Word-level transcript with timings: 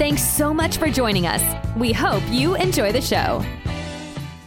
Thanks 0.00 0.24
so 0.24 0.54
much 0.54 0.78
for 0.78 0.88
joining 0.88 1.26
us. 1.26 1.42
We 1.76 1.92
hope 1.92 2.22
you 2.30 2.54
enjoy 2.54 2.90
the 2.90 3.02
show. 3.02 3.44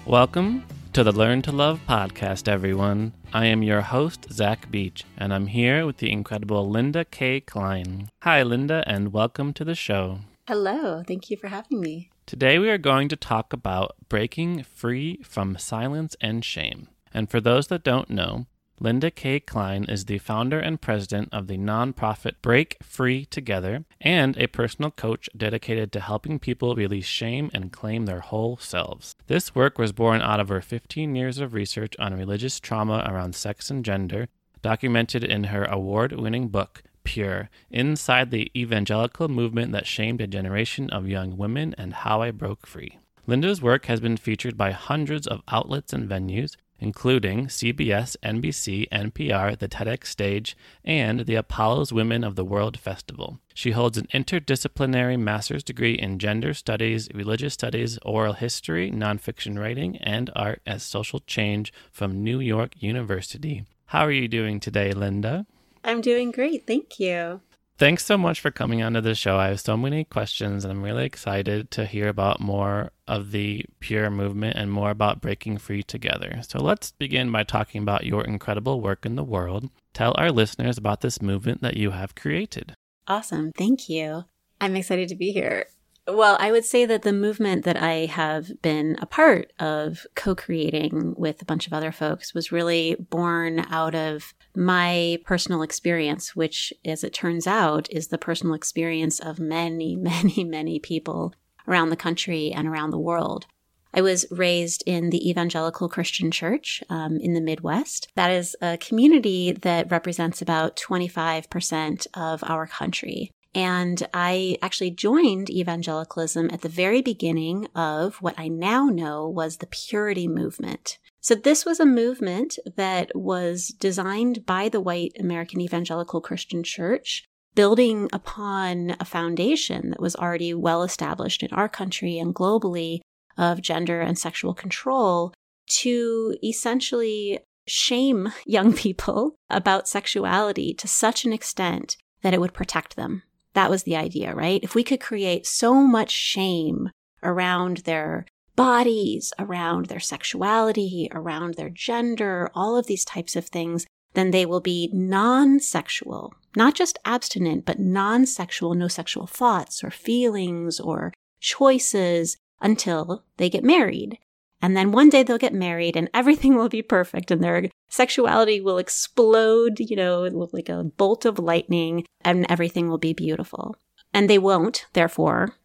Welcome 0.03 0.65
to 0.93 1.03
the 1.03 1.11
Learn 1.11 1.43
to 1.43 1.51
Love 1.51 1.79
podcast, 1.87 2.47
everyone. 2.47 3.13
I 3.33 3.45
am 3.45 3.61
your 3.61 3.81
host, 3.81 4.33
Zach 4.33 4.71
Beach, 4.71 5.05
and 5.15 5.31
I'm 5.31 5.45
here 5.45 5.85
with 5.85 5.97
the 5.97 6.11
incredible 6.11 6.67
Linda 6.67 7.05
Kay 7.05 7.39
Klein. 7.39 8.09
Hi, 8.23 8.41
Linda, 8.41 8.83
and 8.87 9.13
welcome 9.13 9.53
to 9.53 9.63
the 9.63 9.75
show. 9.75 10.21
Hello, 10.47 11.03
thank 11.07 11.29
you 11.29 11.37
for 11.37 11.49
having 11.49 11.79
me. 11.79 12.09
Today, 12.25 12.57
we 12.57 12.71
are 12.71 12.79
going 12.79 13.07
to 13.09 13.15
talk 13.15 13.53
about 13.53 13.95
breaking 14.09 14.63
free 14.63 15.21
from 15.21 15.59
silence 15.59 16.15
and 16.19 16.43
shame. 16.43 16.87
And 17.13 17.29
for 17.29 17.39
those 17.39 17.67
that 17.67 17.83
don't 17.83 18.09
know, 18.09 18.47
Linda 18.83 19.09
Kay 19.09 19.39
Klein 19.39 19.85
is 19.85 20.03
the 20.03 20.17
founder 20.17 20.59
and 20.59 20.81
president 20.81 21.29
of 21.31 21.47
the 21.47 21.57
nonprofit 21.57 22.33
Break 22.41 22.75
Free 22.83 23.23
Together 23.23 23.85
and 24.01 24.37
a 24.37 24.47
personal 24.47 24.91
coach 24.91 25.29
dedicated 25.37 25.93
to 25.93 26.01
helping 26.01 26.37
people 26.37 26.75
release 26.75 27.05
shame 27.05 27.49
and 27.53 27.71
claim 27.71 28.05
their 28.05 28.19
whole 28.19 28.57
selves. 28.57 29.15
This 29.27 29.55
work 29.55 29.77
was 29.77 29.93
born 29.93 30.21
out 30.21 30.41
of 30.41 30.49
her 30.49 30.59
15 30.59 31.15
years 31.15 31.37
of 31.37 31.53
research 31.53 31.95
on 31.97 32.13
religious 32.13 32.59
trauma 32.59 33.07
around 33.09 33.35
sex 33.35 33.71
and 33.71 33.85
gender, 33.85 34.27
documented 34.61 35.23
in 35.23 35.45
her 35.45 35.63
award 35.63 36.11
winning 36.11 36.49
book, 36.49 36.83
Pure 37.05 37.49
Inside 37.71 38.31
the 38.31 38.51
Evangelical 38.53 39.29
Movement 39.29 39.71
That 39.71 39.87
Shamed 39.87 40.19
a 40.19 40.27
Generation 40.27 40.89
of 40.89 41.07
Young 41.07 41.37
Women 41.37 41.73
and 41.77 41.93
How 41.93 42.21
I 42.21 42.31
Broke 42.31 42.67
Free. 42.67 42.99
Linda's 43.25 43.61
work 43.61 43.85
has 43.85 44.01
been 44.01 44.17
featured 44.17 44.57
by 44.57 44.71
hundreds 44.71 45.25
of 45.25 45.41
outlets 45.47 45.93
and 45.93 46.09
venues, 46.09 46.57
including 46.83 47.47
CBS, 47.47 48.17
NBC, 48.21 48.89
NPR, 48.89 49.57
the 49.57 49.69
TEDx 49.69 50.07
Stage, 50.07 50.57
and 50.83 51.21
the 51.21 51.35
Apollos 51.35 51.93
Women 51.93 52.25
of 52.25 52.35
the 52.35 52.43
World 52.43 52.77
Festival. 52.77 53.39
She 53.53 53.71
holds 53.71 53.97
an 53.97 54.07
interdisciplinary 54.13 55.17
master's 55.17 55.63
degree 55.63 55.93
in 55.93 56.19
gender 56.19 56.53
studies, 56.53 57.07
religious 57.13 57.53
studies, 57.53 57.97
oral 58.03 58.33
history, 58.33 58.91
nonfiction 58.91 59.57
writing, 59.57 59.97
and 59.97 60.29
art 60.35 60.61
as 60.67 60.83
social 60.83 61.21
change 61.21 61.71
from 61.91 62.21
New 62.21 62.41
York 62.41 62.73
University. 62.79 63.65
How 63.85 64.01
are 64.01 64.11
you 64.11 64.27
doing 64.27 64.59
today, 64.59 64.91
Linda? 64.91 65.45
I'm 65.85 66.01
doing 66.01 66.31
great. 66.31 66.67
Thank 66.67 66.99
you. 66.99 67.41
Thanks 67.77 68.05
so 68.05 68.17
much 68.17 68.39
for 68.39 68.51
coming 68.51 68.83
onto 68.83 69.01
the 69.01 69.15
show. 69.15 69.37
I 69.37 69.47
have 69.47 69.59
so 69.59 69.75
many 69.75 70.03
questions, 70.03 70.63
and 70.63 70.71
I'm 70.71 70.83
really 70.83 71.05
excited 71.05 71.71
to 71.71 71.85
hear 71.85 72.07
about 72.07 72.39
more 72.39 72.91
of 73.07 73.31
the 73.31 73.65
Pure 73.79 74.11
movement 74.11 74.57
and 74.57 74.71
more 74.71 74.91
about 74.91 75.21
breaking 75.21 75.57
free 75.57 75.81
together. 75.81 76.41
So 76.47 76.59
let's 76.59 76.91
begin 76.91 77.31
by 77.31 77.43
talking 77.43 77.81
about 77.81 78.05
your 78.05 78.23
incredible 78.23 78.79
work 78.79 79.05
in 79.05 79.15
the 79.15 79.23
world. 79.23 79.69
Tell 79.93 80.13
our 80.17 80.31
listeners 80.31 80.77
about 80.77 81.01
this 81.01 81.21
movement 81.21 81.61
that 81.61 81.75
you 81.75 81.91
have 81.91 82.15
created. 82.15 82.75
Awesome. 83.07 83.51
Thank 83.57 83.89
you. 83.89 84.25
I'm 84.61 84.75
excited 84.75 85.09
to 85.09 85.15
be 85.15 85.31
here. 85.31 85.65
Well, 86.05 86.35
I 86.39 86.51
would 86.51 86.65
say 86.65 86.85
that 86.85 87.03
the 87.03 87.13
movement 87.13 87.63
that 87.63 87.81
I 87.81 88.07
have 88.07 88.61
been 88.61 88.97
a 89.01 89.05
part 89.05 89.53
of 89.57 90.05
co 90.15 90.35
creating 90.35 91.15
with 91.17 91.41
a 91.41 91.45
bunch 91.45 91.65
of 91.65 91.71
other 91.71 91.93
folks 91.93 92.33
was 92.33 92.51
really 92.51 92.95
born 92.95 93.65
out 93.69 93.95
of 93.95 94.33
my 94.53 95.19
personal 95.23 95.61
experience, 95.61 96.35
which, 96.35 96.73
as 96.83 97.05
it 97.05 97.13
turns 97.13 97.47
out, 97.47 97.89
is 97.89 98.09
the 98.09 98.17
personal 98.17 98.53
experience 98.53 99.19
of 99.19 99.39
many, 99.39 99.95
many, 99.99 100.43
many 100.43 100.77
people 100.77 101.33
around 101.69 101.89
the 101.89 101.95
country 101.95 102.51
and 102.51 102.67
around 102.67 102.91
the 102.91 102.99
world. 102.99 103.45
I 103.93 104.01
was 104.01 104.25
raised 104.31 104.83
in 104.85 105.11
the 105.11 105.29
Evangelical 105.29 105.87
Christian 105.87 106.31
Church 106.31 106.83
um, 106.89 107.17
in 107.17 107.33
the 107.33 107.41
Midwest. 107.41 108.09
That 108.15 108.31
is 108.31 108.57
a 108.59 108.77
community 108.77 109.51
that 109.51 109.91
represents 109.91 110.41
about 110.41 110.75
25% 110.75 112.07
of 112.15 112.43
our 112.43 112.65
country. 112.65 113.31
And 113.55 114.07
I 114.13 114.57
actually 114.61 114.91
joined 114.91 115.49
evangelicalism 115.49 116.49
at 116.51 116.61
the 116.61 116.69
very 116.69 117.01
beginning 117.01 117.67
of 117.75 118.15
what 118.15 118.33
I 118.37 118.47
now 118.47 118.85
know 118.87 119.29
was 119.29 119.57
the 119.57 119.67
purity 119.67 120.27
movement. 120.27 120.97
So 121.21 121.35
this 121.35 121.63
was 121.63 121.79
a 121.79 121.85
movement 121.85 122.57
that 122.75 123.11
was 123.15 123.67
designed 123.67 124.45
by 124.45 124.69
the 124.69 124.81
white 124.81 125.13
American 125.19 125.61
Evangelical 125.61 126.19
Christian 126.19 126.63
Church, 126.63 127.23
building 127.55 128.09
upon 128.11 128.95
a 128.99 129.05
foundation 129.05 129.91
that 129.91 130.01
was 130.01 130.15
already 130.15 130.53
well 130.53 130.83
established 130.83 131.43
in 131.43 131.53
our 131.53 131.69
country 131.69 132.17
and 132.17 132.33
globally 132.33 132.99
of 133.37 133.61
gender 133.61 134.01
and 134.01 134.17
sexual 134.17 134.53
control 134.53 135.33
to 135.67 136.35
essentially 136.43 137.39
shame 137.67 138.33
young 138.45 138.73
people 138.73 139.35
about 139.49 139.87
sexuality 139.87 140.73
to 140.73 140.87
such 140.87 141.23
an 141.23 141.31
extent 141.31 141.97
that 142.21 142.33
it 142.33 142.41
would 142.41 142.53
protect 142.53 142.95
them. 142.95 143.23
That 143.53 143.69
was 143.69 143.83
the 143.83 143.95
idea, 143.95 144.33
right? 144.33 144.63
If 144.63 144.75
we 144.75 144.83
could 144.83 144.99
create 144.99 145.45
so 145.45 145.75
much 145.75 146.11
shame 146.11 146.89
around 147.21 147.77
their 147.77 148.25
bodies, 148.55 149.33
around 149.39 149.87
their 149.87 149.99
sexuality, 149.99 151.09
around 151.11 151.55
their 151.55 151.69
gender, 151.69 152.51
all 152.53 152.77
of 152.77 152.87
these 152.87 153.05
types 153.05 153.35
of 153.35 153.47
things, 153.47 153.85
then 154.13 154.31
they 154.31 154.45
will 154.45 154.59
be 154.59 154.89
non 154.93 155.59
sexual, 155.59 156.33
not 156.55 156.75
just 156.75 156.99
abstinent, 157.05 157.65
but 157.65 157.79
non 157.79 158.25
sexual, 158.25 158.73
no 158.75 158.87
sexual 158.87 159.27
thoughts 159.27 159.83
or 159.83 159.89
feelings 159.89 160.79
or 160.79 161.13
choices 161.39 162.37
until 162.61 163.23
they 163.37 163.49
get 163.49 163.63
married. 163.63 164.17
And 164.63 164.77
then 164.77 164.93
one 164.93 165.09
day 165.09 165.23
they'll 165.23 165.37
get 165.37 165.53
married 165.53 165.97
and 165.97 166.09
everything 166.13 166.55
will 166.57 166.69
be 166.69 166.81
perfect 166.81 167.29
and 167.29 167.43
their 167.43 167.69
sexuality 167.89 168.61
will 168.61 168.79
explode, 168.79 169.79
you 169.79 169.95
know, 169.95 170.21
like 170.53 170.69
a 170.69 170.85
bolt 170.85 171.25
of 171.25 171.37
lightning 171.37 172.05
and 172.21 172.47
everything 172.49 172.87
will 172.87 172.97
be 172.97 173.13
beautiful. 173.13 173.75
And 174.13 174.29
they 174.29 174.39
won't, 174.39 174.87
therefore, 174.93 175.55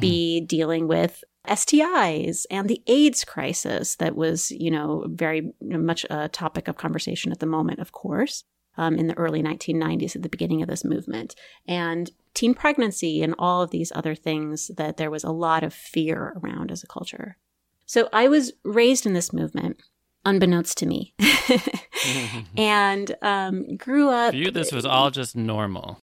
be 0.00 0.40
hmm. 0.40 0.46
dealing 0.46 0.88
with 0.88 1.22
STIs 1.46 2.46
and 2.50 2.68
the 2.68 2.82
AIDS 2.86 3.24
crisis 3.24 3.96
that 3.96 4.16
was, 4.16 4.50
you 4.50 4.70
know, 4.70 5.04
very 5.08 5.52
much 5.60 6.06
a 6.10 6.28
topic 6.28 6.66
of 6.66 6.76
conversation 6.76 7.30
at 7.30 7.40
the 7.40 7.46
moment, 7.46 7.78
of 7.78 7.92
course, 7.92 8.42
um, 8.78 8.96
in 8.96 9.06
the 9.06 9.16
early 9.18 9.42
1990s 9.42 10.16
at 10.16 10.22
the 10.22 10.28
beginning 10.28 10.62
of 10.62 10.68
this 10.68 10.84
movement. 10.84 11.34
And 11.68 12.10
teen 12.34 12.54
pregnancy 12.54 13.22
and 13.22 13.34
all 13.38 13.62
of 13.62 13.70
these 13.70 13.92
other 13.94 14.14
things 14.14 14.70
that 14.76 14.96
there 14.96 15.10
was 15.10 15.24
a 15.24 15.30
lot 15.30 15.62
of 15.62 15.74
fear 15.74 16.34
around 16.42 16.72
as 16.72 16.82
a 16.82 16.86
culture. 16.86 17.36
So 17.86 18.08
I 18.12 18.28
was 18.28 18.52
raised 18.64 19.06
in 19.06 19.12
this 19.12 19.32
movement, 19.32 19.80
unbeknownst 20.24 20.76
to 20.78 20.86
me, 20.86 21.14
and 22.56 23.14
um, 23.22 23.76
grew 23.76 24.10
up. 24.10 24.32
For 24.32 24.36
you, 24.36 24.50
this 24.50 24.72
was 24.72 24.84
all 24.84 25.10
just 25.10 25.36
normal. 25.36 26.00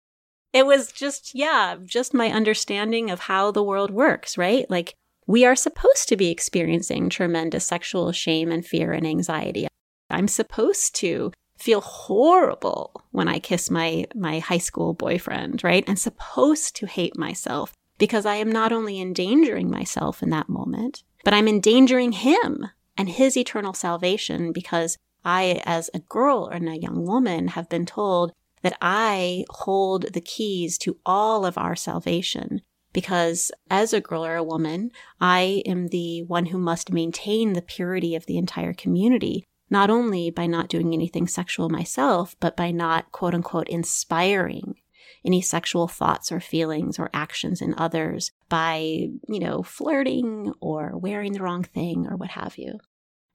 It 0.53 0.67
was 0.67 0.91
just, 0.91 1.35
yeah, 1.35 1.77
just 1.85 2.15
my 2.15 2.31
understanding 2.31 3.11
of 3.11 3.21
how 3.21 3.51
the 3.51 3.63
world 3.63 3.91
works, 3.91 4.37
right? 4.37 4.69
Like, 4.69 4.95
we 5.27 5.45
are 5.45 5.55
supposed 5.55 6.09
to 6.09 6.17
be 6.17 6.31
experiencing 6.31 7.11
tremendous 7.11 7.65
sexual 7.65 8.13
shame 8.13 8.51
and 8.51 8.67
fear 8.67 8.93
and 8.93 9.07
anxiety. 9.07 9.69
I'm 10.11 10.27
supposed 10.27 10.95
to 10.97 11.33
feel 11.59 11.81
horrible 11.81 13.03
when 13.11 13.29
I 13.29 13.39
kiss 13.39 13.71
my 13.71 14.07
my 14.15 14.39
high 14.39 14.59
school 14.59 14.95
boyfriend, 14.95 15.63
right? 15.63 15.85
I'm 15.87 15.97
supposed 15.97 16.77
to 16.77 16.87
hate 16.87 17.19
myself 17.19 17.75
because 17.99 18.25
I 18.25 18.37
am 18.37 18.51
not 18.51 18.73
only 18.73 19.01
endangering 19.01 19.71
myself 19.71 20.23
in 20.23 20.31
that 20.31 20.49
moment, 20.49 21.03
but 21.29 21.35
I'm 21.35 21.47
endangering 21.47 22.13
him 22.13 22.71
and 22.97 23.07
his 23.07 23.37
eternal 23.37 23.75
salvation 23.75 24.51
because 24.51 24.97
I, 25.27 25.61
as 25.67 25.91
a 25.93 25.99
girl 25.99 26.47
and 26.47 26.67
a 26.67 26.81
young 26.81 27.05
woman, 27.05 27.49
have 27.49 27.69
been 27.69 27.85
told 27.85 28.33
that 28.63 28.79
I 28.81 29.45
hold 29.51 30.15
the 30.15 30.23
keys 30.23 30.79
to 30.79 30.97
all 31.05 31.45
of 31.45 31.59
our 31.59 31.77
salvation. 31.77 32.63
Because 32.95 33.53
as 33.71 33.93
a 33.93 34.01
girl 34.01 34.25
or 34.25 34.37
a 34.37 34.43
woman, 34.43 34.91
I 35.21 35.63
am 35.67 35.89
the 35.89 36.23
one 36.23 36.47
who 36.47 36.57
must 36.57 36.95
maintain 36.95 37.53
the 37.53 37.61
purity 37.61 38.15
of 38.15 38.25
the 38.25 38.39
entire 38.39 38.73
community, 38.73 39.45
not 39.69 39.91
only 39.91 40.31
by 40.31 40.47
not 40.47 40.71
doing 40.71 40.95
anything 40.95 41.29
sexual 41.29 41.69
myself, 41.69 42.37
but 42.41 42.57
by 42.57 42.71
not 42.71 43.13
quote 43.13 43.35
unquote 43.35 43.69
inspiring 43.69 44.77
any 45.25 45.41
sexual 45.41 45.89
thoughts 45.89 46.31
or 46.33 46.41
feelings 46.41 46.99
or 46.99 47.11
actions 47.13 47.61
in 47.61 47.75
others 47.77 48.33
by, 48.49 49.09
you 49.29 49.41
know, 49.41 49.63
flirting 49.63 50.53
or 50.61 50.97
wearing 50.97 51.33
the 51.33 51.43
wrong 51.43 51.63
thing 51.63 52.07
or 52.07 52.17
what 52.17 52.31
have 52.31 52.59
you. 52.59 52.79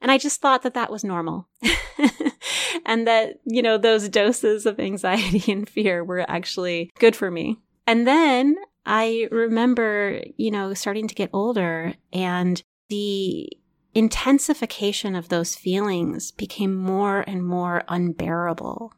And 0.02 0.12
I 0.12 0.18
just 0.18 0.42
thought 0.42 0.64
that 0.64 0.74
that 0.74 0.92
was 0.92 1.04
normal. 1.04 1.48
and 2.86 3.08
that, 3.08 3.40
you 3.46 3.62
know, 3.62 3.78
those 3.78 4.10
doses 4.10 4.66
of 4.66 4.80
anxiety 4.80 5.52
and 5.52 5.68
fear 5.68 6.04
were 6.04 6.30
actually 6.30 6.92
good 7.00 7.16
for 7.16 7.32
me. 7.32 7.60
And 7.88 8.06
then 8.06 8.56
I 8.86 9.28
remember, 9.32 10.22
you 10.38 10.52
know, 10.52 10.74
starting 10.74 11.08
to 11.08 11.16
get 11.16 11.30
older 11.32 11.94
and 12.12 12.62
the 12.90 13.50
intensification 13.96 15.16
of 15.16 15.30
those 15.30 15.56
feelings 15.56 16.32
became 16.32 16.76
more 16.76 17.22
and 17.22 17.46
more 17.46 17.84
unbearable. 17.88 18.94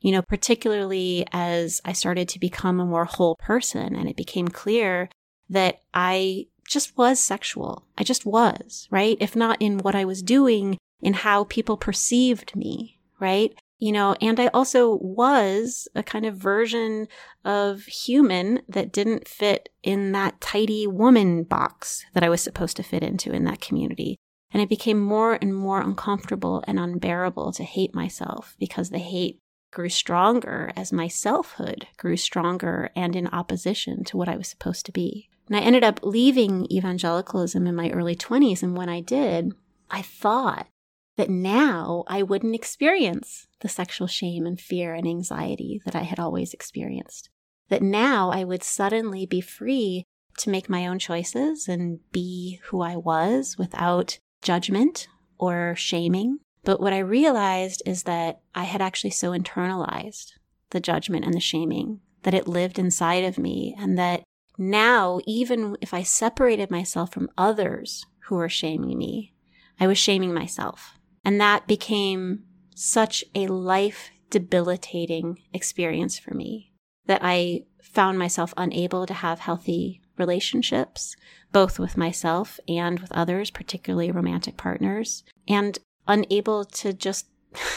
You 0.00 0.12
know, 0.12 0.22
particularly 0.22 1.26
as 1.32 1.80
I 1.84 1.92
started 1.92 2.28
to 2.30 2.38
become 2.38 2.80
a 2.80 2.86
more 2.86 3.04
whole 3.04 3.36
person 3.36 3.94
and 3.96 4.08
it 4.08 4.16
became 4.16 4.48
clear 4.48 5.08
that 5.50 5.80
I 5.92 6.46
just 6.68 6.96
was 6.96 7.18
sexual. 7.18 7.86
I 7.96 8.04
just 8.04 8.26
was, 8.26 8.86
right? 8.90 9.16
If 9.20 9.34
not 9.34 9.60
in 9.60 9.78
what 9.78 9.94
I 9.94 10.04
was 10.04 10.22
doing, 10.22 10.78
in 11.00 11.14
how 11.14 11.44
people 11.44 11.76
perceived 11.76 12.54
me, 12.54 12.98
right? 13.18 13.58
You 13.78 13.92
know, 13.92 14.16
and 14.20 14.38
I 14.40 14.48
also 14.48 14.96
was 14.96 15.88
a 15.94 16.02
kind 16.02 16.26
of 16.26 16.36
version 16.36 17.06
of 17.44 17.84
human 17.84 18.60
that 18.68 18.92
didn't 18.92 19.28
fit 19.28 19.68
in 19.82 20.12
that 20.12 20.40
tidy 20.40 20.86
woman 20.86 21.44
box 21.44 22.04
that 22.12 22.24
I 22.24 22.28
was 22.28 22.42
supposed 22.42 22.76
to 22.78 22.82
fit 22.82 23.04
into 23.04 23.32
in 23.32 23.44
that 23.44 23.60
community. 23.60 24.16
And 24.50 24.62
it 24.62 24.68
became 24.68 24.98
more 24.98 25.38
and 25.40 25.54
more 25.54 25.80
uncomfortable 25.80 26.64
and 26.66 26.78
unbearable 26.78 27.52
to 27.52 27.64
hate 27.64 27.94
myself 27.94 28.56
because 28.58 28.90
the 28.90 28.98
hate 28.98 29.38
grew 29.70 29.88
stronger 29.88 30.72
as 30.76 30.92
my 30.92 31.08
selfhood 31.08 31.86
grew 31.96 32.16
stronger 32.16 32.90
and 32.96 33.14
in 33.14 33.26
opposition 33.28 34.04
to 34.04 34.16
what 34.16 34.28
I 34.28 34.36
was 34.36 34.48
supposed 34.48 34.86
to 34.86 34.92
be. 34.92 35.28
And 35.48 35.56
I 35.56 35.60
ended 35.60 35.84
up 35.84 36.00
leaving 36.02 36.70
evangelicalism 36.70 37.66
in 37.66 37.74
my 37.74 37.90
early 37.90 38.14
20s. 38.14 38.62
And 38.62 38.76
when 38.76 38.88
I 38.88 39.00
did, 39.00 39.52
I 39.90 40.02
thought 40.02 40.68
that 41.16 41.30
now 41.30 42.04
I 42.06 42.22
wouldn't 42.22 42.54
experience 42.54 43.46
the 43.60 43.68
sexual 43.68 44.06
shame 44.06 44.46
and 44.46 44.60
fear 44.60 44.94
and 44.94 45.06
anxiety 45.06 45.80
that 45.84 45.96
I 45.96 46.02
had 46.02 46.20
always 46.20 46.54
experienced. 46.54 47.30
That 47.70 47.82
now 47.82 48.30
I 48.30 48.44
would 48.44 48.62
suddenly 48.62 49.26
be 49.26 49.40
free 49.40 50.04
to 50.38 50.50
make 50.50 50.68
my 50.68 50.86
own 50.86 50.98
choices 50.98 51.66
and 51.66 52.00
be 52.12 52.60
who 52.64 52.80
I 52.80 52.96
was 52.96 53.56
without 53.58 54.18
judgment 54.42 55.08
or 55.38 55.74
shaming. 55.76 56.38
But 56.64 56.80
what 56.80 56.92
I 56.92 56.98
realized 56.98 57.82
is 57.86 58.04
that 58.04 58.40
I 58.54 58.64
had 58.64 58.82
actually 58.82 59.10
so 59.10 59.30
internalized 59.30 60.32
the 60.70 60.80
judgment 60.80 61.24
and 61.24 61.34
the 61.34 61.40
shaming 61.40 62.00
that 62.22 62.34
it 62.34 62.48
lived 62.48 62.78
inside 62.78 63.24
of 63.24 63.38
me 63.38 63.74
and 63.78 63.96
that 63.98 64.22
now, 64.58 65.20
even 65.24 65.76
if 65.80 65.94
I 65.94 66.02
separated 66.02 66.70
myself 66.70 67.12
from 67.12 67.30
others 67.38 68.04
who 68.26 68.34
were 68.34 68.48
shaming 68.48 68.98
me, 68.98 69.32
I 69.78 69.86
was 69.86 69.98
shaming 69.98 70.34
myself. 70.34 70.98
And 71.24 71.40
that 71.40 71.68
became 71.68 72.42
such 72.74 73.24
a 73.34 73.46
life 73.46 74.10
debilitating 74.30 75.42
experience 75.52 76.18
for 76.18 76.34
me 76.34 76.72
that 77.06 77.20
I 77.22 77.62
found 77.82 78.18
myself 78.18 78.52
unable 78.56 79.06
to 79.06 79.14
have 79.14 79.40
healthy 79.40 80.02
relationships, 80.18 81.16
both 81.52 81.78
with 81.78 81.96
myself 81.96 82.60
and 82.68 83.00
with 83.00 83.12
others, 83.12 83.50
particularly 83.50 84.10
romantic 84.10 84.56
partners, 84.56 85.24
and 85.46 85.78
unable 86.08 86.64
to 86.64 86.92
just 86.92 87.26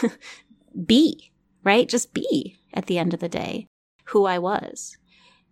be, 0.86 1.31
right? 1.63 1.88
Just 1.88 2.13
be 2.13 2.57
at 2.74 2.88
the 2.88 2.98
end 2.98 3.13
of 3.13 3.19
the 3.19 3.30
day 3.30 3.68
who 4.06 4.25
I 4.25 4.39
was. 4.39 4.98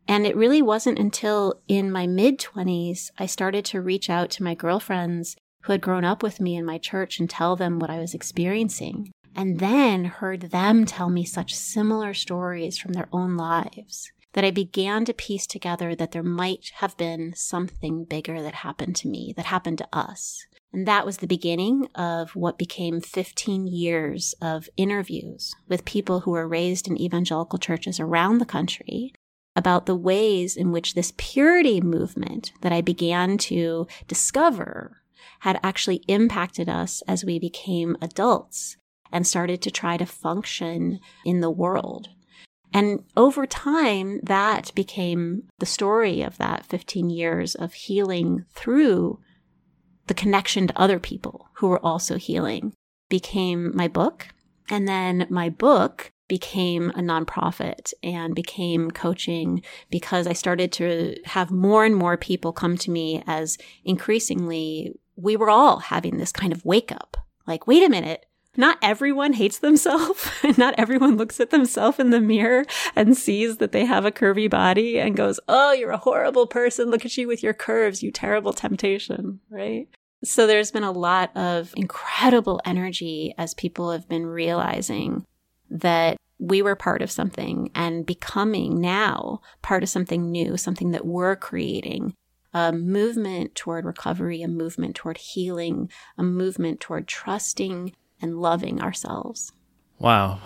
And 0.08 0.26
it 0.26 0.36
really 0.36 0.62
wasn't 0.62 0.98
until 0.98 1.62
in 1.68 1.92
my 1.92 2.08
mid 2.08 2.40
20s 2.40 3.12
I 3.20 3.28
started 3.28 3.64
to 3.66 3.82
reach 3.82 4.10
out 4.10 4.32
to 4.32 4.44
my 4.44 4.56
girlfriends 4.56 5.36
who 5.64 5.74
had 5.74 5.82
grown 5.82 6.04
up 6.04 6.24
with 6.24 6.40
me 6.40 6.56
in 6.56 6.66
my 6.66 6.78
church 6.78 7.20
and 7.20 7.30
tell 7.30 7.56
them 7.56 7.78
what 7.78 7.90
I 7.90 8.00
was 8.00 8.14
experiencing. 8.14 9.12
And 9.36 9.60
then 9.60 10.06
heard 10.06 10.50
them 10.50 10.86
tell 10.86 11.10
me 11.10 11.24
such 11.24 11.54
similar 11.54 12.14
stories 12.14 12.78
from 12.78 12.94
their 12.94 13.08
own 13.12 13.38
lives 13.38 14.12
that 14.34 14.44
I 14.44 14.52
began 14.52 15.06
to 15.06 15.14
piece 15.14 15.48
together 15.48 15.96
that 15.96 16.12
there 16.12 16.24
might 16.24 16.72
have 16.76 16.98
been 16.98 17.34
something 17.36 18.06
bigger 18.06 18.42
that 18.42 18.56
happened 18.56 18.96
to 18.98 19.08
me, 19.08 19.34
that 19.36 19.46
happened 19.46 19.78
to 19.80 19.88
us. 19.94 20.46
And 20.72 20.88
that 20.88 21.06
was 21.06 21.18
the 21.18 21.28
beginning 21.28 21.88
of 21.96 22.36
what 22.36 22.60
became 22.60 23.02
15 23.02 23.68
years 23.68 24.36
of 24.42 24.70
interviews 24.78 25.56
with 25.68 25.86
people 25.86 26.22
who 26.22 26.32
were 26.32 26.48
raised 26.48 26.88
in 26.88 27.00
evangelical 27.00 27.58
churches 27.58 28.00
around 28.00 28.38
the 28.38 28.46
country 28.46 29.14
about 29.56 29.88
the 29.88 29.96
ways 29.96 30.56
in 30.56 30.72
which 30.72 30.94
this 30.94 31.14
purity 31.18 31.82
movement 31.82 32.52
that 32.62 32.72
I 32.72 32.82
began 32.82 33.38
to 33.40 33.88
discover 34.08 35.02
had 35.40 35.60
actually 35.64 36.04
impacted 36.08 36.70
us 36.70 37.02
as 37.08 37.26
we 37.26 37.40
became 37.40 37.98
adults 38.02 38.78
and 39.12 39.26
started 39.26 39.62
to 39.64 39.72
try 39.72 39.98
to 39.98 40.06
function 40.06 41.00
in 41.26 41.42
the 41.42 41.50
world. 41.50 42.10
And 42.72 43.04
over 43.18 43.48
time, 43.48 44.20
that 44.22 44.72
became 44.76 45.44
the 45.58 45.66
story 45.66 46.22
of 46.22 46.38
that 46.38 46.66
15 46.66 47.10
years 47.10 47.56
of 47.56 47.74
healing 47.74 48.46
through 48.54 49.20
the 50.10 50.14
connection 50.16 50.66
to 50.66 50.82
other 50.82 51.00
people 51.00 51.48
who 51.54 51.68
were 51.68 51.86
also 51.86 52.18
healing 52.18 52.74
became 53.10 53.76
my 53.78 53.88
book. 53.88 54.28
And 54.68 54.88
then 54.88 55.28
my 55.30 55.50
book 55.50 56.12
became 56.28 56.90
a 56.90 57.00
nonprofit 57.00 57.94
and 58.02 58.34
became 58.34 58.90
coaching 58.90 59.62
because 59.92 60.26
I 60.26 60.34
started 60.34 60.72
to 60.74 61.16
have 61.26 61.52
more 61.52 61.86
and 61.86 61.96
more 61.96 62.18
people 62.18 62.52
come 62.52 62.76
to 62.78 62.92
me 62.92 63.24
as 63.28 63.58
increasingly 63.86 65.00
we 65.16 65.36
were 65.36 65.50
all 65.50 65.78
having 65.78 66.18
this 66.18 66.32
kind 66.32 66.54
of 66.54 66.66
wake 66.66 66.92
up. 66.92 67.16
Like, 67.46 67.68
wait 67.68 67.84
a 67.84 67.90
minute. 67.90 68.26
Not 68.58 68.80
everyone 68.82 69.34
hates 69.34 69.60
themselves. 69.60 70.28
Not 70.58 70.74
everyone 70.78 71.18
looks 71.18 71.40
at 71.40 71.52
themselves 71.52 72.00
in 72.00 72.10
the 72.10 72.20
mirror 72.20 72.66
and 72.96 73.16
sees 73.16 73.58
that 73.58 73.74
they 73.74 73.86
have 73.86 74.06
a 74.06 74.12
curvy 74.12 74.50
body 74.50 75.00
and 75.00 75.16
goes, 75.16 75.40
Oh, 75.48 75.72
you're 75.72 75.92
a 75.92 75.98
horrible 75.98 76.48
person. 76.48 76.90
Look 76.90 77.06
at 77.06 77.16
you 77.16 77.28
with 77.28 77.44
your 77.44 77.54
curves, 77.54 78.02
you 78.02 78.12
terrible 78.12 78.54
temptation, 78.54 79.40
right? 79.52 79.88
So 80.24 80.48
there's 80.48 80.72
been 80.72 80.84
a 80.84 80.92
lot 80.92 81.36
of 81.36 81.74
incredible 81.78 82.60
energy 82.66 83.34
as 83.38 83.54
people 83.54 83.92
have 83.92 84.10
been 84.10 84.26
realizing 84.26 85.26
that 85.70 86.18
we 86.40 86.62
were 86.62 86.76
part 86.76 87.02
of 87.02 87.12
something 87.12 87.70
and 87.76 88.06
becoming 88.06 88.80
now 88.80 89.42
part 89.62 89.84
of 89.84 89.90
something 89.90 90.32
new, 90.32 90.58
something 90.58 90.92
that 90.92 91.06
we're 91.06 91.36
creating. 91.36 92.14
A 92.54 92.72
movement 92.72 93.54
toward 93.54 93.86
recovery, 93.86 94.42
a 94.42 94.48
movement 94.48 94.96
toward 94.96 95.18
healing, 95.18 95.90
a 96.18 96.24
movement 96.24 96.80
toward 96.80 97.08
trusting 97.08 97.94
and 98.22 98.42
loving 98.42 98.82
ourselves. 98.82 99.52
Wow. 100.00 100.40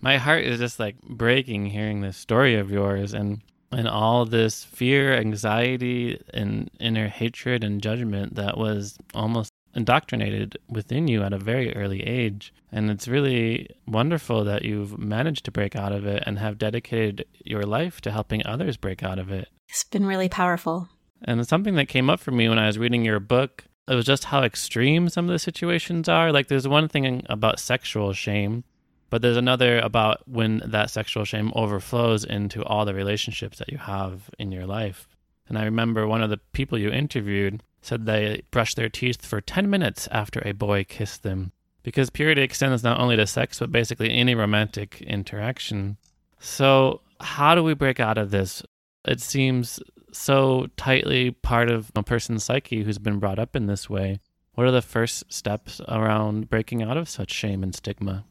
My 0.00 0.16
heart 0.16 0.44
is 0.44 0.58
just 0.58 0.80
like 0.80 1.00
breaking 1.02 1.66
hearing 1.66 2.00
this 2.00 2.16
story 2.16 2.56
of 2.56 2.72
yours 2.72 3.14
and 3.14 3.40
and 3.72 3.88
all 3.88 4.24
this 4.24 4.64
fear, 4.64 5.14
anxiety, 5.14 6.22
and 6.32 6.70
inner 6.78 7.08
hatred 7.08 7.64
and 7.64 7.82
judgment 7.82 8.34
that 8.34 8.56
was 8.56 8.96
almost 9.14 9.50
indoctrinated 9.74 10.58
within 10.68 11.08
you 11.08 11.22
at 11.22 11.32
a 11.32 11.38
very 11.38 11.74
early 11.74 12.02
age. 12.02 12.52
And 12.70 12.90
it's 12.90 13.08
really 13.08 13.68
wonderful 13.86 14.44
that 14.44 14.64
you've 14.64 14.98
managed 14.98 15.44
to 15.46 15.50
break 15.50 15.74
out 15.74 15.92
of 15.92 16.06
it 16.06 16.22
and 16.26 16.38
have 16.38 16.58
dedicated 16.58 17.26
your 17.44 17.62
life 17.62 18.00
to 18.02 18.10
helping 18.10 18.46
others 18.46 18.76
break 18.76 19.02
out 19.02 19.18
of 19.18 19.30
it. 19.30 19.48
It's 19.68 19.84
been 19.84 20.06
really 20.06 20.28
powerful. 20.28 20.88
And 21.24 21.46
something 21.46 21.76
that 21.76 21.88
came 21.88 22.10
up 22.10 22.20
for 22.20 22.32
me 22.32 22.48
when 22.48 22.58
I 22.58 22.66
was 22.66 22.78
reading 22.78 23.04
your 23.04 23.20
book, 23.20 23.64
it 23.88 23.94
was 23.94 24.04
just 24.04 24.24
how 24.24 24.42
extreme 24.42 25.08
some 25.08 25.26
of 25.26 25.32
the 25.32 25.38
situations 25.38 26.08
are. 26.08 26.32
Like 26.32 26.48
there's 26.48 26.68
one 26.68 26.88
thing 26.88 27.24
about 27.28 27.60
sexual 27.60 28.12
shame, 28.12 28.64
but 29.12 29.20
there's 29.20 29.36
another 29.36 29.78
about 29.78 30.26
when 30.26 30.62
that 30.64 30.88
sexual 30.88 31.26
shame 31.26 31.52
overflows 31.54 32.24
into 32.24 32.64
all 32.64 32.86
the 32.86 32.94
relationships 32.94 33.58
that 33.58 33.70
you 33.70 33.76
have 33.76 34.30
in 34.38 34.50
your 34.50 34.64
life. 34.64 35.06
And 35.46 35.58
I 35.58 35.64
remember 35.64 36.06
one 36.06 36.22
of 36.22 36.30
the 36.30 36.40
people 36.54 36.78
you 36.78 36.88
interviewed 36.88 37.62
said 37.82 38.06
they 38.06 38.40
brushed 38.50 38.78
their 38.78 38.88
teeth 38.88 39.26
for 39.26 39.42
10 39.42 39.68
minutes 39.68 40.08
after 40.10 40.40
a 40.42 40.52
boy 40.52 40.84
kissed 40.84 41.24
them. 41.24 41.52
Because 41.82 42.08
purity 42.08 42.40
extends 42.40 42.82
not 42.82 42.98
only 42.98 43.16
to 43.16 43.26
sex, 43.26 43.58
but 43.58 43.70
basically 43.70 44.10
any 44.10 44.34
romantic 44.34 45.02
interaction. 45.02 45.98
So, 46.40 47.02
how 47.20 47.54
do 47.54 47.62
we 47.62 47.74
break 47.74 48.00
out 48.00 48.16
of 48.16 48.30
this? 48.30 48.62
It 49.04 49.20
seems 49.20 49.78
so 50.10 50.68
tightly 50.78 51.32
part 51.32 51.70
of 51.70 51.92
a 51.94 52.02
person's 52.02 52.44
psyche 52.44 52.82
who's 52.82 52.98
been 52.98 53.18
brought 53.18 53.38
up 53.38 53.54
in 53.56 53.66
this 53.66 53.90
way. 53.90 54.20
What 54.54 54.66
are 54.66 54.70
the 54.70 54.80
first 54.80 55.30
steps 55.30 55.82
around 55.86 56.48
breaking 56.48 56.82
out 56.82 56.96
of 56.96 57.10
such 57.10 57.30
shame 57.30 57.62
and 57.62 57.74
stigma? 57.74 58.24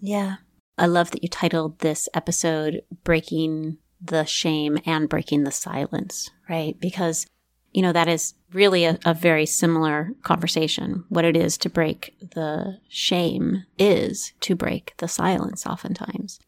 Yeah. 0.00 0.36
I 0.78 0.86
love 0.86 1.10
that 1.10 1.22
you 1.22 1.28
titled 1.28 1.80
this 1.80 2.08
episode 2.14 2.82
Breaking 3.04 3.78
the 4.00 4.24
Shame 4.24 4.78
and 4.86 5.08
Breaking 5.08 5.44
the 5.44 5.52
Silence, 5.52 6.30
right? 6.48 6.78
Because 6.80 7.26
you 7.72 7.82
know, 7.82 7.92
that 7.92 8.08
is 8.08 8.34
really 8.52 8.84
a, 8.84 8.98
a, 9.04 9.14
very 9.14 9.46
similar 9.46 10.12
conversation. 10.22 11.04
What 11.08 11.24
it 11.24 11.36
is 11.36 11.56
to 11.58 11.70
break 11.70 12.14
the 12.34 12.78
shame 12.88 13.64
is 13.78 14.32
to 14.40 14.56
break 14.56 14.94
the 14.96 15.06
silence, 15.06 15.66
oftentimes. 15.66 16.40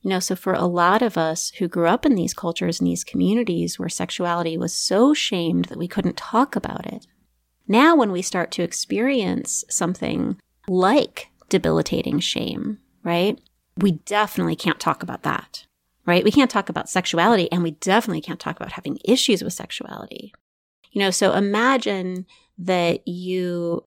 You 0.00 0.08
know, 0.08 0.20
so 0.20 0.34
for 0.34 0.54
a 0.54 0.64
lot 0.64 1.02
of 1.02 1.18
us 1.18 1.52
who 1.58 1.68
grew 1.68 1.86
up 1.86 2.06
in 2.06 2.14
these 2.14 2.32
cultures 2.32 2.80
and 2.80 2.86
these 2.86 3.04
communities 3.04 3.78
where 3.78 3.90
sexuality 3.90 4.56
was 4.56 4.72
so 4.72 5.12
shamed 5.12 5.66
that 5.66 5.78
we 5.78 5.88
couldn't 5.88 6.16
talk 6.16 6.56
about 6.56 6.86
it, 6.86 7.06
now 7.68 7.94
when 7.94 8.10
we 8.10 8.22
start 8.22 8.50
to 8.52 8.62
experience 8.62 9.64
something 9.68 10.40
like 10.66 11.28
debilitating 11.50 12.20
shame, 12.20 12.78
right? 13.02 13.40
We 13.76 13.92
definitely 13.92 14.56
can't 14.56 14.80
talk 14.80 15.02
about 15.02 15.22
that, 15.22 15.66
right? 16.06 16.24
We 16.24 16.30
can't 16.30 16.50
talk 16.50 16.68
about 16.68 16.88
sexuality 16.88 17.50
and 17.50 17.62
we 17.62 17.72
definitely 17.72 18.20
can't 18.20 18.40
talk 18.40 18.56
about 18.56 18.72
having 18.72 18.98
issues 19.04 19.42
with 19.42 19.52
sexuality 19.52 20.32
you 20.92 21.00
know, 21.00 21.10
so 21.10 21.32
imagine 21.32 22.26
that 22.58 23.06
you 23.06 23.84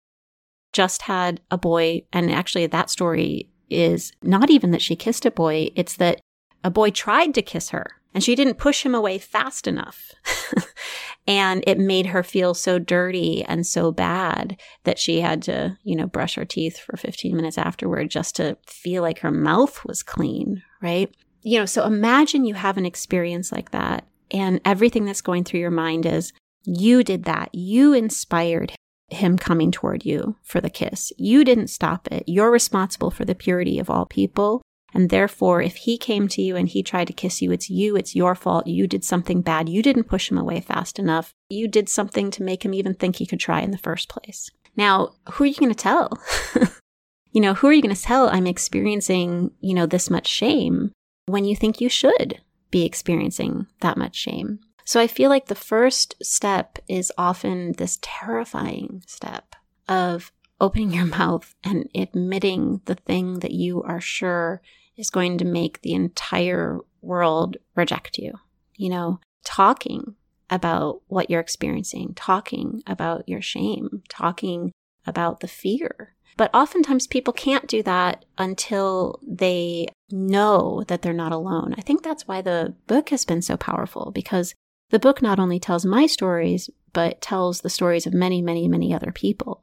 just 0.71 1.03
had 1.03 1.41
a 1.51 1.57
boy. 1.57 2.03
And 2.11 2.31
actually, 2.31 2.67
that 2.67 2.89
story 2.89 3.49
is 3.69 4.13
not 4.21 4.49
even 4.49 4.71
that 4.71 4.81
she 4.81 4.95
kissed 4.95 5.25
a 5.25 5.31
boy, 5.31 5.69
it's 5.75 5.97
that 5.97 6.21
a 6.63 6.71
boy 6.71 6.89
tried 6.89 7.33
to 7.35 7.41
kiss 7.41 7.69
her 7.69 7.99
and 8.13 8.23
she 8.23 8.35
didn't 8.35 8.57
push 8.57 8.85
him 8.85 8.93
away 8.93 9.17
fast 9.17 9.67
enough. 9.67 10.11
and 11.27 11.63
it 11.65 11.79
made 11.79 12.07
her 12.07 12.23
feel 12.23 12.53
so 12.53 12.79
dirty 12.79 13.43
and 13.43 13.65
so 13.65 13.91
bad 13.91 14.59
that 14.83 14.99
she 14.99 15.21
had 15.21 15.41
to, 15.43 15.77
you 15.83 15.95
know, 15.95 16.07
brush 16.07 16.35
her 16.35 16.45
teeth 16.45 16.77
for 16.77 16.97
15 16.97 17.35
minutes 17.35 17.57
afterward 17.57 18.09
just 18.09 18.35
to 18.35 18.57
feel 18.67 19.01
like 19.01 19.19
her 19.19 19.31
mouth 19.31 19.83
was 19.85 20.03
clean, 20.03 20.61
right? 20.81 21.13
You 21.41 21.59
know, 21.59 21.65
so 21.65 21.85
imagine 21.85 22.45
you 22.45 22.53
have 22.53 22.77
an 22.77 22.85
experience 22.85 23.51
like 23.51 23.71
that 23.71 24.05
and 24.31 24.59
everything 24.65 25.05
that's 25.05 25.21
going 25.21 25.43
through 25.43 25.59
your 25.59 25.71
mind 25.71 26.05
is 26.05 26.33
you 26.65 27.03
did 27.03 27.25
that. 27.25 27.49
You 27.53 27.93
inspired 27.93 28.73
him 29.09 29.37
coming 29.37 29.71
toward 29.71 30.05
you 30.05 30.37
for 30.43 30.59
the 30.59 30.69
kiss. 30.69 31.13
You 31.17 31.43
didn't 31.43 31.67
stop 31.67 32.07
it. 32.11 32.23
You're 32.27 32.51
responsible 32.51 33.11
for 33.11 33.25
the 33.25 33.35
purity 33.35 33.79
of 33.79 33.89
all 33.89 34.05
people. 34.05 34.61
And 34.93 35.09
therefore, 35.09 35.61
if 35.61 35.75
he 35.75 35.97
came 35.97 36.27
to 36.29 36.41
you 36.41 36.55
and 36.55 36.69
he 36.69 36.83
tried 36.83 37.07
to 37.07 37.13
kiss 37.13 37.41
you, 37.41 37.51
it's 37.51 37.69
you, 37.69 37.95
it's 37.95 38.15
your 38.15 38.35
fault. 38.35 38.67
You 38.67 38.87
did 38.87 39.03
something 39.03 39.41
bad. 39.41 39.67
You 39.67 39.81
didn't 39.81 40.03
push 40.03 40.29
him 40.29 40.37
away 40.37 40.61
fast 40.61 40.99
enough. 40.99 41.33
You 41.49 41.67
did 41.67 41.89
something 41.89 42.29
to 42.31 42.43
make 42.43 42.63
him 42.63 42.73
even 42.73 42.93
think 42.93 43.15
he 43.15 43.25
could 43.25 43.39
try 43.39 43.61
in 43.61 43.71
the 43.71 43.77
first 43.77 44.07
place. 44.07 44.49
Now, 44.75 45.13
who 45.31 45.43
are 45.43 45.47
you 45.47 45.55
going 45.55 45.73
to 45.73 45.75
tell? 45.75 46.19
you 47.31 47.41
know, 47.41 47.53
who 47.53 47.67
are 47.67 47.73
you 47.73 47.81
going 47.81 47.95
to 47.95 48.01
tell 48.01 48.29
I'm 48.29 48.47
experiencing, 48.47 49.51
you 49.61 49.73
know, 49.73 49.85
this 49.85 50.09
much 50.09 50.27
shame 50.27 50.91
when 51.25 51.45
you 51.45 51.55
think 51.55 51.81
you 51.81 51.89
should 51.89 52.41
be 52.69 52.85
experiencing 52.85 53.67
that 53.81 53.97
much 53.97 54.15
shame? 54.15 54.59
So 54.85 54.99
I 54.99 55.07
feel 55.07 55.29
like 55.29 55.47
the 55.47 55.55
first 55.55 56.15
step 56.21 56.77
is 56.87 57.11
often 57.17 57.73
this 57.73 57.99
terrifying 58.01 59.03
step 59.07 59.55
of 59.87 60.31
opening 60.59 60.91
your 60.91 61.05
mouth 61.17 61.53
and 61.63 61.89
admitting 61.95 62.81
the 62.85 62.95
thing 62.95 63.39
that 63.39 63.51
you 63.51 63.81
are 63.83 64.01
sure 64.01 64.61
is 64.97 65.09
going 65.09 65.37
to 65.39 65.45
make 65.45 65.81
the 65.81 65.93
entire 65.93 66.79
world 67.01 67.57
reject 67.75 68.17
you. 68.17 68.33
You 68.75 68.89
know, 68.89 69.19
talking 69.43 70.15
about 70.49 71.01
what 71.07 71.29
you're 71.29 71.39
experiencing, 71.39 72.13
talking 72.15 72.83
about 72.85 73.27
your 73.27 73.41
shame, 73.41 74.03
talking 74.09 74.71
about 75.05 75.39
the 75.39 75.47
fear. 75.47 76.15
But 76.37 76.53
oftentimes 76.53 77.07
people 77.07 77.33
can't 77.33 77.67
do 77.67 77.83
that 77.83 78.25
until 78.37 79.19
they 79.25 79.87
know 80.11 80.83
that 80.87 81.01
they're 81.01 81.13
not 81.13 81.31
alone. 81.31 81.75
I 81.77 81.81
think 81.81 82.03
that's 82.03 82.27
why 82.27 82.41
the 82.41 82.73
book 82.87 83.09
has 83.09 83.25
been 83.25 83.41
so 83.41 83.57
powerful 83.57 84.11
because 84.13 84.53
the 84.89 84.99
book 84.99 85.21
not 85.21 85.39
only 85.39 85.59
tells 85.59 85.85
my 85.85 86.05
stories, 86.05 86.69
but 86.91 87.21
tells 87.21 87.61
the 87.61 87.69
stories 87.69 88.05
of 88.05 88.13
many, 88.13 88.41
many, 88.41 88.67
many 88.67 88.93
other 88.93 89.11
people. 89.11 89.62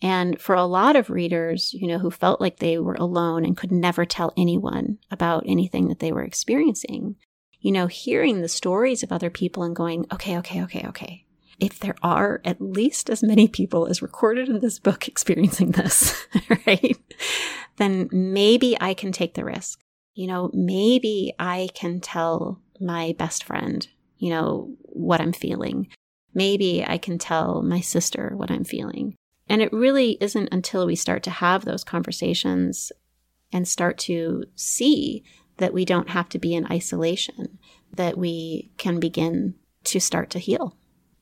And 0.00 0.40
for 0.40 0.54
a 0.54 0.64
lot 0.64 0.94
of 0.96 1.10
readers, 1.10 1.74
you 1.74 1.88
know, 1.88 1.98
who 1.98 2.10
felt 2.10 2.40
like 2.40 2.58
they 2.58 2.78
were 2.78 2.94
alone 2.94 3.44
and 3.44 3.56
could 3.56 3.72
never 3.72 4.04
tell 4.04 4.32
anyone 4.36 4.98
about 5.10 5.42
anything 5.46 5.88
that 5.88 5.98
they 5.98 6.12
were 6.12 6.22
experiencing, 6.22 7.16
you 7.60 7.72
know, 7.72 7.88
hearing 7.88 8.40
the 8.40 8.48
stories 8.48 9.02
of 9.02 9.10
other 9.10 9.30
people 9.30 9.64
and 9.64 9.74
going, 9.74 10.06
okay, 10.12 10.38
okay, 10.38 10.62
okay, 10.62 10.84
okay. 10.86 11.24
If 11.58 11.80
there 11.80 11.96
are 12.02 12.40
at 12.44 12.60
least 12.60 13.10
as 13.10 13.24
many 13.24 13.48
people 13.48 13.86
as 13.86 14.00
recorded 14.00 14.48
in 14.48 14.60
this 14.60 14.78
book 14.78 15.08
experiencing 15.08 15.72
this, 15.72 16.26
right? 16.66 16.96
Then 17.76 18.08
maybe 18.12 18.76
I 18.80 18.94
can 18.94 19.10
take 19.10 19.34
the 19.34 19.44
risk. 19.44 19.80
You 20.14 20.28
know, 20.28 20.50
maybe 20.52 21.32
I 21.38 21.68
can 21.74 22.00
tell 22.00 22.60
my 22.80 23.14
best 23.18 23.42
friend, 23.44 23.86
you 24.18 24.30
know, 24.30 24.74
what 24.82 25.20
I'm 25.20 25.32
feeling. 25.32 25.88
Maybe 26.34 26.84
I 26.84 26.98
can 26.98 27.18
tell 27.18 27.62
my 27.62 27.80
sister 27.80 28.32
what 28.36 28.50
I'm 28.50 28.64
feeling. 28.64 29.16
And 29.48 29.62
it 29.62 29.72
really 29.72 30.18
isn't 30.20 30.48
until 30.52 30.86
we 30.86 30.94
start 30.94 31.22
to 31.24 31.30
have 31.30 31.64
those 31.64 31.84
conversations 31.84 32.92
and 33.52 33.66
start 33.66 33.98
to 33.98 34.44
see 34.54 35.24
that 35.56 35.72
we 35.72 35.84
don't 35.84 36.10
have 36.10 36.28
to 36.30 36.38
be 36.38 36.54
in 36.54 36.70
isolation, 36.70 37.58
that 37.92 38.16
we 38.16 38.70
can 38.76 39.00
begin 39.00 39.54
to 39.84 40.00
start 40.00 40.30
to 40.30 40.38
heal. 40.38 40.76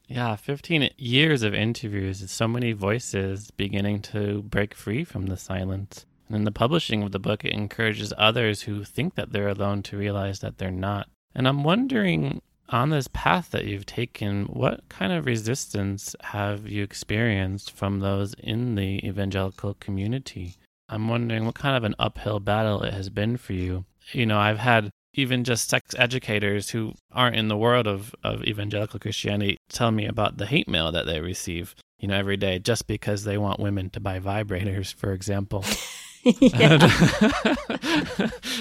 Yeah, 0.08 0.36
15 0.36 0.90
years 0.98 1.42
of 1.42 1.54
interviews, 1.54 2.30
so 2.30 2.46
many 2.46 2.72
voices 2.72 3.50
beginning 3.50 4.02
to 4.02 4.42
break 4.42 4.74
free 4.74 5.04
from 5.04 5.26
the 5.26 5.36
silence. 5.36 6.06
And 6.28 6.36
in 6.36 6.44
the 6.44 6.52
publishing 6.52 7.02
of 7.02 7.12
the 7.12 7.18
book, 7.18 7.44
it 7.44 7.52
encourages 7.52 8.12
others 8.16 8.62
who 8.62 8.84
think 8.84 9.14
that 9.14 9.32
they're 9.32 9.48
alone 9.48 9.82
to 9.84 9.96
realize 9.96 10.40
that 10.40 10.58
they're 10.58 10.70
not. 10.70 11.08
And 11.34 11.46
I'm 11.46 11.64
wondering 11.64 12.40
on 12.68 12.90
this 12.90 13.08
path 13.12 13.50
that 13.50 13.64
you've 13.64 13.86
taken, 13.86 14.44
what 14.46 14.88
kind 14.88 15.12
of 15.12 15.26
resistance 15.26 16.16
have 16.22 16.66
you 16.68 16.82
experienced 16.82 17.70
from 17.70 18.00
those 18.00 18.34
in 18.34 18.74
the 18.74 19.06
evangelical 19.06 19.74
community? 19.74 20.56
I'm 20.88 21.08
wondering 21.08 21.46
what 21.46 21.54
kind 21.54 21.76
of 21.76 21.84
an 21.84 21.94
uphill 21.98 22.40
battle 22.40 22.82
it 22.82 22.94
has 22.94 23.08
been 23.10 23.36
for 23.36 23.52
you. 23.52 23.84
You 24.12 24.26
know, 24.26 24.38
I've 24.38 24.58
had 24.58 24.90
even 25.14 25.44
just 25.44 25.68
sex 25.68 25.94
educators 25.98 26.70
who 26.70 26.94
aren't 27.10 27.36
in 27.36 27.48
the 27.48 27.56
world 27.56 27.86
of, 27.86 28.14
of 28.22 28.44
evangelical 28.44 29.00
Christianity 29.00 29.56
tell 29.68 29.90
me 29.90 30.06
about 30.06 30.36
the 30.36 30.46
hate 30.46 30.68
mail 30.68 30.92
that 30.92 31.06
they 31.06 31.20
receive, 31.20 31.74
you 31.98 32.08
know, 32.08 32.16
every 32.16 32.36
day 32.36 32.58
just 32.58 32.86
because 32.86 33.24
they 33.24 33.38
want 33.38 33.58
women 33.58 33.90
to 33.90 34.00
buy 34.00 34.20
vibrators, 34.20 34.94
for 34.94 35.12
example. 35.12 35.64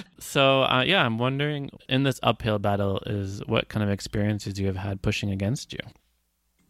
so 0.19 0.61
uh, 0.63 0.83
yeah, 0.85 1.03
I'm 1.03 1.17
wondering 1.17 1.71
in 1.89 2.03
this 2.03 2.19
uphill 2.21 2.59
battle 2.59 3.01
is 3.05 3.41
what 3.47 3.69
kind 3.69 3.83
of 3.83 3.89
experiences 3.89 4.59
you 4.59 4.67
have 4.67 4.75
had 4.75 5.01
pushing 5.01 5.31
against 5.31 5.73
you. 5.73 5.79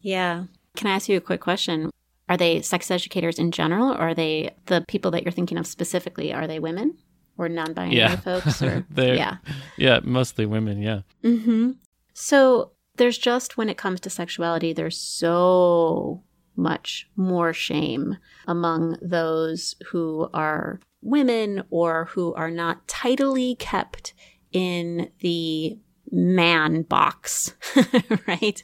Yeah. 0.02 0.46
Can 0.76 0.88
I 0.88 0.92
ask 0.92 1.10
you 1.10 1.18
a 1.18 1.22
quick 1.22 1.42
question? 1.42 1.92
Are 2.30 2.38
they 2.38 2.62
sex 2.62 2.90
educators 2.90 3.38
in 3.38 3.52
general, 3.52 3.92
or 3.92 4.00
are 4.00 4.14
they 4.14 4.52
the 4.66 4.84
people 4.88 5.12
that 5.12 5.24
you're 5.24 5.32
thinking 5.32 5.58
of 5.58 5.68
specifically? 5.68 6.34
Are 6.34 6.48
they 6.48 6.60
women 6.60 6.98
or 7.38 7.50
non-binary 7.50 7.96
yeah. 7.96 8.16
folks? 8.16 8.62
Or 8.62 8.86
yeah, 8.96 9.38
yeah, 9.78 10.00
mostly 10.04 10.46
women. 10.46 10.82
Yeah. 10.82 11.02
Mm-hmm. 11.24 11.72
So 12.14 12.72
there's 12.96 13.18
just 13.18 13.58
when 13.58 13.70
it 13.70 13.78
comes 13.78 14.00
to 14.02 14.10
sexuality, 14.10 14.74
there's 14.74 14.98
so 14.98 16.24
much 16.56 17.10
more 17.16 17.54
shame 17.54 18.18
among 18.48 18.98
those 19.02 19.76
who 19.88 20.30
are 20.34 20.80
women 21.02 21.64
or 21.70 22.06
who 22.06 22.34
are 22.34 22.52
not 22.52 22.88
tidily 22.88 23.56
kept 23.56 24.14
in 24.52 25.10
the 25.20 25.78
man 26.12 26.82
box, 26.84 27.56
right? 28.28 28.64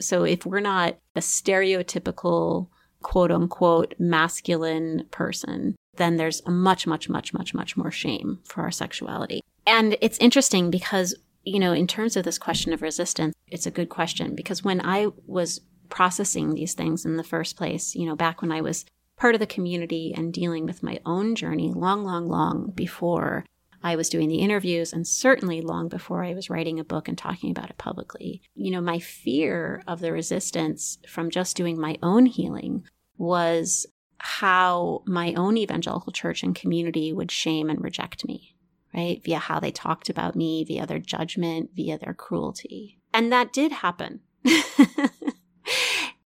So 0.00 0.24
if 0.24 0.46
we're 0.46 0.60
not 0.60 0.96
a 1.14 1.20
stereotypical 1.20 2.68
quote 3.02 3.30
unquote 3.30 3.94
masculine 3.98 5.06
person, 5.10 5.76
then 5.96 6.16
there's 6.16 6.42
a 6.46 6.50
much, 6.50 6.86
much, 6.86 7.08
much, 7.08 7.34
much, 7.34 7.54
much 7.54 7.76
more 7.76 7.90
shame 7.90 8.38
for 8.44 8.62
our 8.62 8.70
sexuality. 8.70 9.40
And 9.66 9.96
it's 10.00 10.18
interesting 10.18 10.70
because, 10.70 11.14
you 11.44 11.58
know, 11.58 11.72
in 11.72 11.86
terms 11.86 12.16
of 12.16 12.24
this 12.24 12.38
question 12.38 12.72
of 12.72 12.82
resistance, 12.82 13.34
it's 13.46 13.66
a 13.66 13.70
good 13.70 13.88
question 13.88 14.34
because 14.34 14.64
when 14.64 14.80
I 14.80 15.08
was 15.26 15.60
processing 15.90 16.54
these 16.54 16.74
things 16.74 17.04
in 17.04 17.16
the 17.16 17.24
first 17.24 17.56
place, 17.56 17.94
you 17.94 18.06
know, 18.06 18.16
back 18.16 18.40
when 18.40 18.52
I 18.52 18.60
was 18.60 18.84
part 19.16 19.34
of 19.34 19.40
the 19.40 19.46
community 19.46 20.14
and 20.16 20.32
dealing 20.32 20.64
with 20.64 20.82
my 20.82 20.98
own 21.04 21.34
journey 21.34 21.72
long, 21.72 22.04
long, 22.04 22.26
long 22.26 22.72
before 22.74 23.44
I 23.82 23.96
was 23.96 24.08
doing 24.08 24.28
the 24.28 24.40
interviews 24.40 24.92
and 24.92 25.06
certainly 25.06 25.60
long 25.60 25.88
before 25.88 26.24
I 26.24 26.34
was 26.34 26.50
writing 26.50 26.78
a 26.78 26.84
book 26.84 27.08
and 27.08 27.16
talking 27.16 27.50
about 27.50 27.70
it 27.70 27.78
publicly. 27.78 28.42
You 28.54 28.70
know, 28.70 28.80
my 28.80 28.98
fear 28.98 29.82
of 29.86 30.00
the 30.00 30.12
resistance 30.12 30.98
from 31.06 31.30
just 31.30 31.56
doing 31.56 31.78
my 31.78 31.96
own 32.02 32.26
healing 32.26 32.84
was 33.16 33.86
how 34.18 35.02
my 35.06 35.32
own 35.34 35.56
evangelical 35.56 36.12
church 36.12 36.42
and 36.42 36.54
community 36.54 37.12
would 37.12 37.30
shame 37.30 37.70
and 37.70 37.82
reject 37.82 38.26
me, 38.26 38.54
right? 38.94 39.22
Via 39.24 39.38
how 39.38 39.60
they 39.60 39.70
talked 39.70 40.10
about 40.10 40.36
me, 40.36 40.62
via 40.64 40.86
their 40.86 40.98
judgment, 40.98 41.70
via 41.74 41.98
their 41.98 42.14
cruelty. 42.14 42.98
And 43.14 43.32
that 43.32 43.52
did 43.52 43.72
happen. 43.72 44.20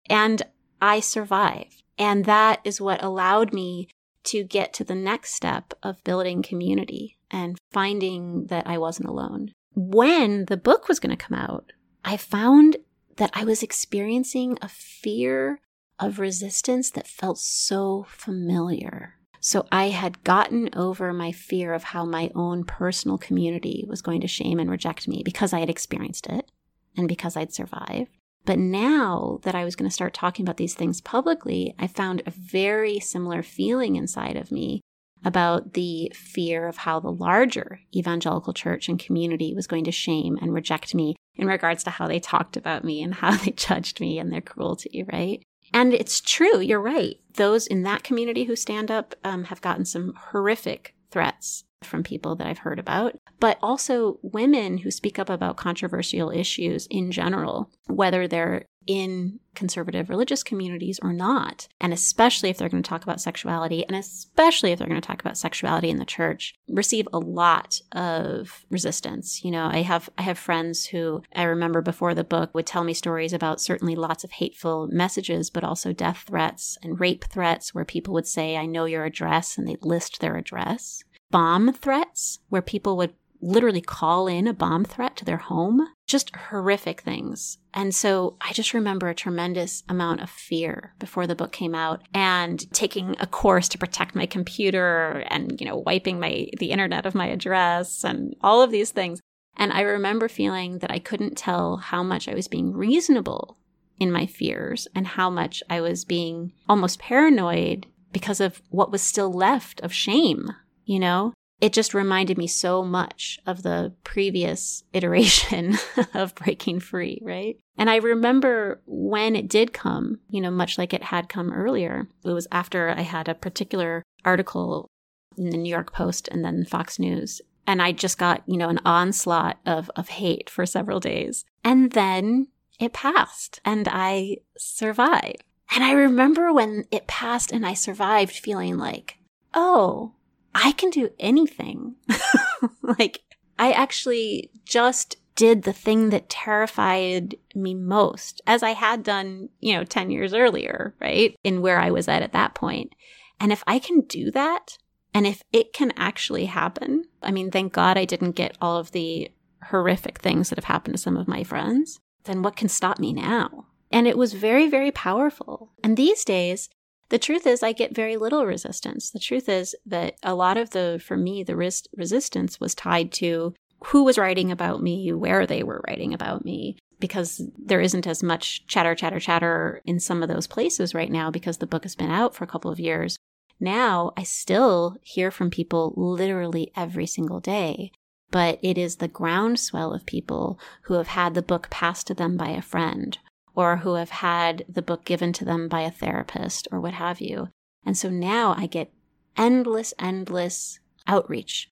and 0.10 0.42
I 0.82 1.00
survived. 1.00 1.84
And 1.98 2.25
that 2.25 2.60
is 2.63 2.82
what 2.82 3.04
allowed 3.04 3.54
me 3.54 3.88
to 4.25 4.44
get 4.44 4.74
to 4.74 4.84
the 4.84 4.96
next 4.96 5.34
step 5.34 5.74
of 5.84 6.04
building 6.04 6.42
community 6.42 7.18
and 7.30 7.58
finding 7.72 8.48
that 8.48 8.68
I 8.68 8.78
wasn't 8.78 9.10
alone. 9.10 9.52
When 9.75 10.46
the 10.46 10.58
book 10.58 10.88
was 10.88 11.00
going 11.00 11.16
to 11.16 11.25
come 11.25 11.38
out, 11.38 11.72
I 12.06 12.18
found 12.18 12.78
that 13.18 13.32
I 13.34 13.44
was 13.44 13.63
experiencing 13.63 14.58
a 14.62 14.70
fear 14.70 15.60
of 16.00 16.20
resistance 16.20 16.90
that 16.92 17.08
felt 17.08 17.38
so 17.38 18.06
familiar. 18.08 19.16
So 19.40 19.66
I 19.72 19.90
had 19.90 20.24
gotten 20.24 20.70
over 20.74 21.12
my 21.12 21.32
fear 21.32 21.74
of 21.74 21.84
how 21.84 22.06
my 22.06 22.32
own 22.34 22.63
personal 22.63 23.18
community 23.18 23.84
was 23.88 24.02
going 24.02 24.22
to 24.22 24.28
shame 24.28 24.60
and 24.60 24.70
reject 24.70 25.08
me 25.08 25.22
because 25.24 25.54
I 25.54 25.60
had 25.60 25.70
experienced 25.70 26.28
it 26.28 26.50
and 26.96 27.08
because 27.08 27.36
I'd 27.36 27.54
survived. 27.54 28.10
But 28.46 28.60
now 28.60 29.40
that 29.44 29.56
I 29.56 29.64
was 29.64 29.76
going 29.76 29.90
to 29.90 29.94
start 29.94 30.14
talking 30.14 30.46
about 30.46 30.58
these 30.58 30.74
things 30.74 31.02
publicly, 31.02 31.74
I 31.80 31.88
found 31.88 32.22
a 32.26 32.32
very 32.32 33.00
similar 33.00 33.42
feeling 33.42 33.96
inside 33.96 34.36
of 34.36 34.52
me 34.52 34.82
about 35.26 35.74
the 35.74 36.12
fear 36.14 36.68
of 36.68 36.78
how 36.78 37.00
the 37.00 37.12
larger 37.12 37.80
evangelical 37.96 38.54
church 38.54 38.90
and 38.90 39.00
community 39.00 39.54
was 39.54 39.68
going 39.68 39.86
to 39.86 39.92
shame 39.92 40.38
and 40.42 40.54
reject 40.54 40.94
me 40.94 41.16
in 41.36 41.48
regards 41.48 41.84
to 41.84 41.90
how 41.90 42.08
they 42.08 42.20
talked 42.20 42.58
about 42.58 42.84
me 42.84 43.02
and 43.02 43.16
how 43.16 43.32
they 43.38 43.52
judged 43.52 44.02
me 44.02 44.20
and 44.20 44.32
their 44.32 44.42
cruelty, 44.42 45.06
right? 45.12 45.42
And 45.74 45.94
it's 45.94 46.22
true. 46.22 46.60
You're 46.60 46.82
right. 46.82 47.20
Those 47.36 47.66
in 47.66 47.84
that 47.84 48.04
community 48.04 48.44
who 48.44 48.56
stand 48.56 48.92
up 48.92 49.16
um, 49.24 49.46
have 49.46 49.62
gotten 49.62 49.86
some 49.86 50.14
horrific 50.32 50.94
threats 51.10 51.64
from 51.86 52.04
people 52.04 52.36
that 52.36 52.48
I've 52.48 52.60
heard 52.60 52.80
about, 52.80 53.20
but 53.40 53.58
also 53.62 54.20
women 54.22 54.80
who 54.80 54.92
speak 54.92 55.20
up 55.20 55.30
about 55.30 55.58
controversial 55.58 56.32
issues 56.32 56.88
in 56.90 57.12
general, 57.12 57.70
whether 57.88 58.28
they're 58.28 58.66
in 58.88 59.40
conservative 59.56 60.10
religious 60.10 60.44
communities 60.44 61.00
or 61.02 61.13
not. 61.13 61.68
And 61.80 61.94
especially 61.94 62.50
if 62.50 62.58
they're 62.58 62.70
going 62.70 62.84
to 62.84 62.90
talk 62.90 63.04
about 63.04 63.22
sexuality, 63.22 63.86
and 63.86 63.96
especially 63.96 64.72
if 64.72 64.80
they're 64.80 64.88
going 64.88 65.00
to 65.00 65.08
talk 65.08 65.22
about 65.22 65.38
sexuality 65.38 65.90
in 65.90 65.98
the 65.98 66.06
church, 66.06 66.56
receive 66.68 67.08
a 67.13 67.20
lot 67.20 67.80
of 67.92 68.66
resistance. 68.70 69.44
You 69.44 69.52
know, 69.52 69.70
I 69.72 69.82
have 69.82 70.10
I 70.18 70.24
have 70.24 70.40
friends 70.40 70.88
who 70.88 71.22
I 71.36 71.44
remember 71.44 71.82
before 71.82 72.13
the 72.13 72.24
book 72.24 72.54
would 72.54 72.66
tell 72.66 72.84
me 72.84 72.94
stories 72.94 73.34
about 73.34 73.62
certainly 73.62 73.96
lots 73.96 74.24
of 74.24 74.32
hateful 74.32 74.88
messages, 74.92 75.50
but 75.50 75.63
also 75.63 75.94
death 75.94 76.24
threats 76.28 76.78
and 76.82 77.00
rape 77.00 77.25
threats 77.25 77.74
where 77.74 77.86
people 77.86 78.13
would 78.13 78.28
say, 78.28 78.58
I 78.58 78.66
know 78.66 78.86
your 78.86 79.06
address, 79.06 79.58
and 79.58 79.68
they'd 79.68 79.86
list 79.86 80.20
their 80.20 80.36
address. 80.36 81.04
Bomb 81.34 81.74
threats 81.74 82.38
where 82.50 82.62
people 82.62 82.96
would 82.98 83.16
literally 83.42 83.82
call 83.82 84.28
in 84.28 84.46
a 84.46 84.54
bomb 84.54 84.86
threat 84.86 85.16
to 85.18 85.25
their 85.25 85.38
home. 85.38 85.88
Just 86.06 86.36
horrific 86.36 87.02
things. 87.02 87.58
And 87.74 87.96
so 87.96 88.38
I 88.40 88.54
just 88.54 88.75
remember 88.75 89.10
a 89.10 89.16
tremendous 89.16 89.82
amount 89.90 90.22
of 90.22 90.30
fear 90.30 90.94
before 91.00 91.25
the 91.25 91.34
book 91.34 91.52
came 91.52 91.74
out 91.74 92.04
and 92.13 92.72
taking 92.72 93.16
a 93.20 93.25
course 93.25 93.68
to 93.70 93.80
protect 93.80 94.13
my 94.13 94.28
computer 94.28 95.25
and, 95.32 95.60
you 95.60 95.66
know, 95.66 95.78
wiping 95.78 96.20
my, 96.20 96.50
the 96.60 96.70
internet 96.70 97.08
of 97.08 97.16
my 97.16 97.25
address 97.25 98.04
and 98.04 98.36
all 98.42 98.62
of 98.62 98.70
these 98.70 98.92
things. 98.92 99.20
And 99.58 99.74
I 99.74 99.82
remember 99.82 100.28
feeling 100.30 100.78
that 100.80 100.92
I 100.92 101.00
couldn't 101.00 101.36
tell 101.36 101.78
how 101.78 102.04
much 102.04 102.28
I 102.28 102.36
was 102.36 102.48
being 102.48 102.74
reasonable 102.74 103.58
in 103.98 104.12
my 104.12 104.28
fears 104.28 104.88
and 104.94 105.08
how 105.08 105.32
much 105.32 105.63
I 105.68 105.82
was 105.82 106.06
being 106.06 106.54
almost 106.70 107.00
paranoid 107.00 107.88
because 108.12 108.40
of 108.40 108.62
what 108.70 108.92
was 108.92 109.02
still 109.02 109.34
left 109.34 109.82
of 109.82 109.92
shame, 109.92 110.52
you 110.86 111.00
know? 111.00 111.34
it 111.63 111.72
just 111.72 111.94
reminded 111.94 112.38
me 112.38 112.46
so 112.46 112.84
much 112.84 113.40
of 113.46 113.63
the 113.63 113.94
previous 114.04 114.84
iteration 114.94 115.78
of 116.13 116.36
breaking 116.36 116.82
free, 116.82 117.22
right? 117.22 117.56
And 117.78 117.90
I 117.90 117.96
remember 117.96 118.82
when 118.86 119.34
it 119.38 119.48
did 119.48 119.72
come, 119.72 120.20
you 120.30 120.42
know, 120.42 120.52
much 120.52 120.78
like 120.78 120.94
it 120.94 121.04
had 121.04 121.30
come 121.30 121.54
earlier. 121.54 122.10
It 122.25 122.32
was 122.32 122.50
after 122.52 122.90
I 122.90 123.02
had 123.02 123.30
a 123.30 123.34
particular 123.34 124.04
article 124.25 124.90
in 125.38 125.52
the 125.52 125.58
New 125.58 125.70
York 125.70 125.94
Post 125.94 126.28
and 126.34 126.44
then 126.44 126.66
Fox 126.66 127.00
News. 127.00 127.42
And 127.66 127.82
I 127.82 127.94
just 127.94 128.18
got, 128.18 128.44
you 128.46 128.58
know, 128.58 128.68
an 128.68 128.82
onslaught 128.84 129.58
of, 129.66 129.90
of 129.96 130.10
hate 130.10 130.50
for 130.50 130.66
several 130.66 131.00
days. 131.00 131.46
And 131.63 131.94
then 131.94 132.50
it 132.78 132.92
passed 132.92 133.62
and 133.63 133.88
I 133.90 134.40
survived. 134.58 135.46
And 135.74 135.82
I 135.82 135.94
remember 135.94 136.52
when 136.52 136.84
it 136.92 137.08
passed 137.08 137.54
and 137.54 137.66
I 137.66 137.74
survived 137.74 138.36
feeling 138.36 138.78
like, 138.78 139.18
oh, 139.54 140.12
I 140.56 140.72
can 140.74 140.90
do 140.90 141.10
anything. 141.20 141.96
like, 142.82 143.22
I 143.58 143.72
actually 143.72 144.52
just 144.66 145.18
did 145.36 145.64
the 145.64 145.74
thing 145.74 146.10
that 146.10 146.30
terrified 146.30 147.36
me 147.56 147.74
most, 147.74 148.42
as 148.46 148.62
I 148.62 148.72
had 148.72 149.04
done, 149.04 149.50
you 149.60 149.74
know, 149.74 149.84
10 149.84 150.12
years 150.12 150.34
earlier, 150.34 150.94
right? 151.02 151.36
In 151.44 151.62
where 151.62 151.80
I 151.80 151.92
was 151.92 152.08
at 152.08 152.22
at 152.22 152.34
that 152.34 152.54
point. 152.54 152.94
And 153.40 153.52
if 153.52 153.64
I 153.66 153.80
can 153.80 154.02
do 154.02 154.32
that, 154.32 154.78
and 155.14 155.28
if 155.28 155.44
it 155.52 155.74
can 155.74 155.92
actually 155.98 156.46
happen, 156.46 157.06
I 157.22 157.32
mean, 157.32 157.52
thank 157.52 157.74
God 157.74 157.98
I 157.98 158.06
didn't 158.06 158.32
get 158.32 158.58
all 158.62 158.78
of 158.78 158.92
the 158.92 159.32
horrific 159.66 160.20
things 160.20 160.50
that 160.50 160.58
have 160.58 160.66
happened 160.66 160.96
to 160.96 161.02
some 161.02 161.18
of 161.18 161.28
my 161.28 161.44
friends, 161.44 162.00
then 162.26 162.42
what 162.42 162.56
can 162.56 162.70
stop 162.70 163.00
me 163.00 163.14
now? 163.14 163.68
And 163.92 164.08
it 164.08 164.18
was 164.18 164.34
very, 164.34 164.68
very 164.68 164.92
powerful. 164.92 165.72
And 165.84 165.96
these 165.96 166.26
days, 166.26 166.70
the 167.10 167.20
truth 167.20 167.46
is, 167.46 167.62
I 167.62 167.74
get 167.74 167.96
very 167.96 168.18
little 168.18 168.46
resistance. 168.46 169.12
The 169.12 169.20
truth 169.20 169.48
is 169.48 169.76
that 169.86 170.16
a 170.24 170.34
lot 170.34 170.58
of 170.58 170.72
the, 170.72 171.02
for 171.04 171.18
me, 171.18 171.44
the 171.44 171.56
res- 171.56 171.88
resistance 171.96 172.60
was 172.60 172.74
tied 172.74 173.12
to 173.13 173.54
who 173.88 174.04
was 174.04 174.18
writing 174.18 174.52
about 174.52 174.82
me, 174.82 175.12
where 175.12 175.46
they 175.46 175.62
were 175.62 175.84
writing 175.88 176.13
about 176.13 176.46
me, 176.46 176.78
because 177.00 177.42
there 177.58 177.82
isn't 177.82 178.08
as 178.08 178.24
much 178.24 178.66
chatter, 178.66 178.96
chatter, 178.96 179.20
chatter 179.20 179.82
in 179.86 180.00
some 180.00 180.24
of 180.24 180.30
those 180.30 180.48
places 180.48 180.94
right 180.94 181.12
now 181.12 181.30
because 181.30 181.58
the 181.58 181.68
book 181.68 181.84
has 181.84 181.96
been 181.96 182.10
out 182.10 182.34
for 182.34 182.46
a 182.46 182.48
couple 182.48 182.72
of 182.72 182.80
years. 182.80 183.18
Now 183.60 184.12
I 184.16 184.24
still 184.24 184.98
hear 185.02 185.30
from 185.30 185.50
people 185.50 185.94
literally 185.98 186.72
every 186.76 187.06
single 187.06 187.42
day, 187.42 187.92
but 188.32 188.58
it 188.62 188.78
is 188.78 188.96
the 188.96 189.08
groundswell 189.08 189.94
of 189.94 190.06
people 190.06 190.58
who 190.84 190.96
have 190.96 191.08
had 191.08 191.34
the 191.34 191.42
book 191.42 191.70
passed 191.70 192.08
to 192.08 192.13
them 192.13 192.38
by 192.38 192.50
a 192.50 192.62
friend 192.62 193.18
or 193.56 193.78
who 193.78 193.96
have 193.96 194.10
had 194.10 194.66
the 194.68 194.82
book 194.82 195.06
given 195.06 195.34
to 195.34 195.46
them 195.46 195.68
by 195.68 195.82
a 195.82 195.92
therapist 195.92 196.68
or 196.72 196.80
what 196.80 196.94
have 196.94 197.22
you. 197.22 197.50
And 197.86 197.98
so 197.98 198.10
now 198.10 198.56
I 198.58 198.66
get 198.66 198.92
endless, 199.38 199.94
endless 200.00 200.80
outreach 201.08 201.70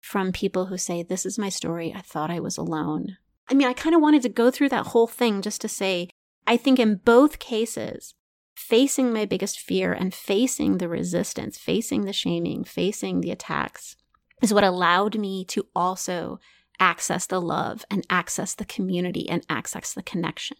from 0.00 0.32
people 0.32 0.66
who 0.66 0.78
say, 0.78 1.02
This 1.02 1.24
is 1.26 1.38
my 1.38 1.48
story. 1.48 1.92
I 1.94 2.00
thought 2.00 2.30
I 2.30 2.40
was 2.40 2.56
alone. 2.56 3.16
I 3.48 3.54
mean, 3.54 3.68
I 3.68 3.72
kind 3.72 3.94
of 3.94 4.00
wanted 4.00 4.22
to 4.22 4.28
go 4.28 4.50
through 4.50 4.70
that 4.70 4.88
whole 4.88 5.06
thing 5.06 5.42
just 5.42 5.60
to 5.62 5.68
say, 5.68 6.08
I 6.46 6.56
think 6.56 6.78
in 6.78 6.96
both 6.96 7.38
cases, 7.38 8.14
facing 8.54 9.12
my 9.12 9.24
biggest 9.24 9.60
fear 9.60 9.92
and 9.92 10.14
facing 10.14 10.78
the 10.78 10.88
resistance, 10.88 11.58
facing 11.58 12.02
the 12.02 12.12
shaming, 12.12 12.64
facing 12.64 13.20
the 13.20 13.30
attacks 13.30 13.96
is 14.42 14.54
what 14.54 14.64
allowed 14.64 15.18
me 15.18 15.44
to 15.46 15.66
also 15.74 16.38
access 16.78 17.26
the 17.26 17.40
love 17.40 17.84
and 17.90 18.06
access 18.08 18.54
the 18.54 18.64
community 18.64 19.28
and 19.28 19.44
access 19.50 19.92
the 19.92 20.02
connection 20.02 20.56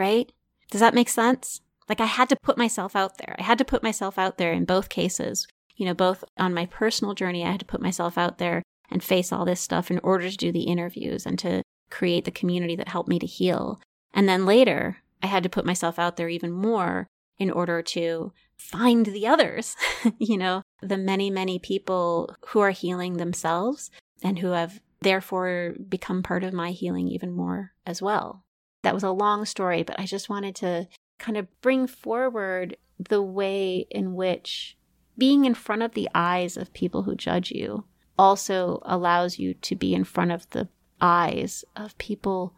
right? 0.00 0.32
Does 0.70 0.80
that 0.80 0.94
make 0.94 1.10
sense? 1.10 1.60
Like 1.88 2.00
I 2.00 2.06
had 2.06 2.30
to 2.30 2.36
put 2.42 2.56
myself 2.56 2.96
out 2.96 3.18
there. 3.18 3.36
I 3.38 3.42
had 3.42 3.58
to 3.58 3.64
put 3.64 3.82
myself 3.82 4.18
out 4.18 4.38
there 4.38 4.52
in 4.52 4.64
both 4.64 4.88
cases. 4.88 5.46
You 5.76 5.86
know, 5.86 5.94
both 5.94 6.24
on 6.38 6.54
my 6.54 6.66
personal 6.66 7.14
journey, 7.14 7.44
I 7.44 7.50
had 7.50 7.60
to 7.60 7.66
put 7.66 7.82
myself 7.82 8.16
out 8.16 8.38
there 8.38 8.62
and 8.90 9.04
face 9.04 9.32
all 9.32 9.44
this 9.44 9.60
stuff 9.60 9.90
in 9.90 10.00
order 10.02 10.30
to 10.30 10.36
do 10.36 10.50
the 10.50 10.62
interviews 10.62 11.26
and 11.26 11.38
to 11.40 11.62
create 11.90 12.24
the 12.24 12.30
community 12.30 12.76
that 12.76 12.88
helped 12.88 13.08
me 13.08 13.18
to 13.18 13.26
heal. 13.26 13.80
And 14.14 14.28
then 14.28 14.46
later, 14.46 14.98
I 15.22 15.26
had 15.26 15.42
to 15.42 15.48
put 15.48 15.66
myself 15.66 15.98
out 15.98 16.16
there 16.16 16.28
even 16.28 16.50
more 16.50 17.06
in 17.38 17.50
order 17.50 17.82
to 17.82 18.32
find 18.56 19.06
the 19.06 19.26
others, 19.26 19.76
you 20.18 20.38
know, 20.38 20.62
the 20.80 20.96
many, 20.96 21.30
many 21.30 21.58
people 21.58 22.34
who 22.48 22.60
are 22.60 22.70
healing 22.70 23.16
themselves 23.16 23.90
and 24.22 24.38
who 24.38 24.52
have 24.52 24.80
therefore 25.02 25.74
become 25.88 26.22
part 26.22 26.44
of 26.44 26.52
my 26.52 26.70
healing 26.70 27.08
even 27.08 27.32
more 27.32 27.72
as 27.86 28.00
well. 28.00 28.44
That 28.82 28.94
was 28.94 29.02
a 29.02 29.10
long 29.10 29.44
story, 29.44 29.82
but 29.82 29.98
I 29.98 30.06
just 30.06 30.28
wanted 30.28 30.54
to 30.56 30.88
kind 31.18 31.36
of 31.36 31.46
bring 31.60 31.86
forward 31.86 32.76
the 32.98 33.22
way 33.22 33.86
in 33.90 34.14
which 34.14 34.76
being 35.18 35.44
in 35.44 35.54
front 35.54 35.82
of 35.82 35.92
the 35.92 36.08
eyes 36.14 36.56
of 36.56 36.72
people 36.72 37.02
who 37.02 37.14
judge 37.14 37.50
you 37.50 37.84
also 38.18 38.80
allows 38.82 39.38
you 39.38 39.54
to 39.54 39.74
be 39.74 39.94
in 39.94 40.04
front 40.04 40.32
of 40.32 40.48
the 40.50 40.68
eyes 41.00 41.64
of 41.76 41.96
people 41.98 42.54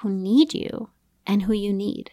who 0.00 0.10
need 0.10 0.54
you 0.54 0.90
and 1.26 1.42
who 1.42 1.52
you 1.52 1.72
need. 1.72 2.10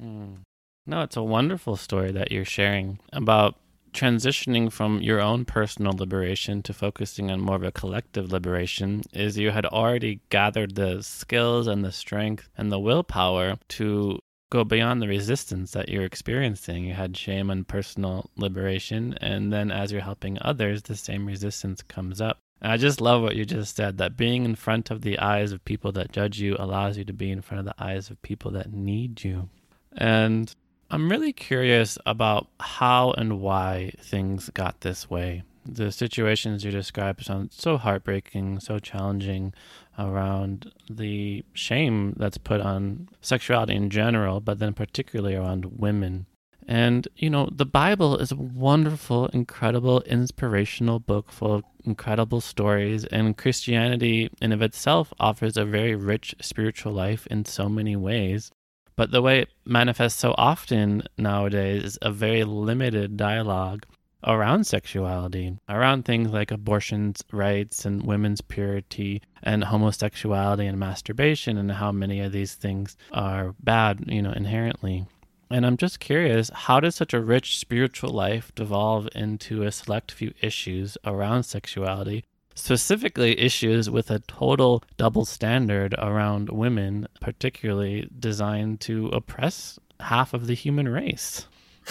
Mm. 0.00 0.38
No, 0.86 1.02
it's 1.02 1.16
a 1.16 1.22
wonderful 1.22 1.76
story 1.76 2.12
that 2.12 2.30
you're 2.30 2.44
sharing 2.44 2.98
about 3.12 3.56
transitioning 3.94 4.70
from 4.70 5.00
your 5.00 5.20
own 5.20 5.44
personal 5.44 5.92
liberation 5.92 6.62
to 6.64 6.74
focusing 6.74 7.30
on 7.30 7.40
more 7.40 7.56
of 7.56 7.62
a 7.62 7.72
collective 7.72 8.30
liberation 8.30 9.02
is 9.12 9.38
you 9.38 9.50
had 9.50 9.64
already 9.64 10.20
gathered 10.28 10.74
the 10.74 11.02
skills 11.02 11.66
and 11.66 11.84
the 11.84 11.92
strength 11.92 12.48
and 12.58 12.70
the 12.70 12.78
willpower 12.78 13.56
to 13.68 14.18
go 14.50 14.64
beyond 14.64 15.00
the 15.00 15.08
resistance 15.08 15.70
that 15.70 15.88
you're 15.88 16.04
experiencing. 16.04 16.84
You 16.84 16.94
had 16.94 17.16
shame 17.16 17.50
and 17.50 17.66
personal 17.66 18.30
liberation, 18.36 19.16
and 19.20 19.52
then 19.52 19.70
as 19.70 19.90
you're 19.90 20.02
helping 20.02 20.38
others, 20.40 20.82
the 20.82 20.96
same 20.96 21.26
resistance 21.26 21.82
comes 21.82 22.20
up. 22.20 22.38
And 22.60 22.72
I 22.72 22.76
just 22.76 23.00
love 23.00 23.22
what 23.22 23.36
you 23.36 23.44
just 23.44 23.76
said 23.76 23.98
that 23.98 24.16
being 24.16 24.44
in 24.44 24.54
front 24.54 24.90
of 24.90 25.02
the 25.02 25.18
eyes 25.18 25.52
of 25.52 25.64
people 25.64 25.92
that 25.92 26.12
judge 26.12 26.38
you 26.38 26.56
allows 26.58 26.96
you 26.96 27.04
to 27.04 27.12
be 27.12 27.30
in 27.30 27.42
front 27.42 27.60
of 27.60 27.66
the 27.66 27.82
eyes 27.82 28.10
of 28.10 28.22
people 28.22 28.50
that 28.52 28.72
need 28.72 29.24
you. 29.24 29.48
And 29.96 30.54
I'm 30.94 31.10
really 31.10 31.32
curious 31.32 31.98
about 32.06 32.46
how 32.60 33.10
and 33.18 33.40
why 33.40 33.94
things 33.98 34.48
got 34.50 34.82
this 34.82 35.10
way. 35.10 35.42
The 35.66 35.90
situations 35.90 36.62
you 36.64 36.70
describe 36.70 37.20
sound 37.20 37.52
so 37.52 37.78
heartbreaking, 37.78 38.60
so 38.60 38.78
challenging 38.78 39.54
around 39.98 40.70
the 40.88 41.44
shame 41.52 42.14
that's 42.16 42.38
put 42.38 42.60
on 42.60 43.08
sexuality 43.20 43.74
in 43.74 43.90
general, 43.90 44.38
but 44.38 44.60
then 44.60 44.72
particularly 44.72 45.34
around 45.34 45.80
women. 45.80 46.26
And, 46.68 47.08
you 47.16 47.28
know, 47.28 47.48
the 47.50 47.66
Bible 47.66 48.16
is 48.18 48.30
a 48.30 48.36
wonderful, 48.36 49.26
incredible, 49.26 50.00
inspirational 50.02 51.00
book 51.00 51.32
full 51.32 51.54
of 51.54 51.64
incredible 51.84 52.40
stories, 52.40 53.04
and 53.06 53.36
Christianity 53.36 54.30
in 54.40 54.52
of 54.52 54.62
itself 54.62 55.12
offers 55.18 55.56
a 55.56 55.64
very 55.64 55.96
rich 55.96 56.36
spiritual 56.40 56.92
life 56.92 57.26
in 57.26 57.46
so 57.46 57.68
many 57.68 57.96
ways. 57.96 58.52
But 58.96 59.10
the 59.10 59.22
way 59.22 59.40
it 59.40 59.48
manifests 59.64 60.20
so 60.20 60.34
often 60.38 61.02
nowadays 61.18 61.84
is 61.84 61.98
a 62.00 62.12
very 62.12 62.44
limited 62.44 63.16
dialogue 63.16 63.86
around 64.26 64.64
sexuality, 64.66 65.58
around 65.68 66.04
things 66.04 66.30
like 66.30 66.50
abortion's 66.50 67.22
rights 67.32 67.84
and 67.84 68.06
women's 68.06 68.40
purity 68.40 69.20
and 69.42 69.64
homosexuality 69.64 70.66
and 70.66 70.78
masturbation 70.78 71.58
and 71.58 71.72
how 71.72 71.92
many 71.92 72.20
of 72.20 72.32
these 72.32 72.54
things 72.54 72.96
are 73.12 73.54
bad, 73.60 74.04
you 74.06 74.22
know, 74.22 74.32
inherently. 74.32 75.06
And 75.50 75.66
I'm 75.66 75.76
just 75.76 76.00
curious, 76.00 76.50
how 76.52 76.80
did 76.80 76.94
such 76.94 77.12
a 77.12 77.20
rich 77.20 77.58
spiritual 77.58 78.10
life 78.10 78.52
devolve 78.54 79.08
into 79.14 79.62
a 79.62 79.72
select 79.72 80.10
few 80.10 80.32
issues 80.40 80.96
around 81.04 81.42
sexuality, 81.42 82.24
specifically 82.54 83.38
issues 83.38 83.90
with 83.90 84.10
a 84.10 84.20
total 84.20 84.82
double 84.96 85.24
standard 85.24 85.94
around 85.98 86.50
women, 86.50 87.08
particularly 87.20 88.08
designed 88.18 88.80
to 88.80 89.08
oppress 89.08 89.78
half 90.00 90.34
of 90.34 90.46
the 90.46 90.54
human 90.54 90.88
race? 90.88 91.46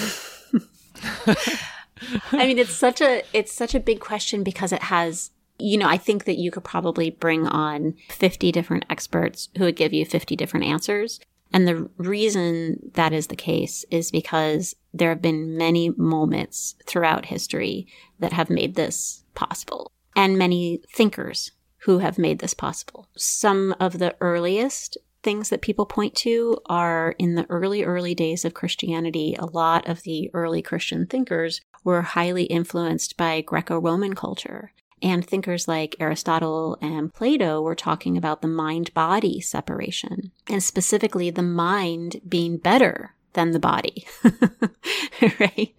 I 2.32 2.48
mean, 2.48 2.58
it's 2.58 2.74
such 2.74 3.02
a 3.02 3.24
it's 3.34 3.54
such 3.54 3.76
a 3.76 3.80
big 3.80 4.00
question 4.00 4.44
because 4.44 4.72
it 4.72 4.84
has 4.84 5.32
you 5.60 5.78
know, 5.78 5.88
I 5.88 5.98
think 5.98 6.26
that 6.26 6.38
you 6.38 6.52
could 6.52 6.64
probably 6.64 7.12
bring 7.12 7.48
on 7.48 7.94
50 8.10 8.52
different 8.52 8.86
experts 8.90 9.50
who 9.58 9.66
would 9.66 9.76
give 9.76 9.94
you 9.94 10.04
50 10.04 10.36
different 10.36 10.66
answers. 10.66 11.20
And 11.54 11.68
the 11.68 11.90
reason 11.98 12.92
that 12.96 13.14
is 13.14 13.28
the 13.28 13.36
case 13.36 13.86
is 13.92 14.10
because 14.10 14.76
there 14.94 15.10
have 15.10 15.22
been 15.22 15.56
many 15.56 15.90
moments 15.90 16.76
throughout 16.86 17.28
history 17.28 17.88
that 18.20 18.34
have 18.34 18.50
made 18.50 18.74
this 18.74 19.24
possible 19.36 19.92
and 20.16 20.38
many 20.38 20.82
thinkers 20.94 21.52
who 21.80 22.00
have 22.00 22.18
made 22.18 22.40
this 22.40 22.54
possible. 22.54 23.08
Some 23.18 23.76
of 23.80 24.00
the 24.00 24.16
earliest 24.22 24.98
things 25.24 25.50
that 25.50 25.62
people 25.62 25.86
point 25.86 26.16
to 26.16 26.58
are 26.68 27.16
in 27.18 27.36
the 27.36 27.46
early, 27.50 27.84
early 27.84 28.14
days 28.14 28.46
of 28.46 28.54
Christianity. 28.54 29.36
A 29.40 29.46
lot 29.46 29.88
of 29.88 30.04
the 30.04 30.30
early 30.34 30.62
Christian 30.62 31.08
thinkers 31.08 31.62
were 31.84 32.02
highly 32.02 32.44
influenced 32.44 33.18
by 33.18 33.42
Greco 33.42 33.80
Roman 33.80 34.14
culture. 34.14 34.74
And 35.02 35.26
thinkers 35.26 35.68
like 35.68 35.98
Aristotle 36.00 36.78
and 36.82 37.14
Plato 37.14 37.62
were 37.62 37.76
talking 37.76 38.18
about 38.18 38.42
the 38.42 38.48
mind 38.48 38.94
body 38.94 39.42
separation, 39.42 40.32
and 40.48 40.64
specifically 40.64 41.30
the 41.30 41.42
mind 41.42 42.22
being 42.28 42.56
better 42.56 43.14
than 43.34 43.52
the 43.52 43.60
body. 43.60 44.08
right? 45.40 45.78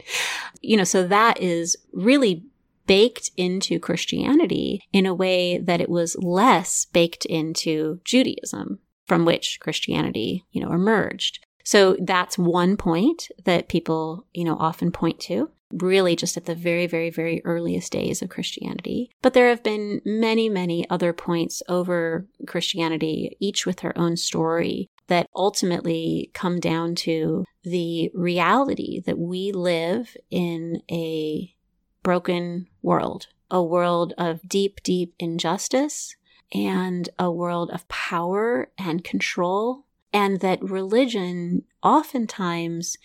You 0.60 0.76
know, 0.76 0.84
so 0.84 1.06
that 1.06 1.40
is 1.40 1.76
really 1.92 2.44
baked 2.86 3.30
into 3.36 3.78
Christianity 3.78 4.82
in 4.92 5.06
a 5.06 5.14
way 5.14 5.58
that 5.58 5.80
it 5.80 5.88
was 5.88 6.16
less 6.16 6.86
baked 6.86 7.24
into 7.24 8.00
Judaism, 8.04 8.78
from 9.06 9.24
which 9.24 9.58
Christianity, 9.60 10.44
you 10.52 10.62
know, 10.62 10.72
emerged. 10.72 11.44
So 11.64 11.96
that's 12.00 12.36
one 12.36 12.76
point 12.76 13.28
that 13.44 13.68
people, 13.68 14.26
you 14.34 14.44
know, 14.44 14.56
often 14.58 14.92
point 14.92 15.18
to 15.20 15.50
really 15.72 16.14
just 16.14 16.36
at 16.36 16.44
the 16.44 16.54
very, 16.54 16.86
very, 16.86 17.10
very 17.10 17.42
earliest 17.44 17.90
days 17.90 18.22
of 18.22 18.28
Christianity. 18.28 19.10
But 19.22 19.34
there 19.34 19.48
have 19.48 19.62
been 19.62 20.00
many, 20.04 20.48
many 20.48 20.88
other 20.88 21.12
points 21.12 21.62
over 21.68 22.26
Christianity, 22.46 23.36
each 23.40 23.66
with 23.66 23.78
their 23.78 23.96
own 23.98 24.16
story, 24.16 24.88
that 25.08 25.28
ultimately 25.34 26.30
come 26.32 26.60
down 26.60 26.94
to 26.94 27.44
the 27.62 28.10
reality 28.14 29.00
that 29.04 29.18
we 29.18 29.52
live 29.52 30.16
in 30.30 30.82
a 30.90 31.54
broken 32.04 32.68
world, 32.82 33.26
a 33.50 33.60
world 33.60 34.14
of 34.16 34.48
deep, 34.48 34.80
deep 34.84 35.12
injustice 35.18 36.14
and 36.52 37.08
a 37.18 37.32
world 37.32 37.70
of 37.72 37.88
power 37.88 38.70
and 38.78 39.02
control. 39.02 39.86
And 40.12 40.38
that 40.40 40.62
religion 40.62 41.64
oftentimes 41.82 42.96